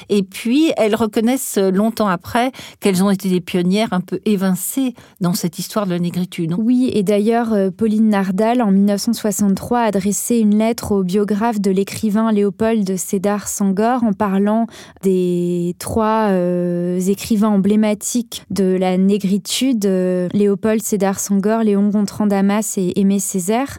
Et 0.10 0.24
puis, 0.24 0.72
elles 0.78 0.96
reconnaissent 0.96 1.58
longtemps 1.58 2.08
après 2.08 2.52
qu'elles 2.80 3.04
ont 3.04 3.10
été 3.10 3.30
des 3.30 3.42
pionnières 3.42 3.94
un 3.94 4.02
peu 4.02 4.20
évincées 4.26 4.94
dans 5.22 5.34
cette 5.34 5.60
histoire 5.60 5.86
de 5.86 5.92
la 5.92 6.00
négritude. 6.00 6.56
Oui, 6.58 6.90
et 6.94 7.04
d'ailleurs, 7.04 7.54
euh, 7.54 7.70
Pauline 7.72 8.10
Nardal, 8.10 8.62
en 8.62 8.72
1963, 8.72 9.80
a 9.80 9.84
adressé 9.84 10.38
une 10.38 10.58
lettre 10.58 10.92
au 10.92 11.04
biographe 11.04 11.60
de 11.60 11.72
l'écrivain 11.72 12.32
Léopold 12.32 12.98
Sédar 12.98 13.48
Sangor 13.48 14.04
en 14.04 14.14
parlant 14.14 14.68
des 15.02 15.76
trois 15.80 16.30
euh, 16.30 17.00
écrivains 17.00 17.50
emblématiques 17.50 18.44
de 18.50 18.76
la 18.80 18.98
négritude, 18.98 19.86
euh, 19.86 20.30
Léopold 20.34 20.82
Sédar 20.82 21.20
Sangor, 21.20 21.64
Léon 21.70 21.90
Gontran 21.90 22.26
Damas 22.26 22.80
et 22.80 23.00
Aimé 23.00 23.20
Césaire. 23.20 23.78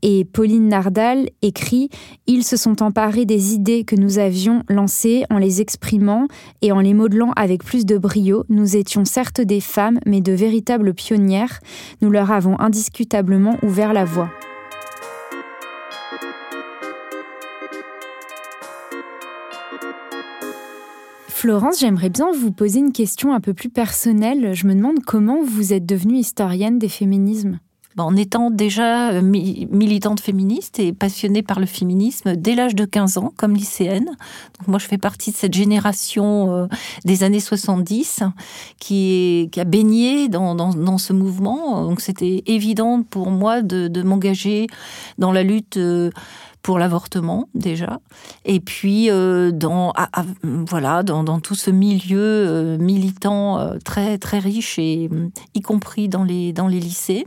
Et 0.00 0.24
Pauline 0.24 0.68
Nardal 0.68 1.28
écrit 1.42 1.90
Ils 2.26 2.44
se 2.44 2.56
sont 2.56 2.82
emparés 2.82 3.26
des 3.26 3.52
idées 3.52 3.84
que 3.84 3.94
nous 3.94 4.18
avions 4.18 4.62
lancées 4.70 5.24
en 5.28 5.36
les 5.36 5.60
exprimant 5.60 6.28
et 6.62 6.72
en 6.72 6.80
les 6.80 6.94
modelant 6.94 7.32
avec 7.36 7.62
plus 7.62 7.84
de 7.84 7.98
brio. 7.98 8.44
Nous 8.48 8.76
étions 8.76 9.04
certes 9.04 9.42
des 9.42 9.60
femmes, 9.60 9.98
mais 10.06 10.22
de 10.22 10.32
véritables 10.32 10.94
pionnières. 10.94 11.60
Nous 12.00 12.10
leur 12.10 12.30
avons 12.30 12.58
indiscutablement 12.58 13.58
ouvert 13.62 13.92
la 13.92 14.06
voie. 14.06 14.30
Florence, 21.38 21.80
j'aimerais 21.80 22.08
bien 22.08 22.32
vous 22.32 22.50
poser 22.50 22.78
une 22.78 22.92
question 22.92 23.34
un 23.34 23.40
peu 23.40 23.52
plus 23.52 23.68
personnelle. 23.68 24.54
Je 24.54 24.66
me 24.66 24.74
demande 24.74 25.04
comment 25.04 25.42
vous 25.42 25.74
êtes 25.74 25.84
devenue 25.84 26.16
historienne 26.16 26.78
des 26.78 26.88
féminismes 26.88 27.58
en 27.98 28.14
étant 28.14 28.50
déjà 28.50 29.10
euh, 29.10 29.22
militante 29.22 30.20
féministe 30.20 30.78
et 30.78 30.92
passionnée 30.92 31.42
par 31.42 31.60
le 31.60 31.66
féminisme 31.66 32.36
dès 32.36 32.54
l'âge 32.54 32.74
de 32.74 32.84
15 32.84 33.18
ans, 33.18 33.32
comme 33.36 33.54
lycéenne. 33.54 34.16
Moi, 34.66 34.78
je 34.78 34.86
fais 34.86 34.98
partie 34.98 35.30
de 35.30 35.36
cette 35.36 35.54
génération 35.54 36.54
euh, 36.54 36.66
des 37.04 37.22
années 37.22 37.40
70 37.40 38.22
qui, 38.78 39.48
qui 39.50 39.60
a 39.60 39.64
baigné 39.64 40.28
dans, 40.28 40.98
ce 40.98 41.12
mouvement. 41.12 41.84
Donc 41.84 42.00
c'était 42.00 42.42
évident 42.46 43.02
pour 43.02 43.30
moi 43.30 43.62
de, 43.62 44.02
m'engager 44.02 44.66
dans 45.18 45.32
la 45.32 45.42
lutte 45.42 45.78
euh, 45.78 46.10
pour 46.66 46.80
l'avortement 46.80 47.48
déjà, 47.54 48.00
et 48.44 48.58
puis 48.58 49.08
euh, 49.08 49.52
dans 49.52 49.92
voilà 50.42 51.04
dans, 51.04 51.38
tout 51.38 51.54
ce 51.54 51.70
milieu 51.70 52.18
euh, 52.18 52.76
militant 52.76 53.60
euh, 53.60 53.78
très 53.84 54.18
très 54.18 54.40
riche 54.40 54.76
et 54.80 55.08
y 55.54 55.60
compris 55.60 56.08
dans 56.08 56.24
les 56.24 56.52
dans 56.52 56.66
les 56.66 56.80
lycées. 56.80 57.24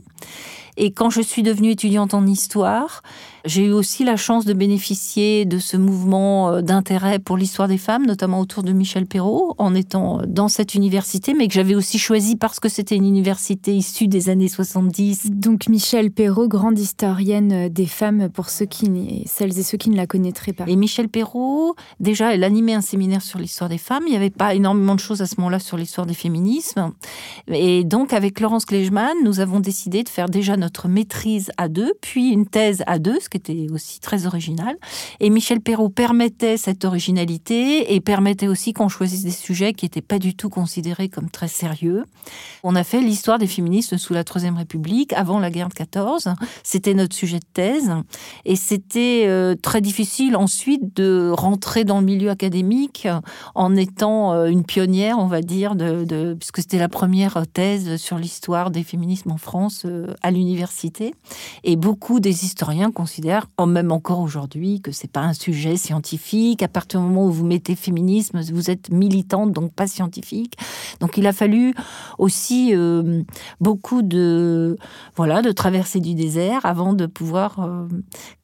Et 0.76 0.92
quand 0.92 1.08
je 1.08 1.22
suis 1.22 1.42
devenue 1.42 1.70
étudiante 1.70 2.12
en 2.12 2.26
histoire, 2.26 3.00
j'ai 3.44 3.66
eu 3.66 3.72
aussi 3.72 4.04
la 4.04 4.16
chance 4.16 4.44
de 4.44 4.52
bénéficier 4.52 5.44
de 5.44 5.58
ce 5.58 5.76
mouvement 5.76 6.50
euh, 6.50 6.60
d'intérêt 6.62 7.18
pour 7.18 7.36
l'histoire 7.36 7.68
des 7.68 7.78
femmes, 7.78 8.06
notamment 8.06 8.40
autour 8.40 8.62
de 8.62 8.72
Michel 8.72 9.06
Perrault, 9.06 9.54
en 9.58 9.74
étant 9.74 10.20
dans 10.26 10.48
cette 10.48 10.74
université, 10.74 11.34
mais 11.34 11.48
que 11.48 11.54
j'avais 11.54 11.74
aussi 11.74 11.98
choisi 11.98 12.36
parce 12.36 12.60
que 12.60 12.68
c'était 12.68 12.96
une 12.96 13.06
université 13.06 13.74
issue 13.74 14.08
des 14.08 14.28
années 14.28 14.48
70. 14.48 15.30
Donc 15.30 15.68
Michel 15.68 16.10
Perrault, 16.10 16.48
grande 16.48 16.78
historienne 16.78 17.68
des 17.68 17.86
femmes 17.86 18.28
pour 18.28 18.50
ceux 18.50 18.66
qui, 18.66 19.24
celles 19.26 19.58
et 19.58 19.62
ceux 19.62 19.78
qui 19.78 19.90
ne 19.90 19.96
la 19.96 20.06
connaîtraient 20.06 20.52
pas. 20.52 20.64
Et 20.66 20.76
Michel 20.76 21.08
Perrault, 21.08 21.74
déjà, 21.98 22.34
elle 22.34 22.44
animait 22.44 22.74
un 22.74 22.80
séminaire 22.80 23.22
sur 23.22 23.38
l'histoire 23.38 23.70
des 23.70 23.78
femmes. 23.78 24.04
Il 24.06 24.10
n'y 24.10 24.16
avait 24.16 24.30
pas 24.30 24.54
énormément 24.54 24.94
de 24.94 25.00
choses 25.00 25.22
à 25.22 25.26
ce 25.26 25.36
moment-là 25.38 25.58
sur 25.58 25.76
l'histoire 25.76 26.06
des 26.06 26.14
féminismes. 26.14 26.92
Et 27.48 27.84
donc, 27.84 28.12
avec 28.12 28.40
Laurence 28.40 28.64
Kleichmann, 28.64 29.16
nous 29.24 29.40
avons 29.40 29.60
décidé 29.60 30.02
de 30.02 30.08
faire 30.08 30.28
déjà 30.28 30.56
notre 30.56 30.88
maîtrise 30.88 31.50
à 31.56 31.68
deux, 31.68 31.92
puis 32.00 32.30
une 32.30 32.46
thèse 32.46 32.82
à 32.86 32.98
deux, 32.98 33.18
qui 33.30 33.38
était 33.38 33.66
aussi 33.72 34.00
très 34.00 34.26
original. 34.26 34.76
Et 35.20 35.30
Michel 35.30 35.60
Perrault 35.60 35.88
permettait 35.88 36.56
cette 36.56 36.84
originalité 36.84 37.94
et 37.94 38.00
permettait 38.00 38.48
aussi 38.48 38.72
qu'on 38.72 38.88
choisisse 38.88 39.22
des 39.22 39.30
sujets 39.30 39.72
qui 39.72 39.86
n'étaient 39.86 40.00
pas 40.00 40.18
du 40.18 40.34
tout 40.34 40.48
considérés 40.48 41.08
comme 41.08 41.30
très 41.30 41.48
sérieux. 41.48 42.04
On 42.62 42.76
a 42.76 42.84
fait 42.84 43.00
l'histoire 43.00 43.38
des 43.38 43.46
féministes 43.46 43.96
sous 43.96 44.12
la 44.12 44.24
Troisième 44.24 44.56
République, 44.56 45.12
avant 45.12 45.38
la 45.38 45.50
guerre 45.50 45.68
de 45.68 45.74
14. 45.74 46.28
C'était 46.62 46.94
notre 46.94 47.14
sujet 47.14 47.38
de 47.38 47.44
thèse. 47.52 47.90
Et 48.44 48.56
c'était 48.56 49.24
euh, 49.26 49.54
très 49.54 49.80
difficile 49.80 50.36
ensuite 50.36 50.96
de 50.96 51.30
rentrer 51.32 51.84
dans 51.84 52.00
le 52.00 52.06
milieu 52.06 52.30
académique 52.30 53.08
en 53.54 53.76
étant 53.76 54.32
euh, 54.32 54.46
une 54.46 54.64
pionnière, 54.64 55.18
on 55.18 55.26
va 55.26 55.40
dire, 55.40 55.74
puisque 56.38 56.58
c'était 56.58 56.78
la 56.78 56.88
première 56.88 57.44
thèse 57.52 57.96
sur 57.96 58.18
l'histoire 58.18 58.70
des 58.70 58.82
féminismes 58.82 59.32
en 59.32 59.36
France 59.36 59.82
euh, 59.84 60.14
à 60.22 60.30
l'université. 60.30 61.14
Et 61.64 61.76
beaucoup 61.76 62.20
des 62.20 62.44
historiens 62.44 62.90
considèrent 62.90 63.19
même 63.66 63.92
encore 63.92 64.20
aujourd'hui, 64.20 64.80
que 64.80 64.92
c'est 64.92 65.10
pas 65.10 65.20
un 65.20 65.32
sujet 65.32 65.76
scientifique. 65.76 66.62
À 66.62 66.68
partir 66.68 67.00
du 67.00 67.06
moment 67.06 67.26
où 67.26 67.30
vous 67.30 67.46
mettez 67.46 67.74
féminisme, 67.74 68.40
vous 68.52 68.70
êtes 68.70 68.90
militante, 68.90 69.52
donc 69.52 69.72
pas 69.72 69.86
scientifique. 69.86 70.56
Donc 71.00 71.16
il 71.16 71.26
a 71.26 71.32
fallu 71.32 71.74
aussi 72.18 72.74
euh, 72.74 73.22
beaucoup 73.60 74.02
de 74.02 74.76
voilà 75.16 75.42
de 75.42 75.52
traverser 75.52 76.00
du 76.00 76.14
désert 76.14 76.64
avant 76.64 76.92
de 76.92 77.06
pouvoir, 77.06 77.60
euh, 77.60 77.88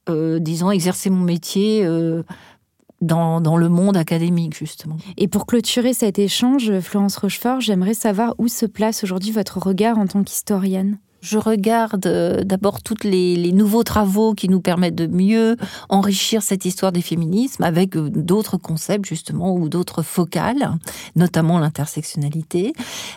euh, 0.08 0.38
disons, 0.38 0.70
exercer 0.70 1.10
mon 1.10 1.24
métier. 1.24 1.86
Dans, 3.02 3.42
dans, 3.42 3.58
le 3.58 3.68
monde 3.68 3.98
académique, 3.98 4.56
justement. 4.56 4.96
Et 5.18 5.28
pour 5.28 5.44
clôturer 5.44 5.92
cet 5.92 6.18
échange, 6.18 6.80
Florence 6.80 7.18
Rochefort, 7.18 7.60
j'aimerais 7.60 7.92
savoir 7.92 8.34
où 8.38 8.48
se 8.48 8.64
place 8.64 9.04
aujourd'hui 9.04 9.32
votre 9.32 9.58
regard 9.58 9.98
en 9.98 10.06
tant 10.06 10.24
qu'historienne? 10.24 10.98
Je 11.26 11.38
regarde 11.38 12.06
euh, 12.06 12.44
d'abord 12.44 12.82
tous 12.82 13.02
les, 13.02 13.52
nouveaux 13.52 13.82
travaux 13.82 14.32
qui 14.32 14.48
nous 14.48 14.60
permettent 14.60 14.94
de 14.94 15.08
mieux 15.08 15.56
enrichir 15.88 16.42
cette 16.42 16.64
histoire 16.64 16.92
des 16.92 17.02
féminismes 17.02 17.64
avec 17.64 17.96
euh, 17.96 18.08
d'autres 18.10 18.58
concepts 18.58 19.06
justement 19.06 19.54
ou 19.54 19.68
d'autres 19.68 20.02
focales, 20.02 20.70
notamment 21.16 21.58
l'intersectionnalité, 21.58 22.74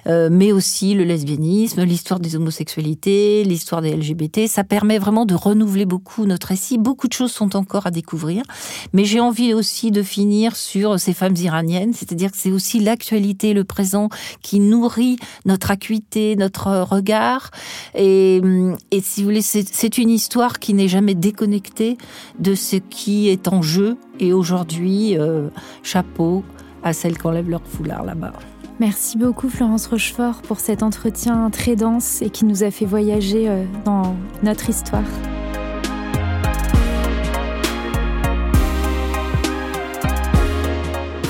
euh, 0.08 0.30
mais 0.32 0.52
aussi 0.52 0.96
le 0.96 1.04
lesbianisme, 1.04 1.84
l'histoire 1.84 2.20
des 2.20 2.36
homosexualités, 2.36 3.44
l'histoire 3.44 3.84
des 3.84 3.96
LGBT. 3.96 4.48
Ça 4.48 4.64
permet 4.64 4.98
vraiment 4.98 5.26
de 5.26 5.36
renouveler 5.36 5.86
beaucoup 5.86 6.26
notre 6.26 6.48
récit. 6.48 6.80
Beaucoup 6.80 7.08
de 7.08 7.14
choses 7.14 7.32
sont 7.32 7.56
encore 7.56 7.86
à 7.86 7.92
découvrir, 7.92 8.44
mais 8.92 9.06
j'ai 9.06 9.20
envie 9.20 9.54
aussi 9.54 9.92
de 9.92 10.02
finir 10.02 10.56
sur 10.56 11.00
ces 11.00 11.14
femmes 11.14 11.36
iraniennes, 11.38 11.94
c'est-à-dire 11.94 12.32
que 12.32 12.38
c'est 12.38 12.52
aussi 12.52 12.80
l'actualité, 12.80 13.54
le 13.54 13.66
présent 13.66 14.10
qui 14.42 14.60
nourrit 14.60 15.18
notre 15.46 15.70
acuité, 15.70 16.36
notre 16.36 16.88
regard 16.90 17.52
Hum, 18.00 18.78
et, 18.92 19.02
si 19.02 19.22
vous 19.22 19.28
voulez, 19.28 19.42
c'est 19.42 19.98
une 19.98 20.10
histoire 20.10 20.60
qui 20.60 20.74
n'est 20.74 20.88
jamais 20.88 21.16
déconnectée 21.16 21.98
de 22.40 22.56
ce 22.56 22.78
qui 22.78 23.28
est 23.28 23.48
en 23.48 23.62
jeu. 23.62 23.98
Et 24.20 24.32
aujourd'hui, 24.32 25.18
euh, 25.18 25.50
chapeau 25.84 26.44
à 26.82 26.94
celles 26.94 27.18
qui 27.18 27.28
enlèvent 27.28 27.50
leur 27.50 27.66
foulard 27.66 28.06
là-bas. 28.06 28.34
Merci 28.80 29.18
beaucoup 29.18 29.50
Florence 29.50 29.88
Rochefort 29.88 30.42
pour 30.42 30.62
cet 30.62 30.84
entretien 30.84 31.50
très 31.50 31.76
dense 31.76 32.22
et 32.22 32.30
qui 32.30 32.46
nous 32.46 32.64
a 32.64 32.72
fait 32.72 32.86
voyager 32.86 33.50
euh, 33.50 33.66
dans 33.84 34.16
notre 34.42 34.70
histoire. 34.70 35.04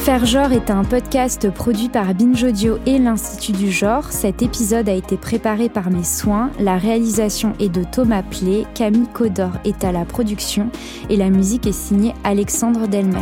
Faire 0.09 0.25
genre 0.25 0.53
est 0.53 0.71
un 0.71 0.83
podcast 0.83 1.51
produit 1.51 1.87
par 1.87 2.15
Binge 2.15 2.43
Audio 2.43 2.79
et 2.87 2.97
l'Institut 2.97 3.51
du 3.51 3.71
genre. 3.71 4.05
Cet 4.05 4.41
épisode 4.41 4.89
a 4.89 4.93
été 4.93 5.17
préparé 5.17 5.69
par 5.69 5.91
mes 5.91 6.03
soins. 6.03 6.49
La 6.59 6.79
réalisation 6.79 7.53
est 7.59 7.69
de 7.69 7.83
Thomas 7.83 8.23
Plé, 8.23 8.65
Camille 8.73 9.05
Codor 9.13 9.51
est 9.65 9.83
à 9.83 9.91
la 9.91 10.05
production 10.05 10.71
et 11.11 11.15
la 11.15 11.29
musique 11.29 11.67
est 11.67 11.73
signée 11.73 12.15
Alexandre 12.23 12.87
Delmer. 12.87 13.19